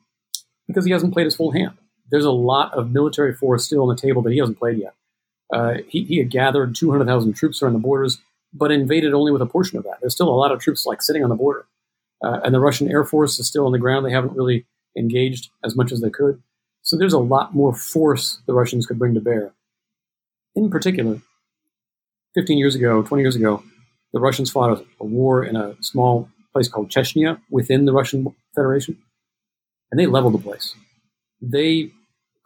because 0.65 0.85
he 0.85 0.91
hasn't 0.91 1.13
played 1.13 1.25
his 1.25 1.35
full 1.35 1.51
hand. 1.51 1.77
There's 2.09 2.25
a 2.25 2.31
lot 2.31 2.73
of 2.73 2.91
military 2.91 3.33
force 3.33 3.65
still 3.65 3.81
on 3.81 3.93
the 3.93 4.01
table 4.01 4.21
that 4.21 4.31
he 4.31 4.39
hasn't 4.39 4.57
played 4.57 4.79
yet. 4.79 4.93
Uh, 5.53 5.79
he, 5.89 6.05
he, 6.05 6.17
had 6.17 6.29
gathered 6.29 6.73
200,000 6.73 7.33
troops 7.33 7.61
around 7.61 7.73
the 7.73 7.79
borders, 7.79 8.19
but 8.53 8.71
invaded 8.71 9.13
only 9.13 9.33
with 9.33 9.41
a 9.41 9.45
portion 9.45 9.77
of 9.77 9.83
that. 9.83 9.97
There's 9.99 10.13
still 10.13 10.29
a 10.29 10.31
lot 10.31 10.53
of 10.53 10.61
troops 10.61 10.85
like 10.85 11.01
sitting 11.01 11.23
on 11.23 11.29
the 11.29 11.35
border. 11.35 11.65
Uh, 12.23 12.39
and 12.45 12.53
the 12.53 12.59
Russian 12.59 12.89
Air 12.89 13.03
Force 13.03 13.37
is 13.39 13.47
still 13.47 13.65
on 13.65 13.73
the 13.73 13.79
ground. 13.79 14.05
They 14.05 14.11
haven't 14.11 14.35
really 14.35 14.65
engaged 14.97 15.49
as 15.65 15.75
much 15.75 15.91
as 15.91 15.99
they 15.99 16.09
could. 16.09 16.41
So 16.81 16.97
there's 16.97 17.13
a 17.13 17.19
lot 17.19 17.53
more 17.53 17.73
force 17.73 18.39
the 18.45 18.53
Russians 18.53 18.85
could 18.85 18.99
bring 18.99 19.13
to 19.15 19.19
bear. 19.19 19.51
In 20.55 20.69
particular, 20.69 21.21
15 22.35 22.57
years 22.57 22.75
ago, 22.75 23.01
20 23.03 23.21
years 23.21 23.35
ago, 23.35 23.63
the 24.13 24.19
Russians 24.19 24.51
fought 24.51 24.85
a, 24.99 25.03
war 25.03 25.43
in 25.43 25.55
a 25.55 25.75
small 25.81 26.29
place 26.51 26.67
called 26.67 26.89
Chechnya 26.89 27.39
within 27.49 27.85
the 27.85 27.93
Russian 27.93 28.35
Federation, 28.55 28.97
and 29.89 29.99
they 29.99 30.05
leveled 30.05 30.33
the 30.33 30.37
place. 30.39 30.75
They 31.41 31.91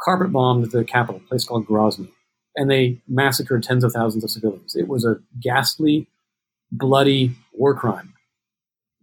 carpet 0.01 0.31
bombed 0.31 0.71
the 0.71 0.83
capital, 0.83 1.21
a 1.23 1.27
place 1.27 1.45
called 1.45 1.65
Grozny 1.67 2.09
and 2.55 2.71
they 2.71 3.01
massacred 3.07 3.63
tens 3.63 3.83
of 3.83 3.91
thousands 3.91 4.23
of 4.23 4.29
civilians. 4.29 4.75
It 4.75 4.87
was 4.87 5.05
a 5.05 5.17
ghastly, 5.39 6.07
bloody 6.71 7.35
war 7.53 7.75
crime. 7.75 8.13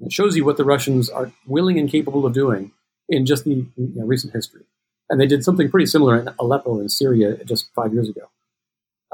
It 0.00 0.12
shows 0.12 0.36
you 0.36 0.44
what 0.44 0.56
the 0.56 0.64
Russians 0.64 1.08
are 1.10 1.30
willing 1.46 1.78
and 1.78 1.88
capable 1.88 2.26
of 2.26 2.32
doing 2.32 2.72
in 3.08 3.26
just 3.26 3.44
the 3.44 3.50
you 3.50 3.68
know, 3.76 4.04
recent 4.04 4.32
history. 4.32 4.62
And 5.08 5.20
they 5.20 5.26
did 5.26 5.44
something 5.44 5.70
pretty 5.70 5.86
similar 5.86 6.18
in 6.18 6.30
Aleppo 6.38 6.80
in 6.80 6.88
Syria 6.88 7.44
just 7.44 7.72
five 7.74 7.92
years 7.92 8.08
ago. 8.08 8.30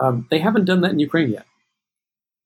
Um, 0.00 0.26
they 0.30 0.38
haven't 0.38 0.64
done 0.64 0.80
that 0.82 0.92
in 0.92 0.98
Ukraine 0.98 1.30
yet. 1.30 1.46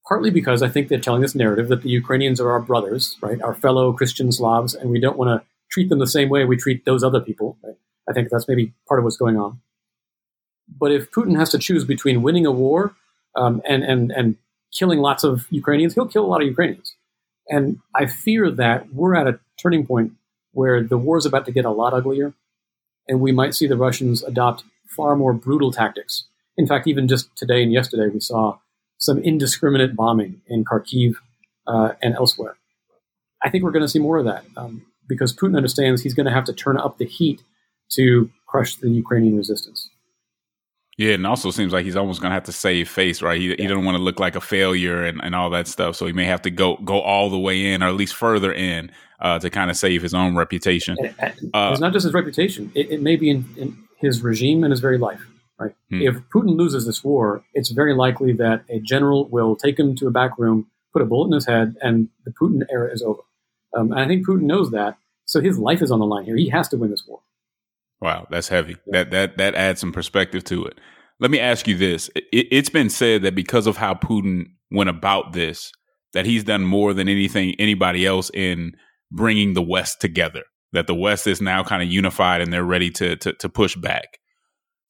Partly 0.08 0.30
because 0.30 0.62
I 0.62 0.68
think 0.68 0.88
they're 0.88 0.98
telling 0.98 1.22
this 1.22 1.34
narrative 1.34 1.68
that 1.68 1.82
the 1.82 1.88
Ukrainians 1.88 2.40
are 2.40 2.50
our 2.50 2.60
brothers, 2.60 3.16
right, 3.20 3.40
our 3.40 3.54
fellow 3.54 3.92
Christian 3.92 4.32
Slavs, 4.32 4.74
and 4.74 4.90
we 4.90 5.00
don't 5.00 5.16
want 5.16 5.28
to 5.28 5.46
treat 5.70 5.88
them 5.88 6.00
the 6.00 6.06
same 6.06 6.28
way 6.28 6.44
we 6.44 6.56
treat 6.56 6.84
those 6.84 7.04
other 7.04 7.20
people. 7.20 7.56
Right? 7.62 7.76
I 8.08 8.12
think 8.12 8.28
that's 8.30 8.48
maybe 8.48 8.72
part 8.88 8.98
of 8.98 9.04
what's 9.04 9.16
going 9.16 9.36
on. 9.36 9.60
But 10.68 10.92
if 10.92 11.10
Putin 11.10 11.36
has 11.36 11.50
to 11.50 11.58
choose 11.58 11.84
between 11.84 12.22
winning 12.22 12.46
a 12.46 12.52
war 12.52 12.94
um, 13.36 13.62
and, 13.68 13.84
and, 13.84 14.10
and 14.10 14.36
killing 14.72 14.98
lots 14.98 15.22
of 15.22 15.46
Ukrainians, 15.50 15.94
he'll 15.94 16.08
kill 16.08 16.24
a 16.24 16.26
lot 16.26 16.40
of 16.40 16.48
Ukrainians. 16.48 16.94
And 17.48 17.78
I 17.94 18.06
fear 18.06 18.50
that 18.50 18.92
we're 18.92 19.14
at 19.14 19.26
a 19.26 19.38
turning 19.60 19.86
point 19.86 20.12
where 20.52 20.82
the 20.82 20.98
war 20.98 21.18
is 21.18 21.26
about 21.26 21.46
to 21.46 21.52
get 21.52 21.64
a 21.64 21.70
lot 21.70 21.94
uglier, 21.94 22.34
and 23.08 23.20
we 23.20 23.32
might 23.32 23.54
see 23.54 23.66
the 23.66 23.76
Russians 23.76 24.22
adopt 24.22 24.64
far 24.86 25.16
more 25.16 25.32
brutal 25.32 25.72
tactics. 25.72 26.24
In 26.56 26.66
fact, 26.66 26.86
even 26.86 27.08
just 27.08 27.34
today 27.36 27.62
and 27.62 27.72
yesterday, 27.72 28.08
we 28.08 28.20
saw 28.20 28.58
some 28.98 29.18
indiscriminate 29.18 29.96
bombing 29.96 30.40
in 30.46 30.64
Kharkiv 30.64 31.14
uh, 31.66 31.92
and 32.02 32.14
elsewhere. 32.14 32.56
I 33.42 33.50
think 33.50 33.64
we're 33.64 33.72
going 33.72 33.84
to 33.84 33.88
see 33.88 33.98
more 33.98 34.18
of 34.18 34.24
that 34.26 34.44
um, 34.56 34.86
because 35.08 35.34
Putin 35.34 35.56
understands 35.56 36.02
he's 36.02 36.14
going 36.14 36.26
to 36.26 36.32
have 36.32 36.44
to 36.44 36.52
turn 36.52 36.78
up 36.78 36.98
the 36.98 37.06
heat 37.06 37.42
to 37.92 38.30
crush 38.46 38.76
the 38.76 38.88
Ukrainian 38.88 39.36
resistance. 39.36 39.88
Yeah, 40.98 41.14
and 41.14 41.26
also 41.26 41.50
seems 41.50 41.72
like 41.72 41.84
he's 41.84 41.96
almost 41.96 42.20
going 42.20 42.30
to 42.30 42.34
have 42.34 42.44
to 42.44 42.52
save 42.52 42.88
face, 42.88 43.22
right? 43.22 43.40
He, 43.40 43.48
yeah. 43.48 43.54
he 43.58 43.66
doesn't 43.66 43.84
want 43.84 43.96
to 43.96 44.02
look 44.02 44.20
like 44.20 44.36
a 44.36 44.40
failure 44.40 45.02
and, 45.04 45.20
and 45.24 45.34
all 45.34 45.48
that 45.50 45.66
stuff. 45.66 45.96
So 45.96 46.06
he 46.06 46.12
may 46.12 46.26
have 46.26 46.42
to 46.42 46.50
go 46.50 46.76
go 46.76 47.00
all 47.00 47.30
the 47.30 47.38
way 47.38 47.72
in, 47.72 47.82
or 47.82 47.88
at 47.88 47.94
least 47.94 48.14
further 48.14 48.52
in, 48.52 48.90
uh, 49.20 49.38
to 49.38 49.48
kind 49.48 49.70
of 49.70 49.76
save 49.76 50.02
his 50.02 50.12
own 50.12 50.36
reputation. 50.36 50.96
Uh, 51.54 51.70
it's 51.72 51.80
not 51.80 51.92
just 51.92 52.04
his 52.04 52.12
reputation; 52.12 52.70
it, 52.74 52.90
it 52.90 53.02
may 53.02 53.16
be 53.16 53.30
in, 53.30 53.44
in, 53.56 53.78
his 53.96 54.20
regime 54.20 54.64
and 54.64 54.72
his 54.72 54.80
very 54.80 54.98
life. 54.98 55.20
Right? 55.62 55.74
Hmm. 55.90 56.02
If 56.02 56.14
Putin 56.34 56.56
loses 56.56 56.86
this 56.86 57.04
war, 57.04 57.44
it's 57.54 57.70
very 57.70 57.94
likely 57.94 58.32
that 58.34 58.64
a 58.68 58.80
general 58.80 59.28
will 59.28 59.56
take 59.56 59.78
him 59.78 59.94
to 59.96 60.06
a 60.06 60.10
back 60.10 60.38
room, 60.38 60.66
put 60.92 61.02
a 61.02 61.04
bullet 61.06 61.28
in 61.28 61.32
his 61.32 61.46
head, 61.46 61.76
and 61.80 62.08
the 62.24 62.32
Putin 62.32 62.62
era 62.70 62.92
is 62.92 63.02
over. 63.02 63.22
Um, 63.76 63.92
and 63.92 64.00
I 64.00 64.06
think 64.06 64.26
Putin 64.26 64.42
knows 64.42 64.70
that, 64.72 64.96
so 65.24 65.40
his 65.40 65.58
life 65.58 65.82
is 65.82 65.90
on 65.90 65.98
the 65.98 66.06
line 66.06 66.24
here. 66.24 66.36
He 66.36 66.50
has 66.50 66.68
to 66.68 66.76
win 66.76 66.90
this 66.90 67.04
war. 67.06 67.20
Wow, 68.00 68.26
that's 68.30 68.48
heavy. 68.48 68.76
Yeah. 68.86 69.04
That 69.04 69.10
that 69.12 69.38
that 69.38 69.54
adds 69.54 69.80
some 69.80 69.92
perspective 69.92 70.44
to 70.44 70.64
it. 70.66 70.78
Let 71.20 71.30
me 71.30 71.38
ask 71.38 71.68
you 71.68 71.76
this: 71.76 72.10
it, 72.16 72.24
it's 72.32 72.68
been 72.68 72.90
said 72.90 73.22
that 73.22 73.34
because 73.34 73.66
of 73.66 73.76
how 73.76 73.94
Putin 73.94 74.46
went 74.70 74.90
about 74.90 75.32
this, 75.32 75.70
that 76.12 76.26
he's 76.26 76.44
done 76.44 76.64
more 76.64 76.92
than 76.92 77.08
anything 77.08 77.54
anybody 77.58 78.04
else 78.04 78.30
in 78.34 78.72
bringing 79.12 79.54
the 79.54 79.62
West 79.62 80.00
together. 80.00 80.42
That 80.72 80.86
the 80.86 80.94
West 80.94 81.26
is 81.26 81.40
now 81.40 81.62
kind 81.62 81.82
of 81.82 81.88
unified 81.88 82.40
and 82.40 82.52
they're 82.52 82.64
ready 82.64 82.90
to, 82.90 83.16
to 83.16 83.32
to 83.34 83.48
push 83.48 83.76
back. 83.76 84.18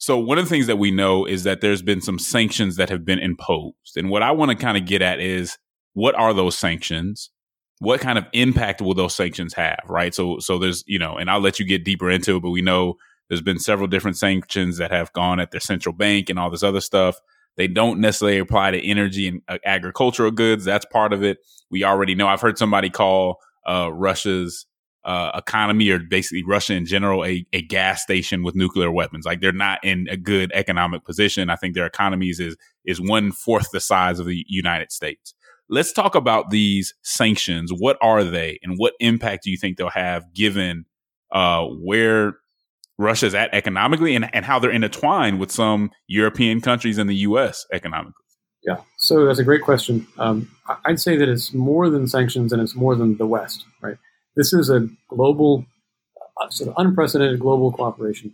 So 0.02 0.18
one 0.18 0.36
of 0.36 0.44
the 0.44 0.50
things 0.50 0.66
that 0.66 0.78
we 0.78 0.90
know 0.90 1.24
is 1.24 1.44
that 1.44 1.60
there's 1.60 1.80
been 1.80 2.00
some 2.00 2.18
sanctions 2.18 2.74
that 2.74 2.90
have 2.90 3.04
been 3.04 3.20
imposed, 3.20 3.96
and 3.96 4.10
what 4.10 4.22
I 4.22 4.32
want 4.32 4.50
to 4.50 4.56
kind 4.56 4.76
of 4.76 4.84
get 4.84 5.00
at 5.00 5.20
is 5.20 5.58
what 5.92 6.16
are 6.16 6.34
those 6.34 6.58
sanctions? 6.58 7.30
what 7.78 8.00
kind 8.00 8.16
of 8.16 8.24
impact 8.32 8.80
will 8.80 8.94
those 8.94 9.12
sanctions 9.12 9.54
have 9.54 9.80
right? 9.88 10.14
So 10.14 10.38
so 10.38 10.56
there's 10.56 10.84
you 10.86 11.00
know 11.00 11.16
and 11.16 11.28
i'll 11.28 11.40
let 11.40 11.58
you 11.58 11.66
get 11.66 11.84
deeper 11.84 12.08
into 12.10 12.36
it 12.36 12.40
but 12.40 12.50
we 12.50 12.62
know 12.62 12.94
there's 13.28 13.42
been 13.42 13.58
several 13.58 13.88
different 13.88 14.16
sanctions 14.16 14.76
that 14.76 14.90
have 14.90 15.12
gone 15.14 15.40
at 15.40 15.50
their 15.50 15.60
central 15.60 15.94
bank 15.94 16.28
and 16.28 16.38
all 16.38 16.50
this 16.50 16.62
other 16.62 16.80
stuff. 16.80 17.18
They 17.56 17.66
don't 17.66 17.98
necessarily 17.98 18.38
apply 18.38 18.72
to 18.72 18.86
energy 18.86 19.26
and 19.26 19.40
uh, 19.48 19.58
agricultural 19.64 20.32
goods. 20.32 20.64
That's 20.64 20.84
part 20.84 21.12
of 21.12 21.22
it. 21.22 21.38
We 21.70 21.82
already 21.82 22.14
know. 22.14 22.28
I've 22.28 22.40
heard 22.40 22.58
somebody 22.58 22.90
call 22.90 23.38
uh, 23.66 23.90
russia's 23.92 24.66
uh, 25.04 25.32
economy 25.34 25.90
or 25.90 25.98
basically 25.98 26.44
Russia 26.44 26.74
in 26.74 26.86
general 26.86 27.24
a, 27.24 27.44
a 27.52 27.62
gas 27.62 28.02
station 28.02 28.42
with 28.42 28.54
nuclear 28.54 28.90
weapons. 28.90 29.24
Like 29.24 29.40
they're 29.40 29.52
not 29.52 29.82
in 29.82 30.06
a 30.10 30.16
good 30.16 30.52
economic 30.54 31.04
position. 31.04 31.50
I 31.50 31.56
think 31.56 31.74
their 31.74 31.86
economies 31.86 32.40
is 32.40 32.56
is 32.84 33.00
one 33.00 33.32
fourth 33.32 33.70
the 33.72 33.80
size 33.80 34.18
of 34.18 34.26
the 34.26 34.44
United 34.48 34.92
States. 34.92 35.34
Let's 35.68 35.92
talk 35.92 36.14
about 36.14 36.50
these 36.50 36.94
sanctions. 37.02 37.72
What 37.72 37.96
are 38.02 38.24
they, 38.24 38.58
and 38.62 38.74
what 38.76 38.94
impact 39.00 39.44
do 39.44 39.50
you 39.50 39.56
think 39.56 39.76
they'll 39.76 39.88
have 39.88 40.32
given 40.34 40.84
uh, 41.30 41.64
where 41.64 42.34
Russia's 42.98 43.34
at 43.34 43.54
economically, 43.54 44.14
and, 44.14 44.28
and 44.34 44.44
how 44.44 44.58
they're 44.58 44.70
intertwined 44.70 45.40
with 45.40 45.50
some 45.50 45.90
European 46.06 46.60
countries 46.60 46.98
and 46.98 47.08
the 47.08 47.16
U.S. 47.16 47.66
economically? 47.72 48.14
Yeah, 48.64 48.76
so 48.96 49.24
that's 49.24 49.38
a 49.38 49.44
great 49.44 49.62
question. 49.62 50.06
Um, 50.18 50.48
I'd 50.84 51.00
say 51.00 51.16
that 51.16 51.28
it's 51.28 51.52
more 51.52 51.90
than 51.90 52.06
sanctions 52.06 52.52
and 52.52 52.62
it's 52.62 52.76
more 52.76 52.94
than 52.94 53.16
the 53.16 53.26
West, 53.26 53.64
right? 53.80 53.96
This 54.36 54.52
is 54.52 54.70
a 54.70 54.88
global, 55.08 55.66
uh, 56.40 56.48
sort 56.50 56.70
of 56.70 56.74
unprecedented 56.78 57.40
global 57.40 57.72
cooperation. 57.72 58.32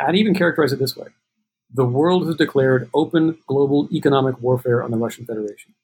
I'd 0.00 0.16
even 0.16 0.34
characterize 0.34 0.72
it 0.72 0.78
this 0.78 0.96
way 0.96 1.08
the 1.72 1.84
world 1.84 2.26
has 2.26 2.36
declared 2.36 2.88
open 2.94 3.38
global 3.46 3.88
economic 3.92 4.40
warfare 4.40 4.82
on 4.82 4.90
the 4.90 4.96
Russian 4.96 5.26
Federation. 5.26 5.74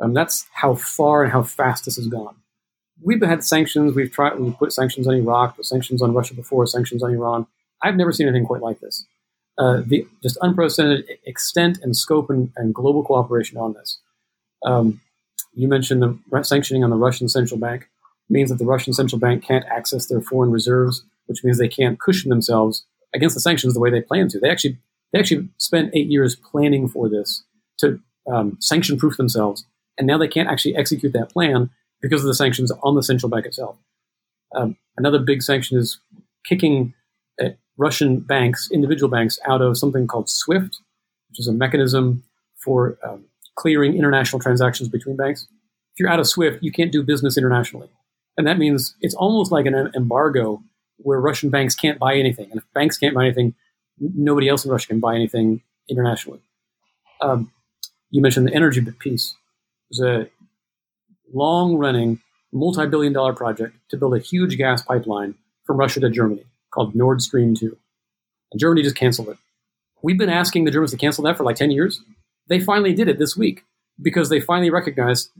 Um, 0.00 0.14
that's 0.14 0.46
how 0.52 0.74
far 0.74 1.22
and 1.22 1.32
how 1.32 1.42
fast 1.42 1.84
this 1.84 1.96
has 1.96 2.06
gone. 2.06 2.36
We've 3.02 3.22
had 3.22 3.44
sanctions. 3.44 3.94
We've 3.94 4.12
tried. 4.12 4.38
We 4.38 4.50
put 4.50 4.72
sanctions 4.72 5.08
on 5.08 5.14
Iraq, 5.14 5.56
put 5.56 5.64
sanctions 5.64 6.02
on 6.02 6.12
Russia 6.12 6.34
before, 6.34 6.66
sanctions 6.66 7.02
on 7.02 7.12
Iran. 7.12 7.46
I've 7.82 7.96
never 7.96 8.12
seen 8.12 8.28
anything 8.28 8.46
quite 8.46 8.60
like 8.60 8.80
this. 8.80 9.06
Uh, 9.56 9.82
the 9.84 10.06
just 10.22 10.38
unprecedented 10.42 11.06
extent 11.26 11.78
and 11.82 11.96
scope 11.96 12.30
and, 12.30 12.50
and 12.56 12.74
global 12.74 13.02
cooperation 13.02 13.58
on 13.58 13.72
this. 13.72 13.98
Um, 14.64 15.00
you 15.54 15.68
mentioned 15.68 16.02
the 16.02 16.44
sanctioning 16.44 16.84
on 16.84 16.90
the 16.90 16.96
Russian 16.96 17.28
central 17.28 17.58
bank 17.58 17.88
means 18.30 18.50
that 18.50 18.58
the 18.58 18.64
Russian 18.64 18.92
central 18.92 19.18
bank 19.18 19.44
can't 19.44 19.64
access 19.66 20.06
their 20.06 20.20
foreign 20.20 20.50
reserves, 20.50 21.04
which 21.26 21.42
means 21.44 21.58
they 21.58 21.68
can't 21.68 21.98
cushion 21.98 22.30
themselves 22.30 22.84
against 23.14 23.34
the 23.34 23.40
sanctions 23.40 23.74
the 23.74 23.80
way 23.80 23.90
they 23.90 24.00
plan 24.00 24.28
to. 24.28 24.38
They 24.38 24.50
actually 24.50 24.78
they 25.12 25.18
actually 25.18 25.48
spent 25.58 25.90
eight 25.94 26.08
years 26.08 26.36
planning 26.36 26.86
for 26.88 27.08
this 27.08 27.42
to 27.78 28.00
um, 28.30 28.56
sanction 28.60 28.96
proof 28.98 29.16
themselves, 29.16 29.64
and 29.98 30.06
now 30.06 30.18
they 30.18 30.28
can't 30.28 30.48
actually 30.48 30.76
execute 30.76 31.12
that 31.12 31.30
plan 31.30 31.70
because 32.00 32.22
of 32.22 32.28
the 32.28 32.34
sanctions 32.34 32.70
on 32.82 32.94
the 32.94 33.02
central 33.02 33.28
bank 33.28 33.46
itself. 33.46 33.76
Um, 34.54 34.76
another 34.96 35.18
big 35.18 35.42
sanction 35.42 35.78
is 35.78 35.98
kicking 36.46 36.94
uh, 37.42 37.50
Russian 37.76 38.20
banks, 38.20 38.68
individual 38.72 39.10
banks, 39.10 39.38
out 39.46 39.62
of 39.62 39.76
something 39.76 40.06
called 40.06 40.28
SWIFT, 40.28 40.78
which 41.28 41.40
is 41.40 41.46
a 41.46 41.52
mechanism 41.52 42.22
for 42.56 42.98
um, 43.02 43.24
clearing 43.56 43.96
international 43.96 44.40
transactions 44.40 44.88
between 44.88 45.16
banks. 45.16 45.46
If 45.94 46.00
you're 46.00 46.08
out 46.08 46.20
of 46.20 46.26
SWIFT, 46.26 46.62
you 46.62 46.72
can't 46.72 46.92
do 46.92 47.02
business 47.02 47.36
internationally. 47.36 47.88
And 48.40 48.48
that 48.48 48.56
means 48.56 48.94
it's 49.02 49.14
almost 49.14 49.52
like 49.52 49.66
an 49.66 49.74
embargo 49.94 50.62
where 50.96 51.20
Russian 51.20 51.50
banks 51.50 51.74
can't 51.74 51.98
buy 51.98 52.14
anything. 52.14 52.50
And 52.50 52.56
if 52.58 52.64
banks 52.72 52.96
can't 52.96 53.14
buy 53.14 53.26
anything, 53.26 53.54
nobody 53.98 54.48
else 54.48 54.64
in 54.64 54.70
Russia 54.70 54.88
can 54.88 54.98
buy 54.98 55.14
anything 55.14 55.60
internationally. 55.90 56.40
Um, 57.20 57.52
you 58.08 58.22
mentioned 58.22 58.48
the 58.48 58.54
energy 58.54 58.80
piece. 58.98 59.34
It 59.90 59.98
was 59.98 60.00
a 60.00 60.30
long 61.34 61.76
running, 61.76 62.20
multi 62.50 62.86
billion 62.86 63.12
dollar 63.12 63.34
project 63.34 63.76
to 63.90 63.98
build 63.98 64.14
a 64.14 64.20
huge 64.20 64.56
gas 64.56 64.80
pipeline 64.80 65.34
from 65.66 65.76
Russia 65.76 66.00
to 66.00 66.08
Germany 66.08 66.46
called 66.72 66.94
Nord 66.94 67.20
Stream 67.20 67.54
2. 67.54 67.76
And 68.52 68.58
Germany 68.58 68.82
just 68.82 68.96
canceled 68.96 69.28
it. 69.28 69.36
We've 70.00 70.16
been 70.16 70.30
asking 70.30 70.64
the 70.64 70.70
Germans 70.70 70.92
to 70.92 70.96
cancel 70.96 71.24
that 71.24 71.36
for 71.36 71.44
like 71.44 71.56
10 71.56 71.72
years. 71.72 72.00
They 72.48 72.58
finally 72.58 72.94
did 72.94 73.06
it 73.06 73.18
this 73.18 73.36
week 73.36 73.64
because 74.00 74.30
they 74.30 74.40
finally 74.40 74.70
recognized 74.70 75.30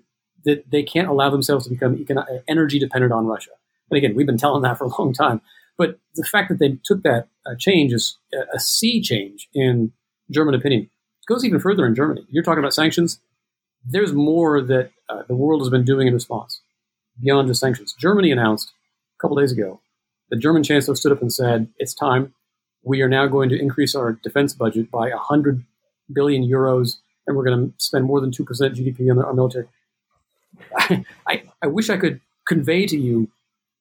that 0.44 0.70
they 0.70 0.82
can't 0.82 1.08
allow 1.08 1.30
themselves 1.30 1.64
to 1.64 1.70
become 1.70 2.04
energy 2.48 2.78
dependent 2.78 3.12
on 3.12 3.26
Russia. 3.26 3.50
And 3.90 3.98
again, 3.98 4.14
we've 4.14 4.26
been 4.26 4.38
telling 4.38 4.62
that 4.62 4.78
for 4.78 4.84
a 4.84 4.88
long 4.98 5.12
time. 5.12 5.40
But 5.76 5.98
the 6.14 6.24
fact 6.24 6.48
that 6.50 6.58
they 6.58 6.78
took 6.84 7.02
that 7.02 7.28
uh, 7.46 7.54
change 7.58 7.92
is 7.92 8.18
a, 8.34 8.56
a 8.56 8.60
sea 8.60 9.00
change 9.00 9.48
in 9.54 9.92
German 10.30 10.54
opinion. 10.54 10.82
It 10.82 11.26
goes 11.26 11.44
even 11.44 11.60
further 11.60 11.86
in 11.86 11.94
Germany. 11.94 12.26
You're 12.28 12.44
talking 12.44 12.58
about 12.58 12.74
sanctions. 12.74 13.20
There's 13.84 14.12
more 14.12 14.60
that 14.60 14.90
uh, 15.08 15.22
the 15.26 15.34
world 15.34 15.62
has 15.62 15.70
been 15.70 15.84
doing 15.84 16.06
in 16.06 16.14
response 16.14 16.60
beyond 17.20 17.48
just 17.48 17.60
sanctions. 17.60 17.94
Germany 17.98 18.30
announced 18.30 18.72
a 19.18 19.22
couple 19.22 19.36
days 19.36 19.52
ago 19.52 19.80
the 20.30 20.36
German 20.36 20.62
chancellor 20.62 20.94
stood 20.94 21.12
up 21.12 21.20
and 21.20 21.32
said, 21.32 21.68
"It's 21.78 21.92
time. 21.92 22.34
We 22.82 23.02
are 23.02 23.08
now 23.08 23.26
going 23.26 23.48
to 23.50 23.60
increase 23.60 23.94
our 23.94 24.12
defense 24.12 24.54
budget 24.54 24.90
by 24.90 25.10
100 25.10 25.64
billion 26.12 26.44
euros, 26.44 26.96
and 27.26 27.36
we're 27.36 27.44
going 27.44 27.68
to 27.68 27.74
spend 27.78 28.04
more 28.04 28.20
than 28.20 28.30
two 28.30 28.44
percent 28.44 28.76
GDP 28.76 29.10
on 29.10 29.22
our 29.22 29.34
military." 29.34 29.66
I, 31.26 31.42
I, 31.62 31.66
wish 31.66 31.90
I 31.90 31.96
could 31.96 32.20
convey 32.46 32.86
to 32.86 32.98
you 32.98 33.28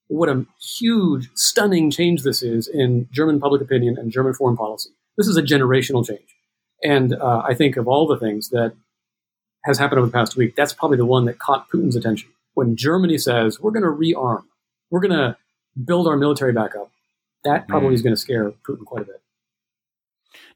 what 0.08 0.30
a 0.30 0.46
huge, 0.78 1.30
stunning 1.36 1.92
change 1.92 2.24
this 2.24 2.42
is 2.42 2.68
in 2.68 3.08
German 3.12 3.40
public 3.40 3.62
opinion 3.62 3.98
and 3.98 4.12
German 4.12 4.34
foreign 4.34 4.58
policy. 4.58 4.90
This 5.18 5.28
is 5.28 5.38
a 5.38 5.44
generational 5.44 6.06
change. 6.06 6.36
And 6.84 7.14
uh, 7.14 7.44
I 7.48 7.54
think 7.54 7.78
of 7.78 7.88
all 7.88 8.08
the 8.08 8.18
things 8.18 8.50
that 8.50 8.74
has 9.66 9.78
happened 9.78 10.00
over 10.00 10.08
the 10.08 10.14
past 10.14 10.36
week, 10.36 10.56
that's 10.56 10.74
probably 10.74 10.98
the 10.98 11.06
one 11.06 11.26
that 11.26 11.40
caught 11.40 11.70
Putin's 11.70 11.96
attention. 11.96 12.30
When 12.54 12.76
Germany 12.76 13.18
says, 13.18 13.60
we're 13.60 13.72
going 13.72 13.84
to 13.84 13.90
rearm, 13.90 14.44
we're 14.90 15.02
going 15.02 15.18
to 15.18 15.38
build 15.86 16.08
our 16.08 16.18
military 16.18 16.54
back 16.54 16.76
up, 16.76 16.92
that 17.44 17.68
probably 17.68 17.90
mm. 17.90 17.94
is 17.94 18.02
going 18.02 18.16
to 18.16 18.22
scare 18.22 18.52
Putin 18.68 18.86
quite 18.86 19.04
a 19.04 19.06
bit. 19.06 19.22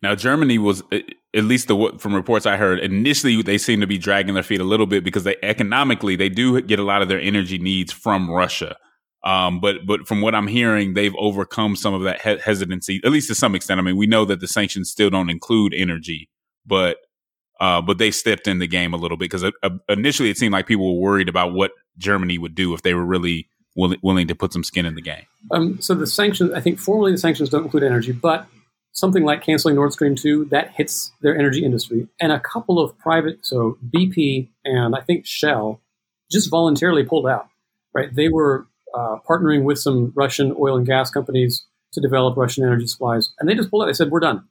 Now, 0.01 0.15
Germany 0.15 0.57
was, 0.57 0.83
at 0.91 1.43
least 1.43 1.67
the 1.67 1.95
from 1.97 2.13
reports 2.13 2.45
I 2.45 2.57
heard, 2.57 2.79
initially 2.79 3.41
they 3.41 3.57
seem 3.57 3.81
to 3.81 3.87
be 3.87 3.97
dragging 3.97 4.33
their 4.33 4.43
feet 4.43 4.61
a 4.61 4.65
little 4.65 4.85
bit 4.85 5.03
because 5.03 5.23
they 5.23 5.35
economically 5.41 6.15
they 6.15 6.29
do 6.29 6.61
get 6.61 6.79
a 6.79 6.83
lot 6.83 7.01
of 7.01 7.07
their 7.07 7.19
energy 7.19 7.57
needs 7.57 7.91
from 7.91 8.29
Russia. 8.29 8.75
Um, 9.23 9.61
but 9.61 9.85
but 9.85 10.07
from 10.07 10.21
what 10.21 10.35
I'm 10.35 10.47
hearing, 10.47 10.93
they've 10.93 11.15
overcome 11.17 11.75
some 11.75 11.93
of 11.93 12.03
that 12.03 12.21
he- 12.21 12.39
hesitancy, 12.39 12.99
at 13.05 13.11
least 13.11 13.29
to 13.29 13.35
some 13.35 13.55
extent. 13.55 13.79
I 13.79 13.83
mean, 13.83 13.95
we 13.95 14.05
know 14.05 14.25
that 14.25 14.41
the 14.41 14.47
sanctions 14.47 14.91
still 14.91 15.09
don't 15.09 15.29
include 15.29 15.73
energy, 15.73 16.29
but 16.65 16.97
uh, 17.61 17.81
but 17.81 17.97
they 17.97 18.11
stepped 18.11 18.47
in 18.47 18.59
the 18.59 18.67
game 18.67 18.93
a 18.93 18.97
little 18.97 19.15
bit 19.15 19.25
because 19.25 19.45
uh, 19.45 19.51
uh, 19.63 19.69
initially 19.87 20.29
it 20.29 20.37
seemed 20.37 20.51
like 20.51 20.67
people 20.67 20.93
were 20.93 21.01
worried 21.01 21.29
about 21.29 21.53
what 21.53 21.71
Germany 21.97 22.37
would 22.37 22.55
do 22.55 22.73
if 22.73 22.81
they 22.81 22.93
were 22.93 23.05
really 23.05 23.47
will- 23.75 23.95
willing 24.03 24.27
to 24.27 24.35
put 24.35 24.51
some 24.51 24.63
skin 24.63 24.85
in 24.85 24.95
the 24.95 25.01
game. 25.01 25.23
Um, 25.51 25.81
so 25.81 25.93
the 25.93 26.07
sanctions, 26.07 26.51
I 26.51 26.59
think 26.59 26.77
formally 26.79 27.13
the 27.13 27.17
sanctions 27.17 27.49
don't 27.49 27.63
include 27.63 27.83
energy, 27.83 28.11
but 28.11 28.47
something 28.93 29.23
like 29.23 29.43
canceling 29.43 29.75
Nord 29.75 29.91
Stream 29.91 30.15
2, 30.15 30.45
that 30.45 30.71
hits 30.71 31.11
their 31.21 31.37
energy 31.37 31.65
industry. 31.65 32.07
And 32.19 32.31
a 32.31 32.39
couple 32.39 32.79
of 32.79 32.97
private, 32.97 33.45
so 33.45 33.77
BP 33.93 34.47
and 34.63 34.95
I 34.95 35.01
think 35.01 35.25
Shell, 35.25 35.81
just 36.31 36.49
voluntarily 36.49 37.03
pulled 37.03 37.27
out, 37.27 37.47
right? 37.93 38.13
They 38.13 38.29
were 38.29 38.67
uh, 38.93 39.17
partnering 39.27 39.63
with 39.63 39.79
some 39.79 40.13
Russian 40.15 40.55
oil 40.57 40.77
and 40.77 40.85
gas 40.85 41.09
companies 41.09 41.65
to 41.93 42.01
develop 42.01 42.37
Russian 42.37 42.63
energy 42.63 42.87
supplies. 42.87 43.33
And 43.39 43.49
they 43.49 43.55
just 43.55 43.69
pulled 43.69 43.83
out. 43.83 43.87
They 43.87 43.93
said, 43.93 44.09
we're 44.09 44.19
done. 44.19 44.47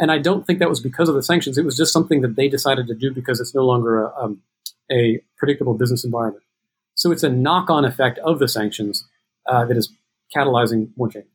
And 0.00 0.12
I 0.12 0.18
don't 0.18 0.46
think 0.46 0.58
that 0.60 0.68
was 0.68 0.80
because 0.80 1.08
of 1.08 1.14
the 1.14 1.22
sanctions. 1.22 1.58
It 1.58 1.64
was 1.64 1.76
just 1.76 1.92
something 1.92 2.20
that 2.20 2.36
they 2.36 2.48
decided 2.48 2.86
to 2.88 2.94
do 2.94 3.12
because 3.12 3.40
it's 3.40 3.54
no 3.54 3.64
longer 3.64 4.04
a, 4.04 4.14
um, 4.16 4.42
a 4.90 5.20
predictable 5.36 5.74
business 5.74 6.04
environment. 6.04 6.44
So 6.94 7.10
it's 7.10 7.22
a 7.22 7.28
knock 7.28 7.70
on 7.70 7.84
effect 7.84 8.18
of 8.18 8.38
the 8.38 8.48
sanctions 8.48 9.04
uh, 9.46 9.64
that 9.64 9.76
is 9.76 9.92
catalyzing 10.34 10.90
more 10.96 11.08
change. 11.08 11.26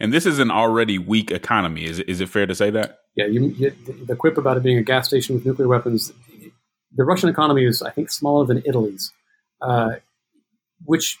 And 0.00 0.12
this 0.12 0.26
is 0.26 0.38
an 0.38 0.50
already 0.50 0.98
weak 0.98 1.30
economy. 1.30 1.84
Is, 1.84 2.00
is 2.00 2.20
it 2.20 2.28
fair 2.28 2.46
to 2.46 2.54
say 2.54 2.70
that? 2.70 3.00
Yeah, 3.14 3.26
you, 3.26 3.74
the 4.06 4.16
quip 4.16 4.38
about 4.38 4.56
it 4.56 4.62
being 4.62 4.78
a 4.78 4.82
gas 4.82 5.06
station 5.06 5.34
with 5.34 5.44
nuclear 5.44 5.68
weapons, 5.68 6.12
the 6.94 7.04
Russian 7.04 7.28
economy 7.28 7.64
is, 7.66 7.82
I 7.82 7.90
think, 7.90 8.10
smaller 8.10 8.46
than 8.46 8.62
Italy's, 8.64 9.12
uh, 9.60 9.96
which, 10.84 11.18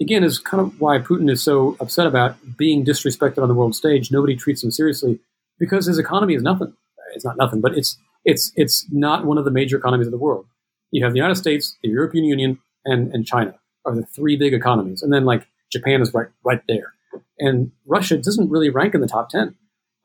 again, 0.00 0.24
is 0.24 0.38
kind 0.38 0.60
of 0.60 0.80
why 0.80 0.98
Putin 0.98 1.30
is 1.30 1.42
so 1.42 1.76
upset 1.80 2.06
about 2.06 2.36
being 2.56 2.84
disrespected 2.84 3.42
on 3.42 3.48
the 3.48 3.54
world 3.54 3.74
stage. 3.74 4.10
Nobody 4.10 4.34
treats 4.36 4.64
him 4.64 4.70
seriously 4.70 5.20
because 5.58 5.86
his 5.86 5.98
economy 5.98 6.34
is 6.34 6.42
nothing. 6.42 6.74
It's 7.14 7.24
not 7.24 7.36
nothing, 7.36 7.60
but 7.60 7.76
it's 7.76 7.96
it's 8.24 8.50
it's 8.56 8.86
not 8.90 9.24
one 9.24 9.38
of 9.38 9.44
the 9.44 9.50
major 9.50 9.76
economies 9.76 10.06
of 10.06 10.10
the 10.10 10.18
world. 10.18 10.46
You 10.90 11.04
have 11.04 11.12
the 11.12 11.18
United 11.18 11.36
States, 11.36 11.76
the 11.82 11.90
European 11.90 12.24
Union, 12.24 12.58
and, 12.84 13.12
and 13.12 13.26
China 13.26 13.54
are 13.84 13.94
the 13.94 14.06
three 14.06 14.36
big 14.36 14.54
economies, 14.54 15.02
and 15.02 15.12
then 15.12 15.24
like 15.24 15.46
Japan 15.70 16.00
is 16.00 16.12
right 16.12 16.28
right 16.44 16.62
there 16.66 16.94
and 17.38 17.72
Russia 17.86 18.16
doesn't 18.18 18.50
really 18.50 18.70
rank 18.70 18.94
in 18.94 19.00
the 19.00 19.06
top 19.06 19.28
10. 19.30 19.54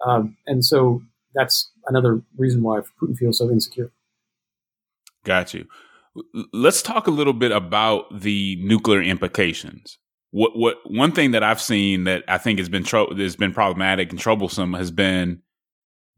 Um, 0.05 0.37
and 0.47 0.63
so 0.63 1.01
that's 1.33 1.71
another 1.85 2.21
reason 2.37 2.63
why 2.63 2.81
Putin 3.01 3.17
feels 3.17 3.37
so 3.37 3.49
insecure. 3.49 3.91
Got 5.23 5.53
you. 5.53 5.67
Let's 6.53 6.81
talk 6.81 7.07
a 7.07 7.11
little 7.11 7.33
bit 7.33 7.51
about 7.51 8.21
the 8.21 8.57
nuclear 8.61 9.01
implications. 9.01 9.97
What 10.31 10.55
what 10.55 10.77
one 10.85 11.11
thing 11.11 11.31
that 11.31 11.43
I've 11.43 11.61
seen 11.61 12.03
that 12.03 12.23
I 12.27 12.37
think 12.37 12.59
has 12.59 12.69
been 12.69 12.83
tro- 12.83 13.15
has 13.15 13.35
been 13.35 13.51
problematic 13.51 14.11
and 14.11 14.19
troublesome 14.19 14.73
has 14.73 14.91
been 14.91 15.41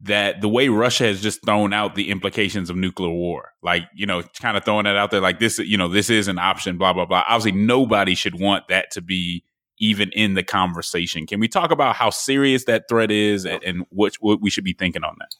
that 0.02 0.40
the 0.40 0.48
way 0.48 0.68
Russia 0.68 1.04
has 1.04 1.22
just 1.22 1.44
thrown 1.44 1.72
out 1.72 1.94
the 1.94 2.10
implications 2.10 2.68
of 2.68 2.76
nuclear 2.76 3.10
war, 3.10 3.52
like 3.62 3.84
you 3.94 4.04
know, 4.04 4.22
kind 4.40 4.56
of 4.56 4.64
throwing 4.64 4.86
it 4.86 4.96
out 4.96 5.10
there, 5.10 5.20
like 5.20 5.38
this, 5.38 5.58
you 5.58 5.78
know, 5.78 5.88
this 5.88 6.10
is 6.10 6.28
an 6.28 6.38
option, 6.38 6.76
blah 6.76 6.92
blah 6.92 7.06
blah. 7.06 7.24
Obviously, 7.28 7.58
nobody 7.58 8.14
should 8.14 8.38
want 8.38 8.68
that 8.68 8.90
to 8.90 9.00
be 9.00 9.44
even 9.82 10.10
in 10.12 10.34
the 10.34 10.44
conversation. 10.44 11.26
Can 11.26 11.40
we 11.40 11.48
talk 11.48 11.72
about 11.72 11.96
how 11.96 12.08
serious 12.08 12.64
that 12.64 12.88
threat 12.88 13.10
is 13.10 13.44
and, 13.44 13.62
and 13.64 13.84
what, 13.90 14.14
what 14.20 14.40
we 14.40 14.48
should 14.48 14.64
be 14.64 14.72
thinking 14.72 15.02
on 15.02 15.16
that? 15.18 15.34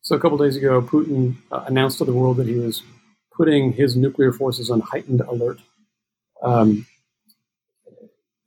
So, 0.00 0.16
a 0.16 0.20
couple 0.20 0.38
days 0.38 0.56
ago, 0.56 0.80
Putin 0.80 1.34
uh, 1.50 1.64
announced 1.66 1.98
to 1.98 2.04
the 2.04 2.12
world 2.12 2.36
that 2.38 2.46
he 2.46 2.54
was 2.54 2.82
putting 3.36 3.72
his 3.72 3.96
nuclear 3.96 4.32
forces 4.32 4.70
on 4.70 4.80
heightened 4.80 5.20
alert. 5.20 5.60
Um, 6.42 6.86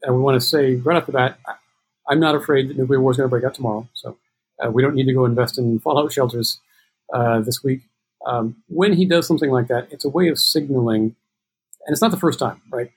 and 0.02 0.16
we 0.16 0.22
want 0.22 0.40
to 0.42 0.46
say 0.46 0.76
right 0.76 0.98
off 0.98 1.06
the 1.06 1.12
bat, 1.12 1.38
I'm 2.08 2.20
not 2.20 2.36
afraid 2.36 2.70
that 2.70 2.78
nuclear 2.78 3.02
war 3.02 3.12
is 3.12 3.18
going 3.18 3.28
to 3.28 3.30
break 3.30 3.44
out 3.44 3.56
tomorrow. 3.56 3.88
So 3.94 4.18
uh, 4.64 4.72
we 4.72 4.82
don't 4.82 4.96
need 4.96 5.06
to 5.06 5.14
go 5.14 5.26
invest 5.26 5.58
in 5.58 5.80
fallout 5.80 6.14
shelters 6.14 6.60
uh, 7.14 7.42
this 7.42 7.64
week. 7.64 7.82
Um, 8.26 8.58
when 8.68 8.94
he 8.94 9.06
does 9.06 9.28
something 9.28 9.50
like 9.50 9.68
that, 9.68 9.88
it's 9.92 10.06
a 10.06 10.10
way 10.10 10.30
of 10.30 10.40
signaling, 10.40 11.16
and 11.86 11.94
it's 11.94 12.02
not 12.02 12.12
the 12.12 12.18
first 12.18 12.40
time, 12.40 12.62
right? 12.72 12.92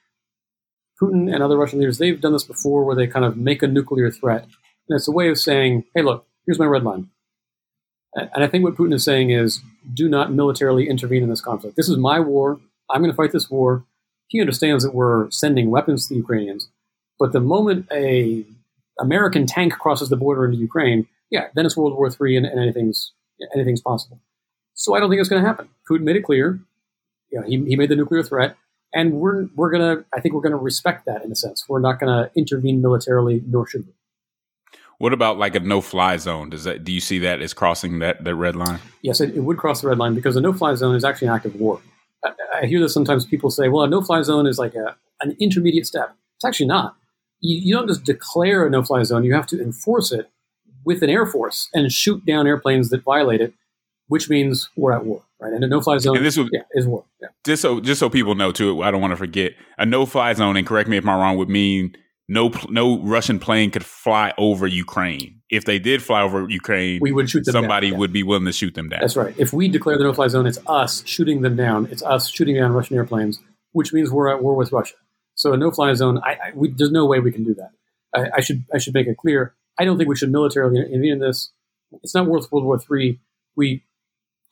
Putin 1.01 1.33
and 1.33 1.43
other 1.43 1.57
Russian 1.57 1.79
leaders, 1.79 1.99
they've 1.99 2.21
done 2.21 2.33
this 2.33 2.45
before 2.45 2.85
where 2.85 2.97
they 2.97 3.07
kind 3.07 3.25
of 3.25 3.37
make 3.37 3.63
a 3.63 3.67
nuclear 3.67 4.11
threat. 4.11 4.45
And 4.89 4.97
it's 4.97 5.09
a 5.09 5.13
way 5.13 5.29
of 5.29 5.39
saying, 5.39 5.85
hey, 5.95 6.03
look, 6.03 6.27
here's 6.47 6.59
my 6.59 6.67
red 6.67 6.83
line. 6.83 7.09
And 8.15 8.43
I 8.43 8.49
think 8.49 8.65
what 8.65 8.75
Putin 8.75 8.95
is 8.95 9.05
saying 9.05 9.31
is 9.31 9.61
do 9.95 10.09
not 10.09 10.33
militarily 10.33 10.89
intervene 10.89 11.23
in 11.23 11.29
this 11.29 11.41
conflict. 11.41 11.77
This 11.77 11.89
is 11.89 11.97
my 11.97 12.19
war. 12.19 12.59
I'm 12.91 13.01
going 13.01 13.13
to 13.13 13.17
fight 13.17 13.33
this 13.33 13.51
war. 13.51 13.85
He 14.29 14.41
understands 14.41 14.83
that 14.83 14.95
we're 14.95 15.31
sending 15.31 15.71
weapons 15.71 16.09
to 16.09 16.15
the 16.15 16.19
Ukrainians. 16.19 16.69
But 17.19 17.33
the 17.33 17.41
moment 17.41 17.87
a 17.93 18.45
American 19.01 19.47
tank 19.47 19.75
crosses 19.75 20.09
the 20.09 20.17
border 20.17 20.45
into 20.45 20.57
Ukraine, 20.57 21.07
yeah, 21.31 21.49
then 21.55 21.67
it's 21.67 21.77
World 21.77 21.95
War 21.95 22.09
III 22.09 22.39
and, 22.39 22.47
and 22.47 22.61
anything's 22.61 23.13
anything's 23.55 23.81
possible. 23.81 24.21
So 24.75 24.95
I 24.95 25.01
don't 25.01 25.11
think 25.11 25.21
it's 25.21 25.29
going 25.29 25.43
to 25.43 25.49
happen. 25.49 25.69
Putin 25.91 26.03
made 26.03 26.17
it 26.17 26.25
clear. 26.25 26.61
You 27.31 27.41
know, 27.41 27.47
he, 27.47 27.65
he 27.65 27.77
made 27.77 27.91
the 27.91 27.97
nuclear 27.97 28.23
threat, 28.23 28.57
and 28.95 29.15
we're 29.15 29.47
we're 29.55 29.71
gonna. 29.71 30.05
I 30.15 30.21
think 30.21 30.35
we're 30.35 30.41
going 30.41 30.53
to 30.53 30.59
respect 30.59 31.07
that 31.07 31.25
in 31.25 31.33
a 31.33 31.37
sense. 31.37 31.69
We're 31.69 31.81
not 31.81 32.01
going 32.01 32.11
to 32.11 32.31
intervene 32.37 32.81
militarily, 32.81 33.43
nor 33.47 33.67
should 33.67 33.87
we. 33.87 33.93
What 34.99 35.13
about 35.13 35.39
like 35.39 35.55
a 35.55 35.61
no-fly 35.61 36.17
zone? 36.17 36.51
Does 36.51 36.65
that 36.65 36.85
do 36.85 36.93
you 36.93 37.01
see 37.01 37.21
that 37.21 37.41
as 37.41 37.55
crossing 37.55 38.01
that, 38.01 38.25
that 38.25 38.35
red 38.35 38.57
line? 38.57 38.81
Yes, 39.03 39.21
it, 39.21 39.37
it 39.37 39.41
would 39.41 39.57
cross 39.57 39.81
the 39.81 39.89
red 39.89 39.99
line 39.99 40.15
because 40.15 40.35
a 40.37 40.41
no-fly 40.41 40.75
zone 40.75 40.97
is 40.97 41.05
actually 41.05 41.29
an 41.29 41.35
act 41.35 41.47
of 41.47 41.55
war. 41.55 41.81
I, 42.25 42.33
I 42.63 42.67
hear 42.67 42.81
this 42.81 42.95
sometimes. 42.95 43.25
People 43.25 43.51
say, 43.51 43.69
"Well, 43.69 43.85
a 43.85 43.89
no-fly 43.89 44.23
zone 44.23 44.47
is 44.47 44.59
like 44.59 44.75
a, 44.75 44.97
an 45.21 45.37
intermediate 45.39 45.87
step." 45.87 46.17
It's 46.37 46.45
actually 46.45 46.67
not. 46.67 46.97
You, 47.41 47.59
you 47.59 47.75
don't 47.75 47.87
just 47.87 48.05
declare 48.05 48.67
a 48.67 48.71
no-fly 48.71 49.05
zone; 49.05 49.23
you 49.23 49.35
have 49.35 49.47
to 49.49 49.63
enforce 49.63 50.11
it 50.11 50.31
with 50.85 51.03
an 51.03 51.11
air 51.11 51.27
force 51.27 51.69
and 51.75 51.93
shoot 51.93 52.25
down 52.27 52.47
airplanes 52.47 52.91
that 52.91 53.05
violate 53.05 53.41
it, 53.41 53.55
which 54.09 54.29
means 54.29 54.69
we're 54.77 54.93
at 54.93 55.05
war, 55.05 55.23
right? 55.41 55.53
And 55.53 55.63
a 55.63 55.69
no-fly 55.69 55.99
zone, 55.99 56.17
and 56.17 56.27
this 56.27 56.37
was, 56.37 56.49
yeah, 56.53 56.63
is 56.73 56.87
war. 56.87 57.05
Yeah. 57.21 57.29
Just 57.45 57.63
so 57.63 57.81
just 57.81 58.01
so 58.01 58.11
people 58.11 58.35
know 58.35 58.53
too, 58.53 58.83
I 58.83 58.91
don't 58.91 59.01
want 59.01 59.13
to 59.13 59.17
forget 59.17 59.53
a 59.79 59.87
no-fly 59.87 60.33
zone. 60.33 60.57
And 60.57 60.67
correct 60.67 60.89
me 60.89 60.97
if 60.97 61.07
I'm 61.07 61.21
wrong. 61.21 61.37
Would 61.37 61.49
mean 61.49 61.95
no 62.29 62.51
no 62.69 63.01
Russian 63.03 63.39
plane 63.39 63.71
could 63.71 63.85
fly 63.85 64.35
over 64.37 64.67
Ukraine. 64.67 65.41
If 65.51 65.65
they 65.65 65.79
did 65.79 66.03
fly 66.03 66.23
over 66.23 66.49
Ukraine, 66.51 67.01
we 67.01 67.13
would 67.13 67.31
shoot 67.31 67.45
them 67.45 67.53
somebody 67.53 67.89
down, 67.89 67.95
yeah. 67.95 67.99
would 68.01 68.13
be 68.13 68.23
willing 68.23 68.45
to 68.47 68.53
shoot 68.53 68.75
them 68.75 68.89
down. 68.89 69.01
That's 69.01 69.17
right. 69.17 69.35
If 69.39 69.53
we 69.53 69.69
declare 69.69 69.97
the 69.97 70.05
no-fly 70.05 70.29
zone, 70.29 70.47
it's 70.47 70.59
us 70.67 71.03
shooting 71.07 71.41
them 71.41 71.57
down. 71.57 71.87
It's 71.91 72.03
us 72.03 72.29
shooting 72.29 72.57
down 72.57 72.73
Russian 72.73 72.97
airplanes, 72.97 73.41
which 73.73 73.93
means 73.95 74.11
we're 74.11 74.29
at 74.29 74.43
war 74.43 74.55
with 74.55 74.73
Russia. 74.73 74.97
So 75.35 75.53
a 75.53 75.57
no-fly 75.57 75.95
zone, 75.95 76.19
I, 76.19 76.33
I, 76.33 76.53
we, 76.55 76.71
there's 76.71 76.91
no 76.91 77.07
way 77.07 77.21
we 77.21 77.33
can 77.33 77.45
do 77.45 77.55
that. 77.55 77.71
I, 78.15 78.39
I, 78.39 78.41
should 78.41 78.65
I 78.75 78.79
should 78.79 78.93
make 78.93 79.07
it 79.07 79.17
clear. 79.17 79.55
I 79.79 79.85
don't 79.85 79.97
think 79.97 80.09
we 80.09 80.17
should 80.17 80.33
militarily 80.33 80.81
intervene 80.81 81.13
in 81.13 81.19
this. 81.21 81.53
It's 82.03 82.15
not 82.15 82.27
worth 82.27 82.51
World 82.51 82.65
War 82.65 82.79
III. 82.79 83.21
We 83.57 83.85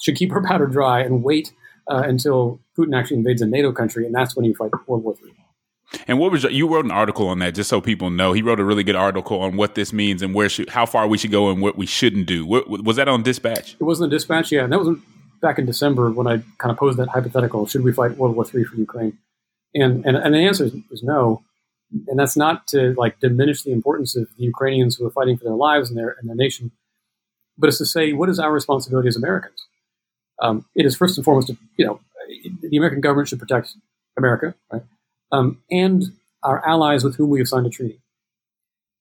should 0.01 0.16
keep 0.16 0.30
her 0.32 0.42
powder 0.42 0.66
dry 0.66 1.01
and 1.01 1.22
wait 1.22 1.53
uh, 1.88 2.03
until 2.05 2.61
Putin 2.78 2.99
actually 2.99 3.18
invades 3.18 3.42
a 3.42 3.47
NATO 3.47 3.72
country, 3.72 4.07
and 4.07 4.14
that's 4.14 4.36
when 4.36 4.44
you 4.44 4.55
fight 4.55 4.70
World 4.86 5.05
War 5.05 5.14
III. 5.22 5.32
And 6.09 6.18
what 6.18 6.32
was 6.32 6.42
you 6.44 6.68
wrote 6.68 6.84
an 6.84 6.90
article 6.90 7.28
on 7.28 7.38
that 7.38 7.55
just 7.55 7.70
so 7.70 7.80
people 7.80 8.11
know? 8.11 8.32
He 8.32 8.42
wrote 8.42 8.59
a 8.59 8.64
really 8.64 8.82
good 8.82 8.97
article 8.97 9.40
on 9.40 9.57
what 9.57 9.76
this 9.76 9.92
means 9.92 10.20
and 10.20 10.34
where 10.34 10.49
should, 10.49 10.68
how 10.68 10.84
far 10.84 11.07
we 11.07 11.16
should 11.16 11.30
go 11.30 11.49
and 11.49 11.62
what 11.62 11.76
we 11.76 11.86
shouldn't 11.86 12.26
do. 12.26 12.44
What, 12.44 12.68
was 12.68 12.97
that 12.97 13.09
on 13.09 13.22
Dispatch? 13.22 13.74
It 13.74 13.84
wasn't 13.84 14.12
a 14.12 14.16
Dispatch, 14.16 14.51
yeah. 14.51 14.64
And 14.64 14.72
that 14.72 14.80
was 14.80 14.99
back 15.40 15.59
in 15.59 15.66
December 15.66 16.11
when 16.11 16.26
I 16.26 16.42
kind 16.59 16.72
of 16.72 16.76
posed 16.76 16.99
that 16.99 17.09
hypothetical: 17.09 17.66
Should 17.66 17.84
we 17.84 17.92
fight 17.92 18.16
World 18.16 18.34
War 18.34 18.44
III 18.44 18.64
for 18.64 18.76
Ukraine? 18.76 19.16
And 19.74 20.05
and, 20.05 20.16
and 20.16 20.34
the 20.34 20.38
answer 20.38 20.64
is, 20.64 20.74
is 20.90 21.03
no. 21.03 21.42
And 22.09 22.18
that's 22.18 22.36
not 22.36 22.66
to 22.68 22.94
like 22.99 23.20
diminish 23.20 23.62
the 23.62 23.70
importance 23.70 24.16
of 24.16 24.28
the 24.36 24.44
Ukrainians 24.44 24.97
who 24.97 25.07
are 25.07 25.11
fighting 25.11 25.36
for 25.36 25.44
their 25.44 25.55
lives 25.55 25.88
and 25.88 25.97
their 25.97 26.16
and 26.18 26.28
their 26.28 26.36
nation, 26.36 26.72
but 27.57 27.68
it's 27.68 27.78
to 27.78 27.86
say 27.86 28.12
what 28.12 28.28
is 28.28 28.40
our 28.40 28.53
responsibility 28.53 29.07
as 29.07 29.16
Americans? 29.16 29.65
Um, 30.43 30.66
it 30.74 30.84
is 30.84 30.97
first 30.97 31.16
and 31.16 31.24
foremost, 31.24 31.51
you 31.76 31.87
know, 31.87 32.01
the 32.62 32.76
American 32.76 33.01
government 33.01 33.28
should 33.28 33.39
protect 33.39 33.74
America, 34.18 34.55
right? 34.72 34.82
um, 35.32 35.62
and 35.70 36.05
our 36.43 36.66
allies 36.66 37.05
with 37.05 37.16
whom 37.16 37.30
we 37.30 37.39
have 37.39 37.49
signed 37.49 37.66
a 37.66 37.70
treaty. 37.70 38.01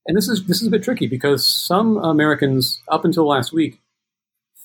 And 0.06 0.16
this 0.16 0.28
is 0.28 0.46
this 0.46 0.62
is 0.62 0.68
a 0.68 0.70
bit 0.70 0.82
tricky 0.84 1.06
because 1.06 1.46
some 1.46 1.96
Americans, 1.96 2.80
up 2.88 3.04
until 3.04 3.26
last 3.26 3.52
week, 3.52 3.80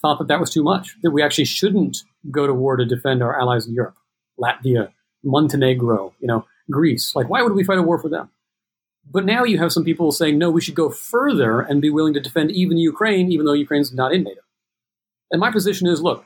thought 0.01 0.19
that 0.19 0.27
that 0.27 0.39
was 0.39 0.51
too 0.51 0.63
much. 0.63 0.95
That 1.01 1.11
we 1.11 1.23
actually 1.23 1.45
shouldn't 1.45 2.03
go 2.29 2.45
to 2.45 2.53
war 2.53 2.77
to 2.77 2.85
defend 2.85 3.23
our 3.23 3.39
allies 3.39 3.65
in 3.65 3.73
Europe, 3.73 3.95
Latvia, 4.39 4.91
Montenegro, 5.23 6.13
you 6.19 6.27
know, 6.27 6.45
Greece. 6.69 7.15
Like, 7.15 7.29
why 7.29 7.41
would 7.41 7.53
we 7.53 7.63
fight 7.63 7.79
a 7.79 7.83
war 7.83 7.97
for 7.97 8.09
them? 8.09 8.29
But 9.09 9.25
now 9.25 9.43
you 9.43 9.57
have 9.57 9.71
some 9.71 9.83
people 9.83 10.11
saying, 10.11 10.37
no, 10.37 10.51
we 10.51 10.61
should 10.61 10.75
go 10.75 10.91
further 10.91 11.59
and 11.59 11.81
be 11.81 11.89
willing 11.89 12.13
to 12.13 12.19
defend 12.19 12.51
even 12.51 12.77
Ukraine, 12.77 13.31
even 13.31 13.47
though 13.47 13.53
Ukraine's 13.53 13.91
not 13.91 14.13
in 14.13 14.23
NATO. 14.23 14.41
And 15.31 15.39
my 15.39 15.51
position 15.51 15.87
is, 15.87 16.03
look, 16.03 16.23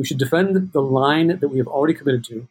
we 0.00 0.06
should 0.06 0.16
defend 0.16 0.72
the 0.72 0.80
line 0.80 1.26
that 1.40 1.48
we 1.48 1.58
have 1.58 1.66
already 1.66 1.92
committed 1.92 2.24
to, 2.24 2.48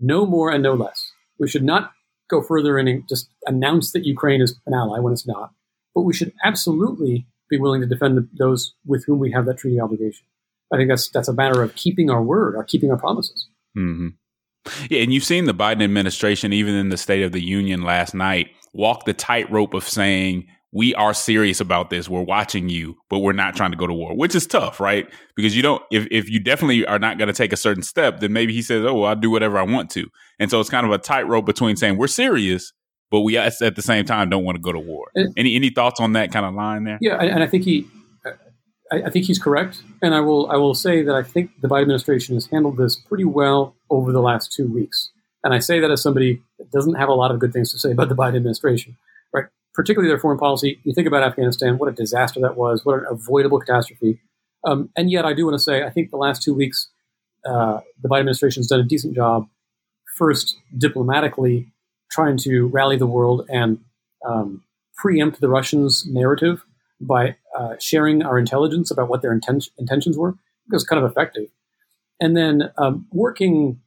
no 0.00 0.24
more 0.24 0.50
and 0.50 0.62
no 0.62 0.72
less. 0.72 1.12
We 1.38 1.46
should 1.46 1.62
not 1.62 1.92
go 2.30 2.40
further 2.40 2.78
and 2.78 3.06
just 3.06 3.28
announce 3.44 3.92
that 3.92 4.06
Ukraine 4.06 4.40
is 4.40 4.58
an 4.64 4.72
ally 4.72 4.98
when 4.98 5.12
it's 5.12 5.26
not. 5.26 5.52
But 5.94 6.02
we 6.02 6.14
should 6.14 6.32
absolutely 6.42 7.26
be 7.50 7.58
willing 7.58 7.82
to 7.82 7.86
defend 7.86 8.16
the, 8.16 8.26
those 8.38 8.72
with 8.86 9.04
whom 9.04 9.18
we 9.18 9.30
have 9.32 9.44
that 9.44 9.58
treaty 9.58 9.78
obligation. 9.78 10.24
I 10.72 10.78
think 10.78 10.88
that's 10.88 11.10
that's 11.10 11.28
a 11.28 11.34
matter 11.34 11.62
of 11.62 11.74
keeping 11.74 12.08
our 12.08 12.22
word, 12.22 12.56
or 12.56 12.64
keeping 12.64 12.90
our 12.90 12.96
promises. 12.96 13.46
Mm-hmm. 13.76 14.08
Yeah, 14.88 15.02
and 15.02 15.12
you've 15.12 15.22
seen 15.22 15.44
the 15.44 15.52
Biden 15.52 15.84
administration, 15.84 16.54
even 16.54 16.74
in 16.74 16.88
the 16.88 16.96
State 16.96 17.24
of 17.24 17.32
the 17.32 17.44
Union 17.44 17.82
last 17.82 18.14
night, 18.14 18.52
walk 18.72 19.04
the 19.04 19.12
tightrope 19.12 19.74
of 19.74 19.84
saying 19.84 20.46
we 20.72 20.94
are 20.94 21.14
serious 21.14 21.60
about 21.60 21.90
this. 21.90 22.08
We're 22.08 22.22
watching 22.22 22.68
you, 22.68 22.96
but 23.08 23.20
we're 23.20 23.32
not 23.32 23.56
trying 23.56 23.70
to 23.70 23.76
go 23.76 23.86
to 23.86 23.94
war, 23.94 24.16
which 24.16 24.34
is 24.34 24.46
tough, 24.46 24.80
right? 24.80 25.06
Because 25.34 25.56
you 25.56 25.62
don't, 25.62 25.82
if, 25.90 26.06
if 26.10 26.28
you 26.28 26.40
definitely 26.40 26.84
are 26.86 26.98
not 26.98 27.18
going 27.18 27.28
to 27.28 27.34
take 27.34 27.52
a 27.52 27.56
certain 27.56 27.82
step, 27.82 28.20
then 28.20 28.32
maybe 28.32 28.52
he 28.52 28.62
says, 28.62 28.84
oh, 28.84 28.94
well, 28.94 29.10
I'll 29.10 29.16
do 29.16 29.30
whatever 29.30 29.58
I 29.58 29.62
want 29.62 29.90
to. 29.90 30.06
And 30.38 30.50
so 30.50 30.60
it's 30.60 30.70
kind 30.70 30.84
of 30.84 30.92
a 30.92 30.98
tightrope 30.98 31.46
between 31.46 31.76
saying 31.76 31.96
we're 31.96 32.08
serious, 32.08 32.72
but 33.10 33.20
we 33.20 33.38
at 33.38 33.54
the 33.58 33.82
same 33.82 34.04
time 34.04 34.28
don't 34.28 34.44
want 34.44 34.56
to 34.56 34.60
go 34.60 34.72
to 34.72 34.78
war. 34.78 35.06
And, 35.14 35.32
any 35.36 35.54
any 35.54 35.70
thoughts 35.70 36.00
on 36.00 36.12
that 36.12 36.32
kind 36.32 36.44
of 36.44 36.54
line 36.54 36.84
there? 36.84 36.98
Yeah, 37.00 37.22
and 37.22 37.42
I 37.42 37.46
think 37.46 37.64
he, 37.64 37.86
I, 38.92 39.04
I 39.04 39.10
think 39.10 39.24
he's 39.26 39.38
correct, 39.38 39.82
and 40.02 40.14
I 40.14 40.20
will 40.20 40.50
I 40.50 40.56
will 40.56 40.74
say 40.74 41.02
that 41.02 41.14
I 41.14 41.22
think 41.22 41.52
the 41.62 41.68
Biden 41.68 41.82
administration 41.82 42.34
has 42.34 42.46
handled 42.46 42.76
this 42.76 42.96
pretty 42.96 43.24
well 43.24 43.76
over 43.90 44.12
the 44.12 44.20
last 44.20 44.52
two 44.52 44.66
weeks. 44.72 45.10
And 45.44 45.54
I 45.54 45.60
say 45.60 45.78
that 45.78 45.90
as 45.90 46.02
somebody 46.02 46.42
that 46.58 46.72
doesn't 46.72 46.94
have 46.94 47.08
a 47.08 47.14
lot 47.14 47.30
of 47.30 47.38
good 47.38 47.52
things 47.52 47.70
to 47.70 47.78
say 47.78 47.92
about 47.92 48.08
the 48.08 48.16
Biden 48.16 48.36
administration 48.36 48.96
particularly 49.76 50.08
their 50.08 50.18
foreign 50.18 50.38
policy. 50.38 50.80
You 50.84 50.94
think 50.94 51.06
about 51.06 51.22
Afghanistan, 51.22 51.76
what 51.76 51.90
a 51.90 51.92
disaster 51.92 52.40
that 52.40 52.56
was, 52.56 52.84
what 52.84 52.98
an 52.98 53.04
avoidable 53.10 53.60
catastrophe. 53.60 54.18
Um, 54.64 54.88
and 54.96 55.10
yet, 55.10 55.26
I 55.26 55.34
do 55.34 55.44
want 55.44 55.54
to 55.54 55.62
say, 55.62 55.84
I 55.84 55.90
think 55.90 56.10
the 56.10 56.16
last 56.16 56.42
two 56.42 56.54
weeks, 56.54 56.88
uh, 57.44 57.80
the 58.02 58.08
Biden 58.08 58.20
administration 58.20 58.62
has 58.62 58.68
done 58.68 58.80
a 58.80 58.84
decent 58.84 59.14
job, 59.14 59.46
first 60.16 60.56
diplomatically 60.76 61.70
trying 62.10 62.38
to 62.38 62.66
rally 62.68 62.96
the 62.96 63.06
world 63.06 63.46
and 63.48 63.78
um, 64.26 64.64
preempt 64.96 65.40
the 65.40 65.48
Russians' 65.48 66.06
narrative 66.08 66.64
by 66.98 67.36
uh, 67.56 67.74
sharing 67.78 68.22
our 68.22 68.38
intelligence 68.38 68.90
about 68.90 69.08
what 69.08 69.20
their 69.20 69.38
inten- 69.38 69.68
intentions 69.78 70.16
were. 70.16 70.30
It 70.30 70.72
was 70.72 70.84
kind 70.84 71.04
of 71.04 71.08
effective. 71.10 71.48
And 72.18 72.34
then 72.34 72.70
um, 72.78 73.06
working 73.12 73.80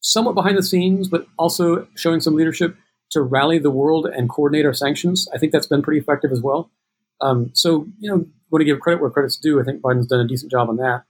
somewhat 0.00 0.36
behind 0.36 0.56
the 0.56 0.62
scenes, 0.62 1.08
but 1.08 1.26
also 1.36 1.88
showing 1.96 2.20
some 2.20 2.36
leadership 2.36 2.76
to 3.10 3.22
rally 3.22 3.58
the 3.58 3.70
world 3.70 4.06
and 4.06 4.28
coordinate 4.28 4.66
our 4.66 4.74
sanctions. 4.74 5.28
I 5.32 5.38
think 5.38 5.52
that's 5.52 5.66
been 5.66 5.82
pretty 5.82 6.00
effective 6.00 6.32
as 6.32 6.40
well. 6.40 6.70
Um, 7.20 7.50
so, 7.54 7.86
you 7.98 8.10
know, 8.10 8.26
want 8.50 8.60
to 8.60 8.64
give 8.64 8.80
credit 8.80 9.00
where 9.00 9.10
credit's 9.10 9.36
due. 9.36 9.60
I 9.60 9.64
think 9.64 9.80
Biden's 9.80 10.06
done 10.06 10.20
a 10.20 10.26
decent 10.26 10.50
job 10.50 10.68
on 10.68 10.76
that. 10.76 11.04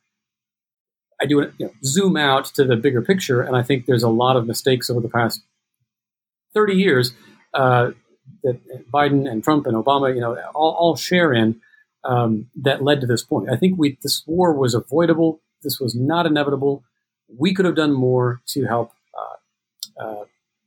I 1.21 1.27
do 1.27 1.51
you 1.59 1.67
know, 1.67 1.73
zoom 1.83 2.17
out 2.17 2.47
to 2.57 2.65
the 2.65 2.77
bigger 2.77 3.01
picture, 3.01 3.41
and 3.41 3.57
I 3.57 3.63
think 3.63 3.87
there's 3.87 4.03
a 4.03 4.09
lot 4.09 4.37
of 4.37 4.47
mistakes 4.47 4.91
over 4.91 5.01
the 5.01 5.09
past 5.09 5.43
30 6.55 6.75
years 6.75 7.13
uh, 7.55 7.93
that 8.43 8.91
Biden 8.93 9.31
and 9.31 9.43
Trump 9.43 9.67
and 9.67 9.75
Obama, 9.75 10.15
you 10.15 10.21
know, 10.21 10.37
all, 10.55 10.73
all 10.73 10.97
share 10.97 11.33
in 11.33 11.61
um, 12.05 12.51
that 12.57 12.83
led 12.83 13.01
to 13.01 13.07
this 13.07 13.23
point. 13.23 13.51
I 13.51 13.57
think 13.57 13.79
we 13.79 13.99
this 14.03 14.23
war 14.27 14.53
was 14.53 14.75
avoidable. 14.75 15.41
This 15.63 15.81
was 15.81 15.95
not 15.95 16.27
inevitable. 16.27 16.85
We 17.29 17.55
could 17.55 17.65
have 17.65 17.77
done 17.77 17.93
more 17.93 18.41
to 18.49 18.67
help 18.67 18.93
uh, 19.19 20.05
uh, 20.05 20.25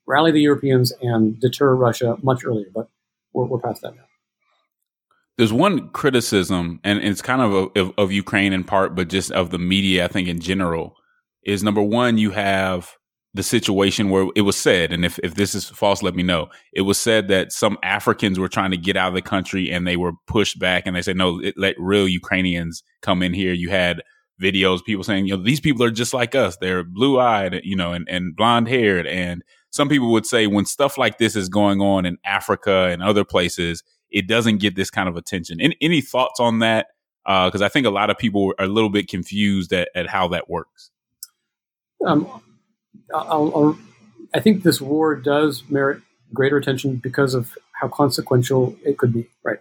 rally 0.09 0.31
the 0.31 0.41
Europeans 0.41 0.91
and 1.01 1.39
deter 1.39 1.73
Russia 1.75 2.17
much 2.23 2.43
earlier. 2.43 2.65
But 2.73 2.89
we're, 3.31 3.45
we're 3.45 3.59
past 3.59 3.83
that 3.83 3.95
now. 3.95 4.03
There's 5.37 5.53
one 5.53 5.89
criticism, 5.91 6.81
and 6.83 6.99
it's 6.99 7.21
kind 7.21 7.41
of, 7.41 7.53
a, 7.53 7.79
of, 7.79 7.93
of 7.97 8.11
Ukraine 8.11 8.51
in 8.51 8.65
part, 8.65 8.95
but 8.95 9.07
just 9.07 9.31
of 9.31 9.51
the 9.51 9.59
media, 9.59 10.03
I 10.03 10.09
think 10.09 10.27
in 10.27 10.41
general, 10.41 10.97
is 11.45 11.63
number 11.63 11.81
one, 11.81 12.17
you 12.17 12.31
have 12.31 12.97
the 13.33 13.43
situation 13.43 14.09
where 14.09 14.27
it 14.35 14.41
was 14.41 14.57
said, 14.57 14.91
and 14.91 15.05
if, 15.05 15.17
if 15.19 15.35
this 15.35 15.55
is 15.55 15.69
false, 15.69 16.03
let 16.03 16.15
me 16.15 16.23
know. 16.23 16.49
It 16.73 16.81
was 16.81 16.97
said 16.97 17.29
that 17.29 17.53
some 17.53 17.77
Africans 17.83 18.37
were 18.37 18.49
trying 18.49 18.71
to 18.71 18.77
get 18.77 18.97
out 18.97 19.09
of 19.09 19.13
the 19.13 19.21
country 19.21 19.71
and 19.71 19.87
they 19.87 19.95
were 19.95 20.13
pushed 20.27 20.59
back, 20.59 20.83
and 20.85 20.95
they 20.95 21.01
said, 21.01 21.15
no, 21.15 21.39
it, 21.39 21.53
let 21.55 21.75
real 21.77 22.07
Ukrainians 22.07 22.83
come 23.01 23.23
in 23.23 23.33
here. 23.33 23.53
You 23.53 23.69
had 23.69 24.01
videos, 24.41 24.83
people 24.83 25.03
saying, 25.03 25.27
you 25.27 25.37
know, 25.37 25.43
these 25.43 25.61
people 25.61 25.85
are 25.85 25.91
just 25.91 26.13
like 26.13 26.35
us. 26.35 26.57
They're 26.57 26.83
blue 26.83 27.17
eyed, 27.19 27.61
you 27.63 27.77
know, 27.77 27.93
and, 27.93 28.09
and 28.09 28.35
blonde 28.35 28.67
haired, 28.67 29.07
and 29.07 29.43
some 29.71 29.89
people 29.89 30.11
would 30.11 30.25
say 30.25 30.47
when 30.47 30.65
stuff 30.65 30.97
like 30.97 31.17
this 31.17 31.35
is 31.35 31.49
going 31.49 31.81
on 31.81 32.05
in 32.05 32.17
Africa 32.25 32.89
and 32.91 33.01
other 33.01 33.23
places, 33.23 33.83
it 34.11 34.27
doesn't 34.27 34.57
get 34.57 34.75
this 34.75 34.89
kind 34.89 35.07
of 35.07 35.15
attention. 35.15 35.61
Any, 35.61 35.77
any 35.81 36.01
thoughts 36.01 36.39
on 36.39 36.59
that? 36.59 36.87
Because 37.25 37.61
uh, 37.61 37.65
I 37.65 37.69
think 37.69 37.85
a 37.85 37.91
lot 37.91 38.09
of 38.09 38.17
people 38.17 38.53
are 38.57 38.65
a 38.65 38.69
little 38.69 38.89
bit 38.89 39.07
confused 39.07 39.71
at, 39.73 39.89
at 39.93 40.07
how 40.07 40.27
that 40.29 40.49
works. 40.49 40.89
Um, 42.05 42.27
I'll, 43.13 43.55
I'll, 43.55 43.79
I 44.33 44.39
think 44.39 44.63
this 44.63 44.81
war 44.81 45.15
does 45.15 45.63
merit 45.69 46.01
greater 46.33 46.57
attention 46.57 46.95
because 46.95 47.33
of 47.33 47.57
how 47.73 47.87
consequential 47.87 48.75
it 48.85 48.97
could 48.97 49.13
be. 49.13 49.27
Right? 49.43 49.59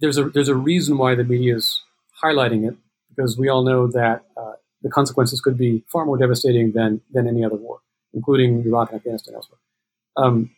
There's 0.00 0.18
a 0.18 0.24
there's 0.24 0.48
a 0.48 0.54
reason 0.54 0.98
why 0.98 1.14
the 1.14 1.24
media 1.24 1.56
is 1.56 1.82
highlighting 2.22 2.68
it 2.68 2.76
because 3.08 3.38
we 3.38 3.48
all 3.48 3.64
know 3.64 3.86
that 3.88 4.24
uh, 4.36 4.52
the 4.82 4.90
consequences 4.90 5.40
could 5.40 5.56
be 5.56 5.84
far 5.90 6.04
more 6.04 6.18
devastating 6.18 6.72
than 6.72 7.00
than 7.12 7.26
any 7.26 7.44
other 7.44 7.56
war, 7.56 7.80
including 8.14 8.64
Iraq 8.64 8.90
and 8.90 8.98
Afghanistan 8.98 9.34
elsewhere. 9.34 9.58
Um, 10.16 10.50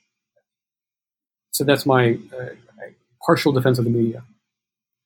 so 1.52 1.64
that's 1.64 1.86
my 1.86 2.18
uh, 2.38 2.50
partial 3.24 3.52
defense 3.52 3.78
of 3.78 3.84
the 3.84 3.90
media. 3.90 4.22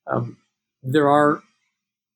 Um, 0.07 0.37
there 0.83 1.09
are 1.09 1.43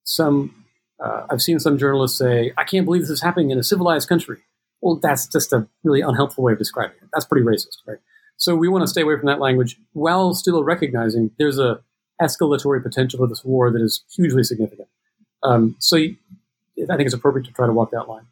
some. 0.05 0.65
Uh, 1.03 1.27
I've 1.31 1.43
seen 1.43 1.59
some 1.61 1.79
journalists 1.79 2.19
say, 2.19 2.53
"I 2.57 2.65
can't 2.65 2.85
believe 2.85 3.03
this 3.03 3.11
is 3.11 3.23
happening 3.23 3.51
in 3.51 3.59
a 3.59 3.63
civilized 3.63 4.09
country." 4.09 4.39
Well, 4.81 4.97
that's 4.97 5.27
just 5.27 5.53
a 5.53 5.67
really 5.83 6.01
unhelpful 6.01 6.45
way 6.45 6.53
of 6.53 6.59
describing 6.59 6.97
it. 7.01 7.09
That's 7.13 7.25
pretty 7.25 7.47
racist, 7.47 7.79
right? 7.87 7.99
So 8.37 8.55
we 8.57 8.69
want 8.69 8.83
to 8.83 8.89
stay 8.89 9.03
away 9.03 9.17
from 9.17 9.27
that 9.27 9.41
language 9.41 9.79
while 9.93 10.35
still 10.35 10.63
recognizing 10.65 11.31
there's 11.39 11.59
a 11.59 11.81
escalatory 12.21 12.83
potential 12.83 13.23
of 13.23 13.31
this 13.31 13.45
war 13.45 13.71
that 13.71 13.81
is 13.81 14.05
hugely 14.15 14.45
significant. 14.45 14.89
Um, 15.43 15.77
so 15.79 15.97
I 15.97 16.17
think 16.77 17.01
it's 17.01 17.15
appropriate 17.15 17.47
to 17.47 17.53
try 17.53 17.67
to 17.67 17.73
walk 17.73 17.91
that 17.93 18.09
line. 18.09 18.27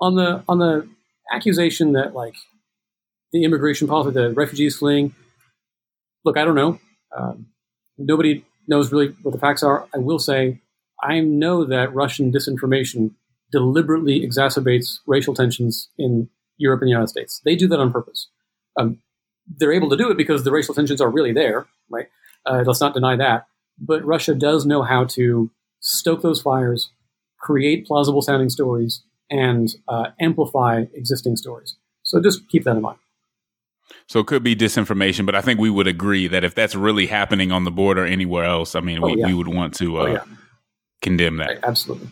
On 0.00 0.16
the 0.16 0.42
on 0.48 0.58
the 0.58 0.88
accusation 1.32 1.92
that 1.92 2.14
like 2.14 2.34
the 3.32 3.44
immigration 3.44 3.88
policy, 3.88 4.10
the 4.12 4.32
refugees 4.32 4.76
fleeing, 4.76 5.14
look, 6.24 6.36
I 6.36 6.44
don't 6.44 6.54
know. 6.54 6.78
Um, 7.16 7.46
nobody 7.96 8.44
knows 8.66 8.92
really 8.92 9.14
what 9.22 9.32
the 9.32 9.40
facts 9.40 9.62
are. 9.62 9.86
I 9.94 9.98
will 9.98 10.18
say 10.18 10.60
I 11.02 11.20
know 11.20 11.64
that 11.64 11.94
Russian 11.94 12.32
disinformation 12.32 13.12
deliberately 13.52 14.26
exacerbates 14.26 14.98
racial 15.06 15.34
tensions 15.34 15.88
in 15.98 16.28
Europe 16.56 16.80
and 16.80 16.88
the 16.88 16.92
United 16.92 17.08
States. 17.08 17.40
They 17.44 17.56
do 17.56 17.68
that 17.68 17.80
on 17.80 17.92
purpose. 17.92 18.28
Um, 18.78 18.98
they're 19.46 19.72
able 19.72 19.90
to 19.90 19.96
do 19.96 20.10
it 20.10 20.16
because 20.16 20.44
the 20.44 20.50
racial 20.50 20.74
tensions 20.74 21.00
are 21.00 21.10
really 21.10 21.32
there, 21.32 21.66
right? 21.90 22.06
Uh, 22.46 22.62
let's 22.66 22.80
not 22.80 22.94
deny 22.94 23.16
that. 23.16 23.46
But 23.78 24.04
Russia 24.04 24.34
does 24.34 24.64
know 24.64 24.82
how 24.82 25.04
to 25.04 25.50
stoke 25.80 26.22
those 26.22 26.40
fires, 26.40 26.90
create 27.40 27.86
plausible 27.86 28.22
sounding 28.22 28.48
stories, 28.48 29.02
and 29.30 29.68
uh, 29.88 30.06
amplify 30.20 30.84
existing 30.94 31.36
stories. 31.36 31.76
So 32.02 32.20
just 32.20 32.48
keep 32.48 32.64
that 32.64 32.76
in 32.76 32.82
mind. 32.82 32.98
So 34.06 34.20
it 34.20 34.26
could 34.26 34.42
be 34.42 34.54
disinformation, 34.54 35.26
but 35.26 35.34
I 35.34 35.40
think 35.40 35.60
we 35.60 35.70
would 35.70 35.86
agree 35.86 36.26
that 36.28 36.44
if 36.44 36.54
that's 36.54 36.74
really 36.74 37.06
happening 37.06 37.52
on 37.52 37.64
the 37.64 37.70
border 37.70 38.04
anywhere 38.04 38.44
else, 38.44 38.74
I 38.74 38.80
mean, 38.80 38.98
oh, 39.02 39.06
we, 39.06 39.16
yeah. 39.18 39.26
we, 39.26 39.34
would 39.34 39.48
want 39.48 39.74
to 39.74 39.98
uh, 39.98 40.02
oh, 40.02 40.06
yeah. 40.06 40.24
condemn 41.02 41.36
that. 41.38 41.48
Right, 41.48 41.58
absolutely. 41.62 42.08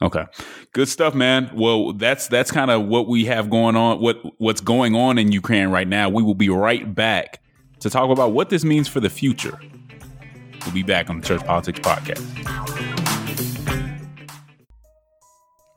Okay. 0.00 0.24
Good 0.72 0.88
stuff, 0.88 1.14
man. 1.14 1.50
Well, 1.54 1.92
that's 1.92 2.26
that's 2.26 2.50
kind 2.50 2.70
of 2.70 2.86
what 2.86 3.06
we 3.06 3.26
have 3.26 3.48
going 3.48 3.76
on, 3.76 4.00
what 4.00 4.20
what's 4.38 4.60
going 4.60 4.96
on 4.96 5.16
in 5.16 5.30
Ukraine 5.30 5.68
right 5.68 5.86
now. 5.86 6.08
We 6.08 6.22
will 6.22 6.34
be 6.34 6.48
right 6.48 6.92
back 6.92 7.40
to 7.80 7.88
talk 7.88 8.10
about 8.10 8.32
what 8.32 8.50
this 8.50 8.64
means 8.64 8.88
for 8.88 8.98
the 8.98 9.10
future. 9.10 9.58
We'll 10.64 10.74
be 10.74 10.82
back 10.82 11.08
on 11.08 11.20
the 11.20 11.26
Church 11.26 11.44
Politics 11.44 11.80
Podcast. 11.80 12.71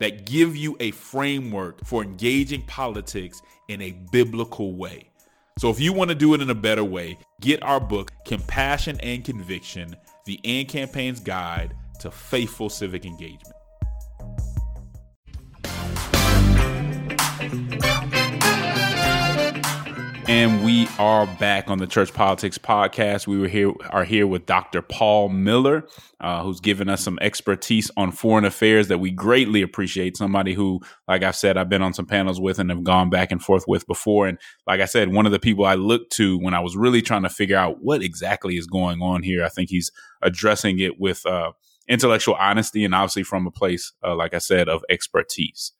that 0.00 0.26
give 0.26 0.56
you 0.56 0.76
a 0.80 0.90
framework 0.92 1.84
for 1.84 2.02
engaging 2.02 2.62
politics 2.62 3.40
in 3.68 3.80
a 3.82 3.92
biblical 4.12 4.74
way. 4.74 5.10
So, 5.58 5.70
if 5.70 5.80
you 5.80 5.92
want 5.94 6.10
to 6.10 6.14
do 6.14 6.34
it 6.34 6.42
in 6.42 6.50
a 6.50 6.54
better 6.54 6.84
way, 6.84 7.18
get 7.40 7.62
our 7.62 7.80
book, 7.80 8.12
Compassion 8.26 9.00
and 9.00 9.24
Conviction 9.24 9.96
The 10.26 10.38
AND 10.44 10.68
Campaign's 10.68 11.20
Guide 11.20 11.74
to 12.00 12.10
Faithful 12.10 12.68
Civic 12.68 13.06
Engagement. 13.06 13.55
And 20.28 20.64
we 20.64 20.88
are 20.98 21.24
back 21.24 21.70
on 21.70 21.78
the 21.78 21.86
Church 21.86 22.12
Politics 22.12 22.58
Podcast. 22.58 23.28
We 23.28 23.38
were 23.38 23.46
here 23.46 23.72
are 23.90 24.02
here 24.02 24.26
with 24.26 24.44
Dr. 24.44 24.82
Paul 24.82 25.28
Miller, 25.28 25.86
uh, 26.18 26.42
who's 26.42 26.58
given 26.58 26.88
us 26.88 27.04
some 27.04 27.16
expertise 27.20 27.92
on 27.96 28.10
foreign 28.10 28.44
affairs 28.44 28.88
that 28.88 28.98
we 28.98 29.12
greatly 29.12 29.62
appreciate. 29.62 30.16
Somebody 30.16 30.52
who, 30.54 30.80
like 31.06 31.22
I've 31.22 31.36
said, 31.36 31.56
I've 31.56 31.68
been 31.68 31.80
on 31.80 31.94
some 31.94 32.06
panels 32.06 32.40
with 32.40 32.58
and 32.58 32.70
have 32.70 32.82
gone 32.82 33.08
back 33.08 33.30
and 33.30 33.40
forth 33.40 33.66
with 33.68 33.86
before. 33.86 34.26
And 34.26 34.36
like 34.66 34.80
I 34.80 34.86
said, 34.86 35.12
one 35.12 35.26
of 35.26 35.32
the 35.32 35.38
people 35.38 35.64
I 35.64 35.74
looked 35.74 36.10
to 36.14 36.36
when 36.38 36.54
I 36.54 36.60
was 36.60 36.76
really 36.76 37.02
trying 37.02 37.22
to 37.22 37.28
figure 37.28 37.56
out 37.56 37.76
what 37.80 38.02
exactly 38.02 38.56
is 38.56 38.66
going 38.66 39.00
on 39.00 39.22
here. 39.22 39.44
I 39.44 39.48
think 39.48 39.70
he's 39.70 39.92
addressing 40.22 40.80
it 40.80 40.98
with 40.98 41.24
uh, 41.24 41.52
intellectual 41.88 42.34
honesty 42.34 42.84
and 42.84 42.96
obviously 42.96 43.22
from 43.22 43.46
a 43.46 43.52
place, 43.52 43.92
uh, 44.04 44.16
like 44.16 44.34
I 44.34 44.38
said, 44.38 44.68
of 44.68 44.82
expertise. 44.90 45.70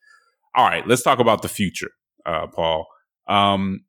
All 0.55 0.65
right, 0.65 0.87
let's 0.87 1.03
talk 1.03 1.19
about 1.19 1.41
the 1.41 1.49
future, 1.49 1.91
uh, 2.25 2.47
Paul. 2.47 2.87
Um, 3.27 3.81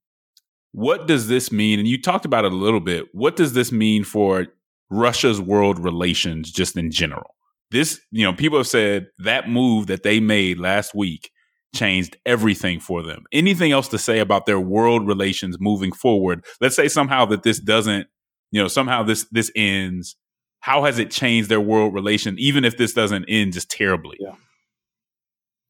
what 0.79 1.09
does 1.09 1.27
this 1.27 1.51
mean? 1.51 1.81
And 1.81 1.89
you 1.89 2.01
talked 2.01 2.25
about 2.25 2.45
it 2.45 2.53
a 2.53 2.57
little 2.57 2.79
bit. 2.79 3.07
What 3.13 3.35
does 3.35 3.53
this 3.53 3.73
mean 3.73 4.05
for 4.05 4.47
Russia's 4.91 5.41
world 5.41 5.81
relations 5.81 6.53
just 6.53 6.77
in 6.77 6.93
general? 6.93 7.35
This, 7.73 8.01
you 8.13 8.25
know, 8.25 8.33
people 8.33 8.59
have 8.59 8.69
said 8.69 9.09
that 9.19 9.49
move 9.49 9.89
that 9.89 10.05
they 10.05 10.21
made 10.21 10.61
last 10.61 10.95
week 10.95 11.33
changed 11.75 12.17
everything 12.25 12.79
for 12.79 13.03
them. 13.03 13.25
Anything 13.33 13.73
else 13.73 13.89
to 13.89 13.99
say 13.99 14.21
about 14.21 14.47
their 14.47 14.61
world 14.61 15.05
relations 15.05 15.57
moving 15.59 15.91
forward? 15.91 16.45
Let's 16.61 16.77
say 16.77 16.87
somehow 16.87 17.25
that 17.27 17.43
this 17.43 17.59
doesn't, 17.59 18.07
you 18.53 18.63
know, 18.63 18.69
somehow 18.69 19.03
this 19.03 19.27
this 19.33 19.51
ends. 19.57 20.15
How 20.61 20.85
has 20.85 21.01
it 21.01 21.11
changed 21.11 21.49
their 21.49 21.61
world 21.61 21.93
relation, 21.93 22.37
even 22.39 22.65
if 22.65 22.77
this 22.77 22.93
doesn't 22.93 23.25
end 23.25 23.55
just 23.55 23.69
terribly? 23.69 24.17
Yeah. 24.21 24.37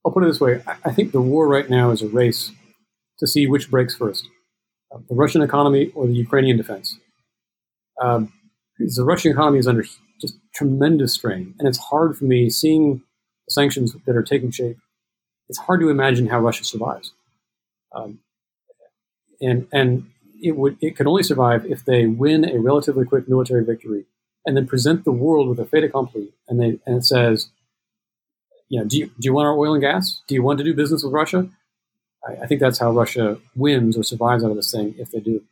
I'll 0.05 0.13
put 0.13 0.23
it 0.23 0.27
this 0.27 0.41
way. 0.41 0.63
I 0.85 0.93
think 0.93 1.13
the 1.13 1.23
war 1.23 1.49
right 1.49 1.69
now 1.71 1.93
is 1.93 2.03
a 2.03 2.09
race 2.09 2.53
to 3.21 3.27
see 3.27 3.47
which 3.47 3.71
breaks 3.71 3.95
first 3.95 4.29
the 4.91 5.15
Russian 5.15 5.43
economy 5.43 5.91
or 5.95 6.07
the 6.07 6.15
Ukrainian 6.15 6.57
defense. 6.57 6.99
Um, 8.01 8.33
the 8.79 9.05
Russian 9.05 9.33
economy 9.33 9.59
is 9.59 9.67
under 9.67 9.85
just 10.21 10.39
tremendous 10.55 11.15
strain, 11.15 11.55
and 11.59 11.69
it's 11.69 11.79
hard 11.79 12.17
for 12.17 12.25
me 12.25 12.49
seeing 12.51 13.03
the 13.47 13.53
sanctions 13.53 13.95
that 14.07 14.17
are 14.17 14.23
taking 14.23 14.51
shape. 14.51 14.79
It's 15.49 15.59
hard 15.59 15.81
to 15.81 15.89
imagine 15.89 16.29
how 16.29 16.41
Russia 16.41 16.65
survives, 16.65 17.13
um, 17.95 18.21
and 19.41 19.67
and 19.73 20.11
it 20.43 20.57
would 20.57 20.77
it 20.81 20.97
could 20.97 21.07
only 21.07 21.23
survive 21.23 21.67
if 21.67 21.85
they 21.85 22.07
win 22.07 22.49
a 22.49 22.59
relatively 22.61 23.05
quick 23.05 23.29
military 23.29 23.65
victory 23.65 24.05
and 24.47 24.57
then 24.57 24.67
present 24.67 25.05
the 25.05 25.13
world 25.13 25.49
with 25.49 25.59
a 25.59 25.67
fait 25.67 25.85
accompli, 25.85 26.33
and 26.49 26.61
they 26.61 26.79
and 26.87 26.97
it 26.97 27.05
says, 27.05 27.49
you 28.69 28.79
know, 28.79 28.87
do 28.87 28.97
you 28.99 29.07
do 29.07 29.23
you 29.23 29.33
want 29.33 29.47
our 29.47 29.59
oil 29.59 29.75
and 29.75 29.83
gas? 29.83 30.23
Do 30.29 30.35
you 30.35 30.43
want 30.43 30.59
to 30.59 30.65
do 30.65 30.75
business 30.75 31.03
with 31.03 31.13
Russia? 31.13 31.49
I, 32.27 32.43
I, 32.43 32.47
think 32.47 32.61
that's 32.61 32.79
how 32.79 32.91
Russia 32.91 33.39
wins 33.55 33.97
or 33.97 34.03
survives 34.03 34.45
out 34.45 34.51
of 34.51 34.57
this 34.57 34.73
thing 34.73 34.95
if 34.99 35.11
they 35.11 35.21
do. 35.21 35.43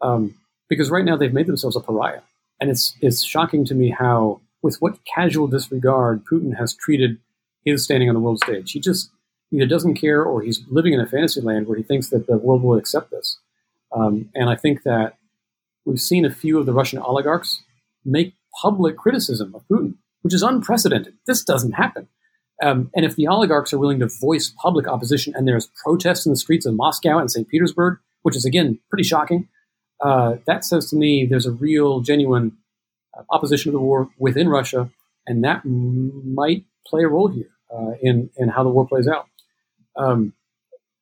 Um, 0.00 0.34
because 0.68 0.90
right 0.90 1.04
now 1.04 1.16
they've 1.16 1.32
made 1.32 1.46
themselves 1.46 1.76
a 1.76 1.80
pariah, 1.80 2.20
and 2.60 2.70
it's 2.70 2.96
it's 3.00 3.22
shocking 3.22 3.64
to 3.66 3.74
me 3.74 3.90
how, 3.90 4.40
with 4.62 4.80
what 4.80 4.98
casual 5.04 5.46
disregard 5.46 6.24
Putin 6.24 6.56
has 6.58 6.74
treated 6.74 7.18
his 7.64 7.84
standing 7.84 8.08
on 8.08 8.14
the 8.14 8.20
world 8.20 8.42
stage. 8.42 8.72
He 8.72 8.80
just 8.80 9.10
either 9.52 9.66
doesn't 9.66 9.94
care 9.94 10.22
or 10.22 10.42
he's 10.42 10.62
living 10.68 10.92
in 10.92 11.00
a 11.00 11.06
fantasy 11.06 11.40
land 11.40 11.66
where 11.66 11.76
he 11.76 11.82
thinks 11.82 12.10
that 12.10 12.26
the 12.26 12.36
world 12.36 12.62
will 12.62 12.76
accept 12.76 13.10
this. 13.10 13.38
Um, 13.92 14.30
and 14.34 14.50
I 14.50 14.56
think 14.56 14.82
that 14.82 15.16
we've 15.84 16.00
seen 16.00 16.24
a 16.24 16.30
few 16.30 16.58
of 16.58 16.66
the 16.66 16.72
Russian 16.72 16.98
oligarchs 16.98 17.62
make 18.04 18.34
public 18.60 18.96
criticism 18.96 19.54
of 19.54 19.66
Putin, 19.68 19.94
which 20.22 20.34
is 20.34 20.42
unprecedented. 20.42 21.14
This 21.26 21.44
doesn't 21.44 21.72
happen. 21.72 22.08
Um, 22.62 22.90
and 22.94 23.04
if 23.04 23.16
the 23.16 23.26
oligarchs 23.26 23.72
are 23.72 23.78
willing 23.78 24.00
to 24.00 24.08
voice 24.20 24.52
public 24.62 24.86
opposition 24.86 25.34
and 25.36 25.46
there's 25.46 25.70
protests 25.82 26.24
in 26.24 26.32
the 26.32 26.38
streets 26.38 26.66
of 26.66 26.74
Moscow 26.74 27.18
and 27.18 27.30
St. 27.30 27.48
Petersburg, 27.48 27.98
which 28.22 28.36
is, 28.36 28.44
again, 28.44 28.78
pretty 28.90 29.04
shocking, 29.04 29.48
uh, 30.00 30.36
that 30.46 30.64
says 30.64 30.88
to 30.90 30.96
me 30.96 31.26
there's 31.26 31.46
a 31.46 31.52
real, 31.52 32.00
genuine 32.00 32.56
uh, 33.16 33.22
opposition 33.30 33.72
to 33.72 33.78
the 33.78 33.82
war 33.82 34.08
within 34.18 34.48
Russia, 34.48 34.90
and 35.26 35.42
that 35.44 35.62
m- 35.64 36.34
might 36.34 36.64
play 36.86 37.02
a 37.02 37.08
role 37.08 37.28
here 37.28 37.50
uh, 37.74 37.92
in, 38.02 38.30
in 38.36 38.48
how 38.48 38.62
the 38.62 38.70
war 38.70 38.86
plays 38.86 39.08
out. 39.08 39.26
Um, 39.96 40.32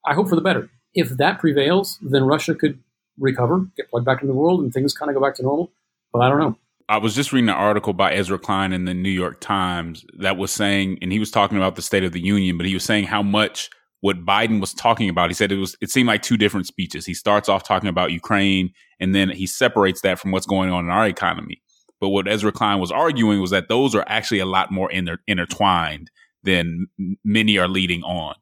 I 0.07 0.15
hope 0.15 0.29
for 0.29 0.37
the 0.37 0.43
better. 0.43 0.71
If 0.95 1.11
that 1.11 1.39
prevails, 1.39 1.99
then 2.03 2.25
Russia 2.25 2.55
could 2.55 2.79
recover, 3.19 3.67
get 3.77 3.91
plugged 3.91 4.07
back 4.07 4.23
into 4.23 4.33
the 4.33 4.39
world, 4.39 4.61
and 4.61 4.73
things 4.73 4.95
kind 4.95 5.11
of 5.11 5.15
go 5.15 5.23
back 5.23 5.35
to 5.37 5.43
normal. 5.43 5.71
But 6.13 6.21
I 6.21 6.29
don't 6.29 6.39
know. 6.39 6.59
I 6.89 6.99
was 6.99 7.15
just 7.15 7.33
reading 7.33 7.49
an 7.49 7.55
article 7.55 7.93
by 7.93 8.13
Ezra 8.13 8.39
Klein 8.39 8.73
in 8.73 8.85
the 8.85 8.95
New 8.95 9.11
York 9.11 9.41
Times 9.41 10.05
that 10.19 10.37
was 10.37 10.51
saying, 10.51 10.99
and 11.03 11.13
he 11.13 11.19
was 11.19 11.31
talking 11.31 11.57
about 11.57 11.77
the 11.77 11.83
State 11.83 12.05
of 12.05 12.13
the 12.13 12.21
Union, 12.21 12.57
but 12.57 12.67
he 12.67 12.75
was 12.75 12.85
saying 12.85 13.05
how 13.05 13.23
much 13.23 13.71
what 14.01 14.25
Biden 14.25 14.61
was 14.61 14.75
talking 14.75 15.09
about. 15.09 15.31
He 15.31 15.35
said 15.35 15.53
it 15.53 15.59
was 15.59 15.77
it 15.81 15.91
seemed 15.91 16.09
like 16.09 16.23
two 16.23 16.37
different 16.37 16.67
speeches. 16.67 17.07
He 17.07 17.15
starts 17.15 17.49
off 17.49 17.63
talking 17.63 17.89
about 17.89 18.13
Ukraine, 18.13 18.71
and 19.01 19.15
then 19.15 19.31
he 19.31 19.47
separates 19.47 20.03
that 20.03 20.19
from 20.19 20.33
what's 20.33 20.47
going 20.47 20.71
on 20.71 20.85
in 20.85 20.91
our 20.91 21.07
economy. 21.07 21.63
But 22.01 22.09
what 22.09 22.27
Ezra 22.27 22.53
Klein 22.53 22.81
was 22.81 22.91
arguing 22.91 23.41
was 23.41 23.51
that 23.51 23.69
those 23.69 23.95
are 23.95 24.05
actually 24.09 24.41
a 24.41 24.47
lot 24.47 24.73
more 24.73 24.91
inter- 24.91 25.21
intertwined 25.29 26.11
than 26.43 26.89
many 27.25 27.59
are 27.59 27.69
leading 27.69 28.03
on. 28.03 28.35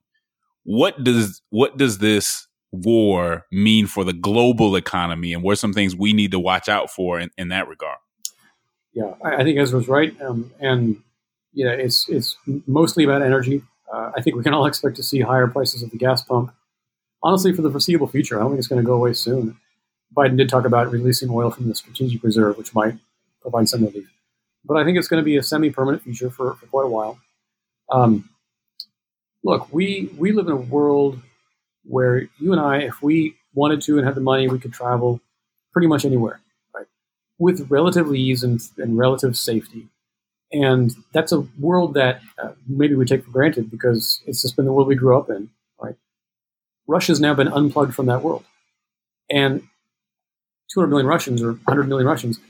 What 0.64 1.04
does 1.04 1.42
what 1.50 1.76
does 1.76 1.98
this 1.98 2.48
war 2.72 3.44
mean 3.52 3.86
for 3.86 4.04
the 4.04 4.14
global 4.14 4.76
economy, 4.76 5.34
and 5.34 5.42
what 5.42 5.52
are 5.52 5.56
some 5.56 5.74
things 5.74 5.94
we 5.94 6.12
need 6.12 6.30
to 6.30 6.40
watch 6.40 6.68
out 6.68 6.90
for 6.90 7.20
in, 7.20 7.30
in 7.36 7.48
that 7.48 7.68
regard? 7.68 7.98
Yeah, 8.92 9.14
I, 9.22 9.36
I 9.36 9.44
think 9.44 9.58
Ezra's 9.58 9.88
right, 9.88 10.20
um, 10.20 10.52
and 10.60 11.02
yeah, 11.52 11.70
it's 11.70 12.08
it's 12.08 12.36
mostly 12.66 13.04
about 13.04 13.22
energy. 13.22 13.62
Uh, 13.92 14.12
I 14.16 14.22
think 14.22 14.36
we 14.36 14.42
can 14.42 14.54
all 14.54 14.66
expect 14.66 14.96
to 14.96 15.02
see 15.02 15.20
higher 15.20 15.46
prices 15.46 15.82
at 15.82 15.90
the 15.90 15.98
gas 15.98 16.22
pump. 16.22 16.52
Honestly, 17.22 17.52
for 17.52 17.62
the 17.62 17.70
foreseeable 17.70 18.06
future, 18.06 18.38
I 18.38 18.42
don't 18.42 18.52
think 18.52 18.58
it's 18.58 18.68
going 18.68 18.82
to 18.82 18.86
go 18.86 18.94
away 18.94 19.12
soon. 19.12 19.56
Biden 20.16 20.36
did 20.36 20.48
talk 20.48 20.64
about 20.64 20.90
releasing 20.90 21.30
oil 21.30 21.50
from 21.50 21.68
the 21.68 21.74
strategic 21.74 22.22
reserve, 22.22 22.56
which 22.56 22.74
might 22.74 22.94
provide 23.42 23.68
some 23.68 23.84
relief. 23.84 24.10
But 24.64 24.76
I 24.76 24.84
think 24.84 24.98
it's 24.98 25.08
going 25.08 25.20
to 25.20 25.24
be 25.24 25.36
a 25.36 25.42
semi-permanent 25.42 26.02
feature 26.02 26.30
for, 26.30 26.54
for 26.54 26.66
quite 26.66 26.86
a 26.86 26.88
while. 26.88 27.18
Um, 27.90 28.28
look, 29.44 29.72
we 29.72 30.10
we 30.16 30.32
live 30.32 30.46
in 30.46 30.52
a 30.52 30.56
world 30.56 31.20
where 31.84 32.28
you 32.38 32.52
and 32.52 32.60
I, 32.60 32.78
if 32.78 33.02
we 33.02 33.36
wanted 33.54 33.82
to 33.82 33.98
and 33.98 34.06
had 34.06 34.14
the 34.14 34.20
money, 34.20 34.48
we 34.48 34.58
could 34.58 34.72
travel 34.72 35.20
pretty 35.72 35.88
much 35.88 36.04
anywhere? 36.04 36.40
With 37.40 37.68
relative 37.70 38.14
ease 38.14 38.44
and, 38.44 38.60
and 38.78 38.96
relative 38.96 39.36
safety. 39.36 39.88
And 40.52 40.94
that's 41.12 41.32
a 41.32 41.40
world 41.58 41.94
that 41.94 42.20
uh, 42.40 42.52
maybe 42.68 42.94
we 42.94 43.04
take 43.04 43.24
for 43.24 43.30
granted 43.30 43.70
because 43.70 44.20
it's 44.26 44.42
just 44.42 44.54
been 44.54 44.64
the 44.66 44.72
world 44.72 44.88
we 44.88 44.94
grew 44.94 45.18
up 45.18 45.28
in, 45.28 45.50
right? 45.80 45.96
Russia's 46.86 47.20
now 47.20 47.34
been 47.34 47.48
unplugged 47.48 47.94
from 47.94 48.06
that 48.06 48.22
world. 48.22 48.44
And 49.30 49.62
200 50.72 50.88
million 50.88 51.06
Russians 51.06 51.42
or 51.42 51.52
100 51.52 51.88
million 51.88 52.06
Russians 52.06 52.40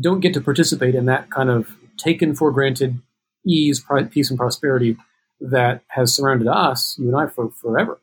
don't 0.00 0.20
get 0.20 0.34
to 0.34 0.40
participate 0.40 0.94
in 0.94 1.06
that 1.06 1.30
kind 1.30 1.50
of 1.50 1.68
taken 1.96 2.34
for 2.34 2.50
granted 2.50 3.00
ease, 3.46 3.84
peace, 4.10 4.30
and 4.30 4.38
prosperity 4.38 4.96
that 5.40 5.82
has 5.88 6.14
surrounded 6.14 6.48
us, 6.48 6.96
you 6.98 7.08
and 7.08 7.16
I, 7.16 7.26
for 7.26 7.50
forever. 7.50 8.00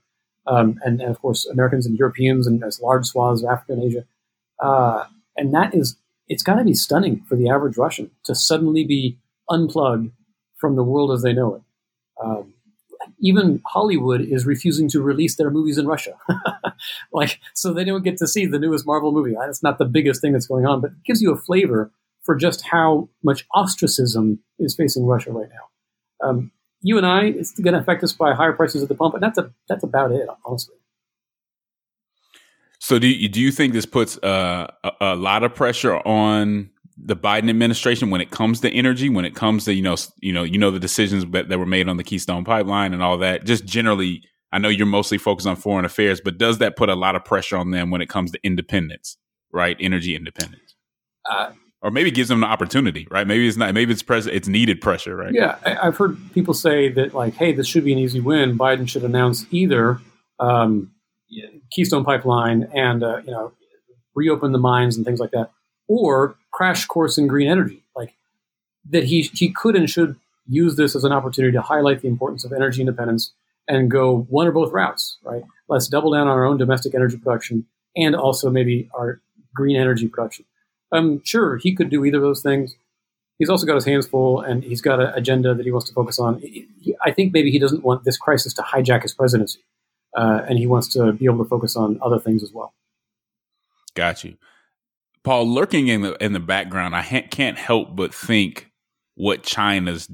Um, 0.48 0.80
and, 0.84 1.02
and, 1.02 1.12
of 1.12 1.22
course, 1.22 1.46
Americans 1.46 1.86
and 1.86 1.98
Europeans 1.98 2.48
and 2.48 2.64
as 2.64 2.82
large 2.82 3.06
swaths 3.06 3.44
of 3.44 3.50
Africa 3.50 3.74
and 3.74 3.84
Asia. 3.84 4.06
Uh, 4.60 5.06
and 5.38 5.54
that 5.54 5.74
is, 5.76 5.98
it's 6.28 6.44
got 6.44 6.56
to 6.56 6.64
be 6.64 6.74
stunning 6.74 7.24
for 7.28 7.36
the 7.36 7.50
average 7.50 7.78
Russian 7.78 8.12
to 8.26 8.36
suddenly 8.36 8.86
be 8.86 9.18
unplugged 9.50 10.12
from 10.58 10.76
the 10.76 10.84
world 10.84 11.12
as 11.12 11.22
they 11.24 11.34
know 11.34 11.56
it. 11.56 11.62
Um, 12.24 12.54
even 13.20 13.62
Hollywood 13.66 14.22
is 14.22 14.46
refusing 14.46 14.88
to 14.90 15.02
release 15.02 15.36
their 15.36 15.50
movies 15.50 15.78
in 15.78 15.88
Russia. 15.88 16.14
like, 17.14 17.40
so 17.54 17.74
they 17.74 17.84
don't 17.84 18.04
get 18.04 18.18
to 18.18 18.28
see 18.28 18.46
the 18.46 18.60
newest 18.60 18.86
Marvel 18.86 19.12
movie. 19.12 19.36
It's 19.40 19.64
not 19.64 19.78
the 19.78 19.86
biggest 19.86 20.22
thing 20.22 20.34
that's 20.34 20.48
going 20.48 20.66
on, 20.66 20.82
but 20.82 20.92
it 20.92 21.04
gives 21.06 21.22
you 21.22 21.32
a 21.32 21.38
flavor 21.38 21.92
for 22.24 22.36
just 22.36 22.62
how 22.62 23.10
much 23.24 23.48
ostracism 23.54 24.40
is 24.60 24.76
facing 24.76 25.06
Russia 25.06 25.32
right 25.32 25.50
now. 25.50 26.28
Um, 26.28 26.52
you 26.82 26.98
and 26.98 27.06
I, 27.06 27.26
it's 27.26 27.60
going 27.60 27.74
to 27.74 27.80
affect 27.80 28.04
us 28.04 28.14
by 28.14 28.34
higher 28.34 28.54
prices 28.54 28.84
at 28.84 28.90
the 28.90 28.96
pump, 28.96 29.16
and 29.16 29.24
that's 29.24 29.38
a, 29.38 29.52
that's 29.68 29.84
about 29.84 30.12
it, 30.12 30.28
honestly. 30.46 30.76
So 32.82 32.98
do 32.98 33.08
you, 33.08 33.30
do 33.30 33.40
you 33.40 33.52
think 33.52 33.74
this 33.74 33.86
puts 33.86 34.18
uh, 34.18 34.66
a, 34.84 34.92
a 35.02 35.16
lot 35.16 35.44
of 35.44 35.54
pressure 35.54 35.96
on 35.98 36.72
the 36.98 37.16
Biden 37.16 37.48
administration 37.48 38.10
when 38.10 38.22
it 38.22 38.32
comes 38.32 38.60
to 38.62 38.72
energy, 38.72 39.08
when 39.08 39.24
it 39.24 39.36
comes 39.36 39.66
to 39.66 39.74
you 39.74 39.84
know 39.84 39.96
you 40.20 40.34
know 40.34 40.42
you 40.42 40.58
know 40.58 40.72
the 40.72 40.80
decisions 40.80 41.24
that, 41.28 41.48
that 41.50 41.60
were 41.60 41.68
made 41.68 41.88
on 41.88 41.98
the 41.98 42.04
Keystone 42.04 42.44
Pipeline 42.44 42.94
and 42.94 43.04
all 43.04 43.20
that. 43.20 43.46
Just 43.46 43.66
generally, 43.66 44.24
I 44.52 44.58
know 44.58 44.68
you're 44.68 44.88
mostly 44.88 45.20
focused 45.20 45.48
on 45.48 45.58
foreign 45.58 45.86
affairs, 45.86 46.22
but 46.22 46.40
does 46.40 46.58
that 46.58 46.76
put 46.76 46.90
a 46.90 46.96
lot 46.96 47.16
of 47.16 47.24
pressure 47.24 47.56
on 47.56 47.70
them 47.70 47.92
when 47.92 48.02
it 48.02 48.10
comes 48.10 48.32
to 48.32 48.40
independence, 48.44 49.16
right? 49.54 49.78
Energy 49.80 50.16
independence, 50.16 50.76
uh, 51.30 51.52
or 51.84 51.92
maybe 51.92 52.10
gives 52.10 52.30
them 52.30 52.44
an 52.44 52.50
opportunity, 52.50 53.08
right? 53.12 53.28
Maybe 53.28 53.48
it's 53.48 53.58
not. 53.58 53.76
Maybe 53.76 53.94
it's 53.94 54.04
pres- 54.04 54.26
It's 54.26 54.48
needed 54.48 54.82
pressure, 54.82 55.16
right? 55.16 55.36
Yeah, 55.36 55.60
I, 55.64 55.86
have 55.86 55.98
heard 55.98 56.18
people 56.34 56.56
say 56.56 56.90
that 56.90 57.14
like, 57.14 57.36
hey, 57.36 57.54
this 57.54 57.68
should 57.68 57.86
be 57.86 57.94
an 57.94 58.00
easy 58.00 58.22
win. 58.22 58.58
Biden 58.58 58.90
should 58.90 59.04
announce 59.04 59.46
either 59.52 60.02
um, 60.40 60.92
Keystone 61.72 62.04
Pipeline 62.04 62.70
and 62.74 63.04
uh, 63.04 63.22
you 63.26 63.32
know 63.32 63.54
reopen 64.14 64.52
the 64.52 64.58
mines 64.58 64.98
and 64.98 65.06
things 65.06 65.20
like 65.20 65.32
that, 65.32 65.52
or 65.88 66.36
crash 66.52 66.86
course 66.86 67.18
in 67.18 67.28
green 67.28 67.48
energy. 67.48 67.84
Like 67.96 68.14
that 68.90 69.06
he 69.06 69.24
he 69.34 69.50
could 69.50 69.76
and 69.76 69.90
should 69.90 70.16
use 70.48 70.76
this 70.76 70.96
as 70.96 71.04
an 71.04 71.12
opportunity 71.12 71.54
to 71.54 71.62
highlight 71.62 72.02
the 72.02 72.08
importance 72.08 72.44
of 72.44 72.52
energy 72.52 72.82
independence 72.82 73.32
and 73.68 73.90
go 73.90 74.24
one 74.30 74.48
or 74.48 74.52
both 74.52 74.74
routes, 74.74 75.18
right? 75.24 75.44
Let's 75.70 75.88
double 75.88 76.12
down 76.12 76.28
on 76.28 76.34
our 76.34 76.46
own 76.46 76.58
domestic 76.58 76.94
energy 76.94 77.18
production 77.18 77.66
and 77.96 78.16
also 78.16 78.50
maybe 78.50 78.90
our 78.94 79.22
green 79.54 79.78
energy 79.78 80.08
production. 80.08 80.46
Um, 80.92 81.22
sure, 81.24 81.58
he 81.58 81.74
could 81.74 81.90
do 81.90 82.04
either 82.04 82.18
of 82.18 82.24
those 82.24 82.42
things. 82.42 82.76
He's 83.38 83.50
also 83.50 83.66
got 83.66 83.76
his 83.76 83.86
hands 83.86 84.08
full 84.08 84.42
and 84.42 84.64
he's 84.64 84.82
got 84.82 85.00
an 85.00 85.14
agenda 85.16 85.56
that 85.56 85.66
he 85.66 85.72
wants 85.72 85.88
to 85.88 85.94
focus 85.94 86.20
on. 86.20 86.44
I 87.04 87.12
think 87.12 87.34
maybe 87.34 87.50
he 87.50 87.60
doesn't 87.60 87.84
want 87.84 88.04
this 88.04 88.18
crisis 88.18 88.54
to 88.56 88.62
hijack 88.62 89.04
his 89.04 89.14
presidency, 89.14 89.60
uh, 90.16 90.42
and 90.48 90.58
he 90.58 90.68
wants 90.68 90.88
to 90.94 91.14
be 91.14 91.26
able 91.26 91.44
to 91.44 91.50
focus 91.50 91.76
on 91.76 92.00
other 92.02 92.20
things 92.20 92.44
as 92.44 92.52
well. 92.52 92.74
Got 93.96 94.24
you. 94.24 94.38
Paul, 95.24 95.54
lurking 95.54 95.88
in 95.88 96.02
the 96.02 96.24
in 96.24 96.34
the 96.34 96.40
background, 96.40 96.96
I 96.96 97.02
ha- 97.02 97.28
can't 97.30 97.58
help 97.58 97.96
but 97.96 98.14
think 98.14 98.72
what 99.16 99.44
China's 99.44 100.10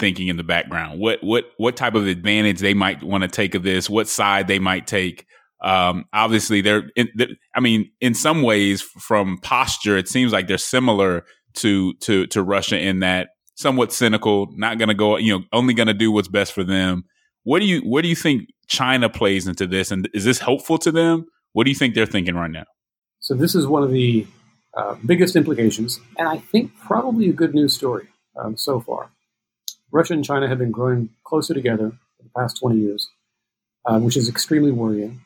thinking 0.00 0.28
in 0.28 0.36
the 0.36 0.42
background. 0.44 0.98
What 1.00 1.22
what 1.22 1.44
what 1.58 1.76
type 1.76 1.94
of 1.94 2.06
advantage 2.06 2.58
they 2.58 2.74
might 2.74 3.02
want 3.02 3.22
to 3.22 3.28
take 3.28 3.54
of 3.54 3.62
this? 3.62 3.88
What 3.88 4.08
side 4.08 4.48
they 4.48 4.58
might 4.58 4.86
take? 4.86 5.26
Um, 5.60 6.06
obviously, 6.12 6.60
they're. 6.60 6.90
In, 6.96 7.08
they're, 7.14 7.28
I 7.54 7.60
mean, 7.60 7.90
in 8.00 8.14
some 8.14 8.42
ways, 8.42 8.82
from 8.82 9.38
posture, 9.38 9.96
it 9.96 10.08
seems 10.08 10.32
like 10.32 10.48
they're 10.48 10.58
similar 10.58 11.24
to 11.54 11.94
to 11.94 12.26
to 12.28 12.42
Russia 12.42 12.78
in 12.78 13.00
that 13.00 13.30
somewhat 13.54 13.92
cynical, 13.92 14.48
not 14.52 14.78
going 14.78 14.88
to 14.88 14.94
go, 14.94 15.16
you 15.16 15.36
know, 15.36 15.44
only 15.52 15.74
going 15.74 15.88
to 15.88 15.94
do 15.94 16.12
what's 16.12 16.28
best 16.28 16.52
for 16.52 16.64
them. 16.64 17.04
What 17.42 17.58
do 17.60 17.64
you 17.64 17.80
what 17.80 18.02
do 18.02 18.08
you 18.08 18.16
think 18.16 18.48
China 18.68 19.08
plays 19.08 19.48
into 19.48 19.66
this, 19.66 19.90
and 19.90 20.08
is 20.14 20.24
this 20.24 20.38
helpful 20.38 20.78
to 20.78 20.92
them? 20.92 21.26
What 21.52 21.64
do 21.64 21.70
you 21.70 21.76
think 21.76 21.94
they're 21.94 22.06
thinking 22.06 22.34
right 22.34 22.50
now? 22.50 22.64
So 23.20 23.34
this 23.34 23.54
is 23.54 23.66
one 23.66 23.82
of 23.82 23.90
the 23.90 24.26
uh, 24.74 24.96
biggest 25.04 25.34
implications, 25.34 25.98
and 26.18 26.28
I 26.28 26.38
think 26.38 26.72
probably 26.78 27.28
a 27.28 27.32
good 27.32 27.54
news 27.54 27.74
story 27.74 28.08
um, 28.36 28.56
so 28.56 28.80
far. 28.80 29.10
Russia 29.90 30.12
and 30.12 30.24
China 30.24 30.48
have 30.48 30.58
been 30.58 30.70
growing 30.70 31.08
closer 31.24 31.54
together 31.54 31.90
for 32.16 32.22
the 32.22 32.30
past 32.36 32.58
20 32.60 32.78
years, 32.78 33.08
uh, 33.86 33.98
which 33.98 34.16
is 34.16 34.28
extremely 34.28 34.70
worrying. 34.70 35.20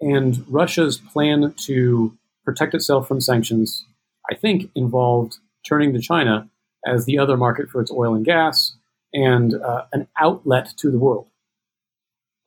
And 0.00 0.44
Russia's 0.48 0.98
plan 0.98 1.54
to 1.64 2.16
protect 2.44 2.74
itself 2.74 3.06
from 3.06 3.20
sanctions, 3.20 3.84
I 4.30 4.34
think, 4.34 4.70
involved 4.74 5.38
turning 5.66 5.92
to 5.92 6.00
China 6.00 6.48
as 6.86 7.04
the 7.04 7.18
other 7.18 7.36
market 7.36 7.68
for 7.68 7.80
its 7.80 7.90
oil 7.90 8.14
and 8.14 8.24
gas 8.24 8.72
and 9.12 9.54
uh, 9.54 9.84
an 9.92 10.08
outlet 10.18 10.72
to 10.78 10.90
the 10.90 10.98
world. 10.98 11.27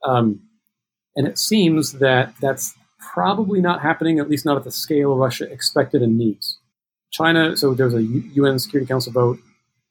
Um, 0.04 0.40
and 1.16 1.26
it 1.26 1.38
seems 1.38 1.92
that 1.94 2.34
that's 2.40 2.74
probably 3.12 3.60
not 3.60 3.82
happening, 3.82 4.18
at 4.18 4.30
least 4.30 4.44
not 4.46 4.56
at 4.56 4.64
the 4.64 4.70
scale 4.70 5.16
Russia 5.16 5.50
expected 5.50 6.02
and 6.02 6.16
needs. 6.16 6.58
China, 7.10 7.56
so 7.56 7.74
there 7.74 7.86
was 7.86 7.94
a 7.94 8.02
UN 8.02 8.58
Security 8.58 8.88
Council 8.88 9.12
vote, 9.12 9.38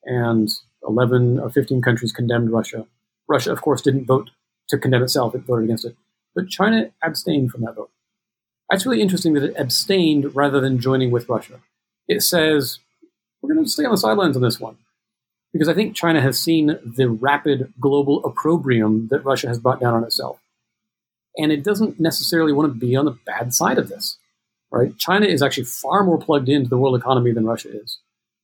and 0.05 0.49
11 0.87 1.39
or 1.39 1.49
15 1.49 1.81
countries 1.81 2.11
condemned 2.11 2.51
Russia. 2.51 2.87
Russia, 3.27 3.51
of 3.51 3.61
course, 3.61 3.81
didn't 3.81 4.05
vote 4.05 4.31
to 4.69 4.77
condemn 4.77 5.03
itself, 5.03 5.35
it 5.35 5.41
voted 5.41 5.65
against 5.65 5.85
it. 5.85 5.95
But 6.33 6.49
China 6.49 6.91
abstained 7.03 7.51
from 7.51 7.61
that 7.61 7.75
vote. 7.75 7.91
That's 8.69 8.85
really 8.85 9.01
interesting 9.01 9.33
that 9.33 9.43
it 9.43 9.53
abstained 9.57 10.33
rather 10.35 10.59
than 10.59 10.79
joining 10.79 11.11
with 11.11 11.29
Russia. 11.29 11.59
It 12.07 12.23
says, 12.23 12.79
we're 13.41 13.53
going 13.53 13.65
to 13.65 13.69
stay 13.69 13.85
on 13.85 13.91
the 13.91 13.97
sidelines 13.97 14.35
on 14.35 14.41
this 14.41 14.59
one. 14.59 14.77
Because 15.53 15.67
I 15.67 15.73
think 15.73 15.95
China 15.95 16.21
has 16.21 16.39
seen 16.39 16.77
the 16.85 17.09
rapid 17.09 17.73
global 17.79 18.23
opprobrium 18.23 19.09
that 19.09 19.25
Russia 19.25 19.47
has 19.47 19.59
brought 19.59 19.81
down 19.81 19.93
on 19.93 20.03
itself 20.03 20.39
and 21.37 21.51
it 21.51 21.63
doesn't 21.63 21.99
necessarily 21.99 22.53
want 22.53 22.73
to 22.73 22.79
be 22.79 22.95
on 22.95 23.05
the 23.05 23.17
bad 23.25 23.53
side 23.53 23.77
of 23.77 23.89
this, 23.89 24.17
right? 24.71 24.97
China 24.97 25.25
is 25.25 25.41
actually 25.41 25.63
far 25.63 26.03
more 26.03 26.17
plugged 26.17 26.49
into 26.49 26.69
the 26.69 26.77
world 26.77 26.99
economy 26.99 27.31
than 27.31 27.45
Russia 27.45 27.69
is. 27.71 27.99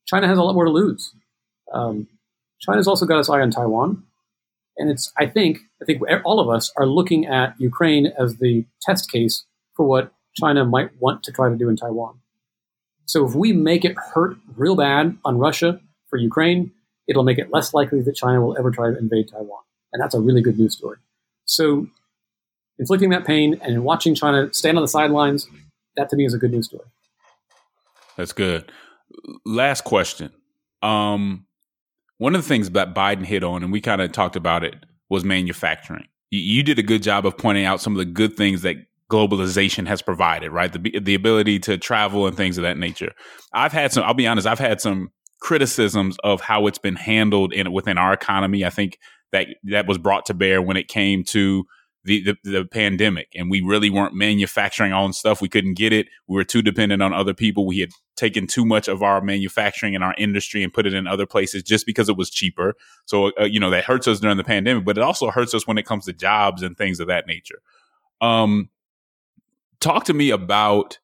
China 0.05 0.27
has 0.27 0.37
a 0.37 0.43
lot 0.43 0.53
more 0.53 0.65
to 0.65 0.71
lose. 0.71 1.13
Um, 1.73 2.07
China's 2.59 2.87
also 2.87 3.05
got 3.05 3.19
its 3.19 3.29
eye 3.29 3.41
on 3.41 3.51
Taiwan, 3.51 4.03
and 4.77 4.89
it's 4.89 5.11
I 5.17 5.25
think 5.25 5.59
I 5.81 5.85
think 5.85 6.01
all 6.23 6.39
of 6.39 6.49
us 6.49 6.71
are 6.77 6.85
looking 6.85 7.25
at 7.25 7.59
Ukraine 7.59 8.07
as 8.19 8.37
the 8.37 8.65
test 8.81 9.11
case 9.11 9.45
for 9.75 9.85
what 9.85 10.13
China 10.33 10.65
might 10.65 10.91
want 10.99 11.23
to 11.23 11.31
try 11.31 11.49
to 11.49 11.55
do 11.55 11.69
in 11.69 11.75
Taiwan. 11.75 12.19
So 13.05 13.25
if 13.25 13.35
we 13.35 13.53
make 13.53 13.85
it 13.85 13.95
hurt 14.13 14.37
real 14.55 14.75
bad 14.75 15.17
on 15.23 15.37
Russia 15.37 15.79
for 16.09 16.17
Ukraine, 16.17 16.71
it'll 17.07 17.23
make 17.23 17.37
it 17.37 17.51
less 17.51 17.73
likely 17.73 18.01
that 18.01 18.15
China 18.15 18.41
will 18.41 18.57
ever 18.57 18.71
try 18.71 18.91
to 18.91 18.97
invade 18.97 19.29
Taiwan, 19.29 19.61
and 19.93 20.01
that's 20.01 20.15
a 20.15 20.19
really 20.19 20.41
good 20.41 20.57
news 20.59 20.75
story. 20.77 20.97
So 21.45 21.87
inflicting 22.79 23.09
that 23.11 23.25
pain 23.25 23.59
and 23.61 23.83
watching 23.83 24.15
China 24.15 24.53
stand 24.53 24.77
on 24.77 24.83
the 24.83 24.87
sidelines, 24.87 25.47
that 25.95 26.09
to 26.09 26.15
me 26.15 26.25
is 26.25 26.33
a 26.33 26.37
good 26.37 26.51
news 26.51 26.67
story. 26.67 26.85
That's 28.17 28.33
good. 28.33 28.71
Last 29.45 29.83
question. 29.83 30.31
Um, 30.81 31.45
one 32.17 32.35
of 32.35 32.41
the 32.41 32.47
things 32.47 32.69
that 32.71 32.93
Biden 32.93 33.25
hit 33.25 33.43
on, 33.43 33.63
and 33.63 33.71
we 33.71 33.81
kind 33.81 34.01
of 34.01 34.11
talked 34.11 34.35
about 34.35 34.63
it, 34.63 34.75
was 35.09 35.23
manufacturing. 35.23 36.07
You, 36.31 36.39
you, 36.39 36.63
did 36.63 36.79
a 36.79 36.83
good 36.83 37.03
job 37.03 37.25
of 37.25 37.37
pointing 37.37 37.65
out 37.65 37.79
some 37.79 37.93
of 37.93 37.97
the 37.97 38.05
good 38.05 38.35
things 38.35 38.63
that 38.63 38.75
globalization 39.09 39.87
has 39.87 40.01
provided, 40.01 40.51
right? 40.51 40.71
The 40.71 40.99
the 40.99 41.15
ability 41.15 41.59
to 41.59 41.77
travel 41.77 42.27
and 42.27 42.35
things 42.35 42.57
of 42.57 42.63
that 42.63 42.77
nature. 42.77 43.13
I've 43.53 43.71
had 43.71 43.93
some. 43.93 44.03
I'll 44.03 44.13
be 44.13 44.27
honest. 44.27 44.45
I've 44.45 44.59
had 44.59 44.81
some 44.81 45.11
criticisms 45.39 46.17
of 46.23 46.41
how 46.41 46.67
it's 46.67 46.77
been 46.77 46.95
handled 46.95 47.53
in 47.53 47.71
within 47.71 47.97
our 47.97 48.13
economy. 48.13 48.65
I 48.65 48.69
think 48.69 48.99
that 49.31 49.47
that 49.63 49.87
was 49.87 49.97
brought 49.97 50.25
to 50.27 50.33
bear 50.33 50.61
when 50.61 50.77
it 50.77 50.87
came 50.87 51.23
to 51.25 51.65
the, 52.07 52.23
the, 52.23 52.37
the 52.49 52.65
pandemic 52.65 53.27
and 53.35 53.51
we 53.51 53.59
really 53.59 53.89
weren't 53.89 54.13
manufacturing 54.13 54.93
our 54.93 55.03
own 55.03 55.11
stuff. 55.11 55.41
We 55.41 55.49
couldn't 55.49 55.73
get 55.73 55.91
it. 55.91 56.07
We 56.27 56.35
were 56.35 56.45
too 56.45 56.61
dependent 56.61 57.01
on 57.01 57.13
other 57.13 57.33
people. 57.33 57.67
We 57.67 57.79
had 57.79 57.89
taken 58.15 58.47
too 58.47 58.65
much 58.65 58.87
of 58.87 59.03
our 59.03 59.19
manufacturing 59.19 59.93
and 59.93 60.03
our 60.03 60.15
industry 60.17 60.63
and 60.63 60.73
put 60.73 60.87
it 60.87 60.93
in 60.93 61.05
other 61.05 61.25
places 61.25 61.63
just 61.63 61.85
because 61.85 62.07
it 62.07 62.15
was 62.15 62.29
cheaper. 62.29 62.75
So, 63.05 63.33
uh, 63.39 63.43
you 63.43 63.59
know, 63.59 63.69
that 63.71 63.83
hurts 63.83 64.07
us 64.07 64.21
during 64.21 64.37
the 64.37 64.45
pandemic, 64.45 64.85
but 64.85 64.97
it 64.97 65.03
also 65.03 65.29
hurts 65.31 65.53
us 65.53 65.67
when 65.67 65.77
it 65.77 65.85
comes 65.85 66.05
to 66.05 66.13
jobs 66.13 66.63
and 66.63 66.77
things 66.77 67.01
of 67.01 67.07
that 67.07 67.27
nature. 67.27 67.61
Um, 68.21 68.69
talk 69.81 70.05
to 70.05 70.13
me 70.13 70.29
about 70.29 70.97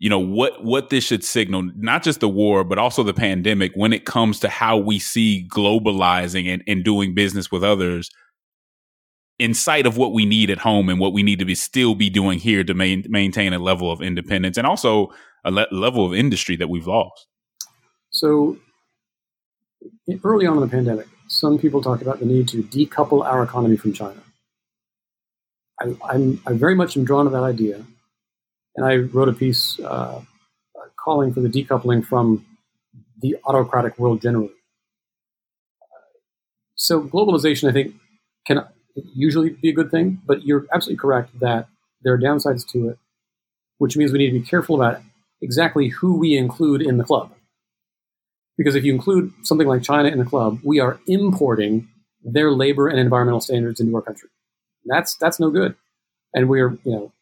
you 0.00 0.08
know 0.08 0.18
what 0.18 0.64
what 0.64 0.88
this 0.88 1.04
should 1.04 1.22
signal 1.22 1.70
not 1.76 2.02
just 2.02 2.18
the 2.18 2.28
war 2.28 2.64
but 2.64 2.78
also 2.78 3.04
the 3.04 3.14
pandemic 3.14 3.70
when 3.74 3.92
it 3.92 4.04
comes 4.04 4.40
to 4.40 4.48
how 4.48 4.76
we 4.76 4.98
see 4.98 5.46
globalizing 5.48 6.52
and, 6.52 6.64
and 6.66 6.82
doing 6.82 7.14
business 7.14 7.52
with 7.52 7.62
others 7.62 8.10
in 9.38 9.54
sight 9.54 9.86
of 9.86 9.96
what 9.96 10.12
we 10.12 10.26
need 10.26 10.50
at 10.50 10.58
home 10.58 10.88
and 10.88 10.98
what 10.98 11.12
we 11.12 11.22
need 11.22 11.38
to 11.38 11.44
be 11.44 11.54
still 11.54 11.94
be 11.94 12.10
doing 12.10 12.38
here 12.38 12.64
to 12.64 12.74
main, 12.74 13.04
maintain 13.08 13.52
a 13.52 13.58
level 13.58 13.90
of 13.90 14.02
independence 14.02 14.58
and 14.58 14.66
also 14.66 15.08
a 15.44 15.50
le- 15.50 15.68
level 15.70 16.04
of 16.04 16.12
industry 16.12 16.56
that 16.56 16.68
we've 16.68 16.86
lost. 16.86 17.26
So 18.10 18.58
early 20.24 20.46
on 20.46 20.56
in 20.56 20.60
the 20.60 20.68
pandemic 20.68 21.06
some 21.28 21.58
people 21.58 21.80
talked 21.80 22.02
about 22.02 22.18
the 22.18 22.26
need 22.26 22.48
to 22.48 22.62
decouple 22.62 23.24
our 23.24 23.42
economy 23.42 23.76
from 23.76 23.92
china. 23.92 24.20
I, 25.80 25.94
I'm, 26.08 26.42
I 26.46 26.54
very 26.54 26.74
much 26.74 26.96
am 26.96 27.04
drawn 27.04 27.26
to 27.26 27.30
that 27.30 27.42
idea 27.42 27.84
and 28.76 28.86
I 28.86 28.96
wrote 28.96 29.28
a 29.28 29.32
piece 29.32 29.78
uh, 29.80 30.22
calling 30.96 31.32
for 31.32 31.40
the 31.40 31.48
decoupling 31.48 32.04
from 32.04 32.44
the 33.20 33.36
autocratic 33.44 33.98
world 33.98 34.22
generally. 34.22 34.50
So 36.74 37.02
globalization, 37.02 37.68
I 37.68 37.72
think, 37.72 37.94
can 38.46 38.64
usually 39.14 39.50
be 39.50 39.70
a 39.70 39.72
good 39.72 39.90
thing, 39.90 40.20
but 40.26 40.44
you're 40.44 40.66
absolutely 40.72 41.00
correct 41.00 41.38
that 41.40 41.68
there 42.02 42.12
are 42.14 42.18
downsides 42.18 42.66
to 42.72 42.88
it, 42.90 42.98
which 43.78 43.96
means 43.96 44.12
we 44.12 44.18
need 44.18 44.32
to 44.32 44.40
be 44.40 44.46
careful 44.46 44.76
about 44.76 45.02
exactly 45.42 45.88
who 45.88 46.18
we 46.18 46.36
include 46.36 46.82
in 46.82 46.96
the 46.98 47.04
club. 47.04 47.32
Because 48.56 48.74
if 48.74 48.84
you 48.84 48.94
include 48.94 49.32
something 49.42 49.66
like 49.66 49.82
China 49.82 50.08
in 50.08 50.18
the 50.18 50.24
club, 50.24 50.60
we 50.64 50.80
are 50.80 51.00
importing 51.06 51.88
their 52.22 52.50
labor 52.52 52.88
and 52.88 52.98
environmental 52.98 53.40
standards 53.40 53.80
into 53.80 53.94
our 53.96 54.02
country. 54.02 54.28
That's 54.86 55.16
that's 55.16 55.40
no 55.40 55.50
good, 55.50 55.76
and 56.34 56.48
we're 56.48 56.72
you 56.84 56.92
know 56.92 57.12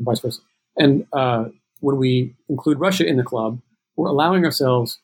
vice 0.00 0.20
versa. 0.20 0.40
And 0.78 1.06
uh, 1.12 1.46
when 1.80 1.96
we 1.96 2.34
include 2.48 2.78
Russia 2.78 3.06
in 3.06 3.16
the 3.16 3.24
club, 3.24 3.60
we're 3.96 4.08
allowing 4.08 4.44
ourselves, 4.44 4.98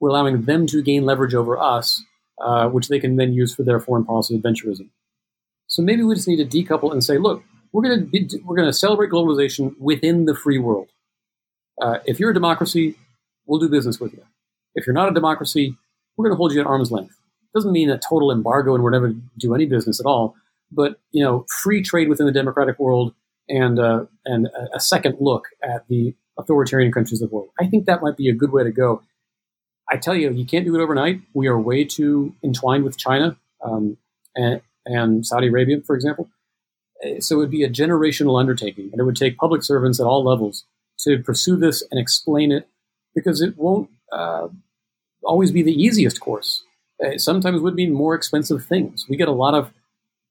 we're 0.00 0.10
allowing 0.10 0.42
them 0.42 0.66
to 0.66 0.82
gain 0.82 1.04
leverage 1.04 1.34
over 1.34 1.56
us, 1.56 2.02
uh, 2.40 2.68
which 2.68 2.88
they 2.88 2.98
can 2.98 3.16
then 3.16 3.32
use 3.32 3.54
for 3.54 3.62
their 3.62 3.80
foreign 3.80 4.04
policy 4.04 4.38
adventurism. 4.38 4.90
So 5.68 5.82
maybe 5.82 6.02
we 6.02 6.14
just 6.14 6.28
need 6.28 6.48
to 6.48 6.62
decouple 6.62 6.92
and 6.92 7.02
say, 7.02 7.16
look, 7.18 7.42
we're 7.72 7.82
going 7.82 8.10
to 8.10 8.40
we're 8.44 8.56
going 8.56 8.68
to 8.68 8.72
celebrate 8.72 9.10
globalization 9.10 9.74
within 9.78 10.26
the 10.26 10.34
free 10.34 10.58
world. 10.58 10.88
Uh, 11.80 11.98
if 12.04 12.20
you're 12.20 12.30
a 12.30 12.34
democracy, 12.34 12.96
we'll 13.46 13.58
do 13.58 13.68
business 13.68 13.98
with 13.98 14.12
you. 14.12 14.22
If 14.74 14.86
you're 14.86 14.94
not 14.94 15.08
a 15.08 15.14
democracy, 15.14 15.76
we're 16.16 16.26
going 16.26 16.34
to 16.34 16.36
hold 16.36 16.52
you 16.52 16.60
at 16.60 16.66
arm's 16.66 16.92
length. 16.92 17.16
Doesn't 17.54 17.72
mean 17.72 17.90
a 17.90 17.98
total 17.98 18.30
embargo 18.30 18.74
and 18.74 18.82
we're 18.82 18.90
never 18.90 19.12
do 19.38 19.54
any 19.54 19.66
business 19.66 20.00
at 20.00 20.06
all. 20.06 20.34
But 20.70 21.00
you 21.12 21.22
know, 21.22 21.46
free 21.48 21.82
trade 21.82 22.08
within 22.08 22.26
the 22.26 22.32
democratic 22.32 22.78
world 22.78 23.14
and 23.48 23.78
uh, 23.78 24.04
and 24.24 24.48
a 24.74 24.80
second 24.80 25.16
look 25.20 25.48
at 25.62 25.86
the 25.88 26.14
authoritarian 26.38 26.92
countries 26.92 27.22
of 27.22 27.30
the 27.30 27.34
world. 27.34 27.50
I 27.60 27.66
think 27.66 27.86
that 27.86 28.02
might 28.02 28.16
be 28.16 28.28
a 28.28 28.34
good 28.34 28.52
way 28.52 28.64
to 28.64 28.72
go. 28.72 29.02
I 29.90 29.98
tell 29.98 30.14
you, 30.14 30.30
you 30.32 30.46
can't 30.46 30.64
do 30.64 30.74
it 30.74 30.82
overnight. 30.82 31.20
We 31.34 31.46
are 31.46 31.60
way 31.60 31.84
too 31.84 32.34
entwined 32.42 32.84
with 32.84 32.96
China 32.96 33.36
um, 33.62 33.98
and, 34.34 34.62
and 34.86 35.26
Saudi 35.26 35.48
Arabia, 35.48 35.80
for 35.86 35.94
example. 35.94 36.30
Uh, 37.04 37.20
so 37.20 37.36
it 37.36 37.38
would 37.38 37.50
be 37.50 37.64
a 37.64 37.68
generational 37.68 38.40
undertaking, 38.40 38.88
and 38.90 39.00
it 39.00 39.04
would 39.04 39.16
take 39.16 39.36
public 39.36 39.62
servants 39.62 40.00
at 40.00 40.06
all 40.06 40.24
levels 40.24 40.64
to 41.00 41.18
pursue 41.18 41.56
this 41.56 41.84
and 41.90 42.00
explain 42.00 42.50
it, 42.50 42.66
because 43.14 43.42
it 43.42 43.58
won't 43.58 43.90
uh, 44.10 44.48
always 45.22 45.52
be 45.52 45.62
the 45.62 45.74
easiest 45.74 46.18
course. 46.18 46.64
It 46.98 47.20
sometimes 47.20 47.60
would 47.60 47.74
mean 47.74 47.92
more 47.92 48.14
expensive 48.14 48.64
things. 48.64 49.06
We 49.08 49.16
get 49.16 49.28
a 49.28 49.32
lot 49.32 49.54
of 49.54 49.70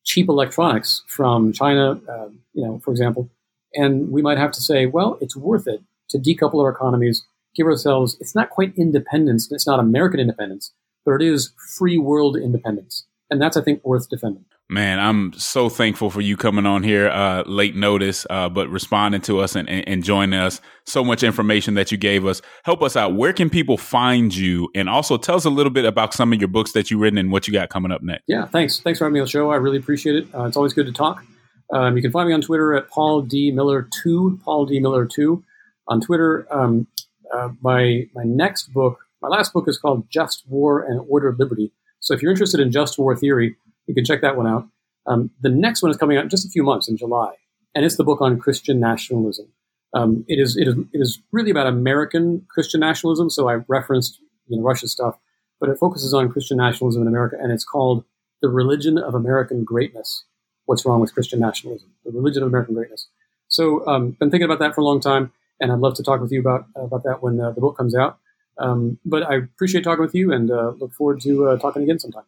cheap 0.04 0.30
electronics 0.30 1.04
from 1.08 1.54
China, 1.54 2.00
uh, 2.10 2.30
you 2.54 2.66
know, 2.66 2.80
for 2.84 2.92
example, 2.92 3.30
and 3.74 4.12
we 4.12 4.22
might 4.22 4.38
have 4.38 4.52
to 4.52 4.62
say, 4.62 4.86
well, 4.86 5.18
it's 5.22 5.36
worth 5.36 5.68
it 5.68 5.82
to 6.10 6.18
decouple 6.18 6.62
our 6.62 6.70
economies, 6.70 7.26
give 7.56 7.68
ourselves. 7.68 8.18
It's 8.20 8.36
not 8.36 8.50
quite 8.50 8.74
independence. 8.78 9.52
It's 9.52 9.68
not 9.68 9.80
American 9.80 10.20
independence, 10.20 10.72
but 11.06 11.14
it 11.16 11.22
is 11.22 11.54
free 11.78 11.98
world 11.98 12.38
independence, 12.38 13.06
and 13.30 13.42
that's 13.42 13.58
I 13.58 13.62
think 13.62 13.84
worth 13.84 14.10
defending. 14.10 14.46
Man, 14.74 15.00
I'm 15.00 15.34
so 15.34 15.70
thankful 15.70 16.10
for 16.10 16.20
you 16.20 16.36
coming 16.36 16.66
on 16.66 16.82
here 16.82 17.08
uh, 17.08 17.44
late 17.46 17.76
notice, 17.76 18.26
uh, 18.28 18.50
but 18.50 18.70
responding 18.70 19.22
to 19.22 19.40
us 19.40 19.56
and, 19.56 19.70
and, 19.70 20.04
joining 20.04 20.40
us. 20.40 20.62
So 20.88 21.04
much 21.04 21.22
information 21.22 21.76
that 21.76 21.92
you 21.92 21.98
gave 22.00 22.26
us. 22.26 22.42
Help 22.64 22.82
us 22.82 22.98
out. 22.98 23.14
Where 23.14 23.34
can 23.34 23.52
people 23.52 23.78
find 23.78 24.36
you? 24.36 24.70
And 24.74 24.90
also 24.90 25.18
tell 25.18 25.36
us 25.36 25.46
a 25.46 25.52
little 25.52 25.72
bit 25.72 25.86
about 25.86 26.16
some 26.16 26.34
of 26.34 26.42
your 26.42 26.48
books 26.48 26.72
that 26.72 26.90
you've 26.90 27.02
written 27.02 27.20
and 27.20 27.32
what 27.32 27.48
you 27.48 27.54
got 27.54 27.70
coming 27.70 27.92
up 27.92 28.02
next. 28.02 28.24
Yeah, 28.26 28.48
thanks. 28.48 28.80
Thanks 28.80 28.98
for 28.98 29.06
having 29.06 29.14
me 29.14 29.20
on 29.20 29.26
the 29.26 29.30
show. 29.30 29.52
I 29.52 29.58
really 29.58 29.78
appreciate 29.78 30.16
it. 30.16 30.28
Uh, 30.34 30.46
it's 30.46 30.58
always 30.58 30.74
good 30.74 30.88
to 30.88 30.92
talk. 30.92 31.24
Um, 31.72 31.96
you 31.96 32.02
can 32.02 32.12
find 32.12 32.28
me 32.28 32.34
on 32.34 32.42
Twitter 32.42 32.74
at 32.74 32.90
Paul 32.90 33.22
D 33.22 33.52
Miller 33.52 33.88
two, 34.02 34.40
Paul 34.44 34.66
D 34.66 34.80
Miller 34.80 35.06
two, 35.06 35.44
on 35.88 36.02
Twitter. 36.02 36.48
Um, 36.52 36.88
uh, 37.32 37.50
my 37.62 38.08
my 38.16 38.24
next 38.24 38.74
book, 38.74 38.98
my 39.22 39.28
last 39.28 39.54
book 39.54 39.68
is 39.68 39.78
called 39.78 40.10
Just 40.10 40.46
War 40.48 40.82
and 40.82 41.00
Ordered 41.08 41.38
Liberty. 41.38 41.72
So 42.00 42.16
if 42.16 42.24
you're 42.24 42.32
interested 42.32 42.60
in 42.60 42.72
just 42.72 42.98
war 42.98 43.16
theory, 43.16 43.56
you 43.88 43.94
can 43.94 44.06
check 44.06 44.22
that 44.22 44.38
one 44.38 44.48
out. 44.48 44.68
Um, 45.06 45.32
the 45.42 45.50
next 45.50 45.82
one 45.82 45.92
is 45.92 45.98
coming 45.98 46.18
out 46.18 46.24
in 46.24 46.30
just 46.30 46.46
a 46.46 46.50
few 46.50 46.64
months 46.64 46.88
in 46.88 46.98
July, 46.98 47.34
and 47.76 47.86
it's 47.86 47.98
the 47.98 48.04
book 48.04 48.22
on 48.22 48.40
Christian 48.40 48.80
nationalism. 48.80 49.48
Um, 49.94 50.26
it 50.28 50.40
is 50.40 50.58
it 50.58 50.68
is 50.68 50.76
it 50.94 51.00
is 51.00 51.20
really 51.32 51.52
about 51.52 51.68
American 51.68 52.46
Christian 52.50 52.80
nationalism. 52.80 53.30
So 53.30 53.50
I 53.50 53.60
referenced 53.68 54.20
you 54.48 54.58
know 54.58 54.64
Russia 54.64 54.88
stuff, 54.88 55.18
but 55.60 55.70
it 55.70 55.78
focuses 55.78 56.14
on 56.14 56.32
Christian 56.32 56.58
nationalism 56.58 57.02
in 57.02 57.08
America, 57.08 57.38
and 57.40 57.52
it's 57.52 57.66
called 57.66 58.06
"The 58.42 58.50
Religion 58.50 58.98
of 58.98 59.14
American 59.14 59.64
Greatness." 59.64 60.24
What's 60.66 60.86
wrong 60.86 61.02
with 61.02 61.14
Christian 61.14 61.40
nationalism? 61.40 61.90
The 62.06 62.12
religion 62.12 62.42
of 62.42 62.48
American 62.48 62.74
greatness. 62.74 63.08
So, 63.50 63.86
um, 63.86 64.12
been 64.12 64.32
thinking 64.32 64.46
about 64.46 64.60
that 64.60 64.74
for 64.74 64.82
a 64.82 64.86
long 64.86 65.02
time, 65.02 65.34
and 65.60 65.72
I'd 65.72 65.80
love 65.80 65.96
to 65.96 66.04
talk 66.04 66.22
with 66.22 66.32
you 66.32 66.40
about 66.40 66.66
about 66.76 67.04
that 67.04 67.22
when 67.22 67.40
uh, 67.40 67.52
the 67.52 67.62
book 67.62 67.78
comes 67.78 67.96
out. 67.96 68.18
Um, 68.58 69.00
but 69.04 69.24
I 69.24 69.36
appreciate 69.36 69.84
talking 69.84 70.04
with 70.04 70.16
you, 70.16 70.32
and 70.32 70.50
uh, 70.50 70.74
look 70.80 70.94
forward 70.94 71.20
to 71.22 71.50
uh, 71.50 71.58
talking 71.58 71.84
again 71.84 72.00
sometime. 72.00 72.24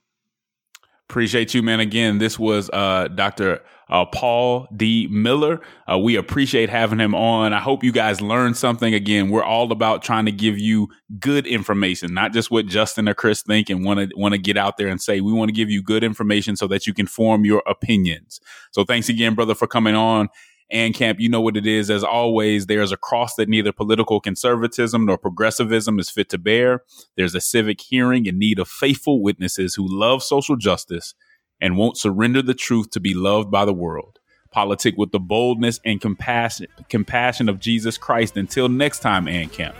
Appreciate 1.09 1.53
you, 1.53 1.61
man. 1.61 1.79
Again, 1.79 2.17
this 2.17 2.39
was 2.39 2.69
uh, 2.71 3.07
Dr. 3.09 3.61
Uh, 3.89 4.05
Paul 4.05 4.67
D. 4.75 5.07
Miller. 5.11 5.61
Uh, 5.89 5.99
we 5.99 6.15
appreciate 6.15 6.67
having 6.67 6.97
him 6.97 7.13
on. 7.13 7.53
I 7.53 7.59
hope 7.59 7.83
you 7.83 7.91
guys 7.91 8.21
learned 8.21 8.57
something. 8.57 8.91
Again, 8.91 9.29
we're 9.29 9.43
all 9.43 9.71
about 9.71 10.01
trying 10.01 10.25
to 10.25 10.31
give 10.31 10.57
you 10.57 10.87
good 11.19 11.45
information, 11.45 12.13
not 12.15 12.33
just 12.33 12.49
what 12.49 12.65
Justin 12.65 13.07
or 13.07 13.13
Chris 13.13 13.43
think 13.43 13.69
and 13.69 13.85
want 13.85 13.99
to 13.99 14.09
want 14.17 14.33
to 14.33 14.39
get 14.39 14.57
out 14.57 14.77
there 14.77 14.87
and 14.87 14.99
say. 14.99 15.21
We 15.21 15.31
want 15.31 15.49
to 15.49 15.53
give 15.53 15.69
you 15.69 15.83
good 15.83 16.03
information 16.03 16.55
so 16.55 16.65
that 16.67 16.87
you 16.87 16.93
can 16.93 17.05
form 17.05 17.45
your 17.45 17.61
opinions. 17.67 18.39
So, 18.71 18.83
thanks 18.83 19.07
again, 19.07 19.35
brother, 19.35 19.53
for 19.53 19.67
coming 19.67 19.93
on. 19.93 20.29
And 20.71 20.95
Camp, 20.95 21.19
you 21.19 21.29
know 21.29 21.41
what 21.41 21.57
it 21.57 21.67
is. 21.67 21.91
As 21.91 22.03
always, 22.03 22.65
there 22.65 22.81
is 22.81 22.91
a 22.91 22.97
cross 22.97 23.35
that 23.35 23.47
neither 23.47 23.71
political 23.71 24.19
conservatism 24.19 25.05
nor 25.05 25.17
progressivism 25.17 25.99
is 25.99 26.09
fit 26.09 26.29
to 26.29 26.37
bear. 26.37 26.83
There's 27.15 27.35
a 27.35 27.41
civic 27.41 27.81
hearing 27.81 28.25
in 28.25 28.39
need 28.39 28.57
of 28.57 28.67
faithful 28.67 29.21
witnesses 29.21 29.75
who 29.75 29.87
love 29.87 30.23
social 30.23 30.55
justice 30.55 31.13
and 31.61 31.77
won't 31.77 31.97
surrender 31.97 32.41
the 32.41 32.55
truth 32.55 32.89
to 32.91 32.99
be 32.99 33.13
loved 33.13 33.51
by 33.51 33.63
the 33.63 33.73
world. 33.73 34.19
Politic 34.51 34.95
with 34.97 35.11
the 35.11 35.19
boldness 35.19 35.79
and 35.85 36.01
compassion, 36.01 36.67
compassion 36.89 37.47
of 37.47 37.59
Jesus 37.59 37.97
Christ. 37.97 38.35
Until 38.37 38.69
next 38.69 38.99
time, 38.99 39.27
and 39.27 39.51
Camp. 39.51 39.75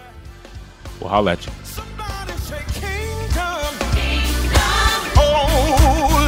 We'll 0.99 1.09
holla 1.09 1.33
at 1.33 1.45
you. 1.45 1.51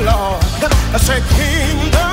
Oh, 0.09 0.39
I 0.93 0.97
said, 0.97 1.21
Kingdom. 1.35 2.06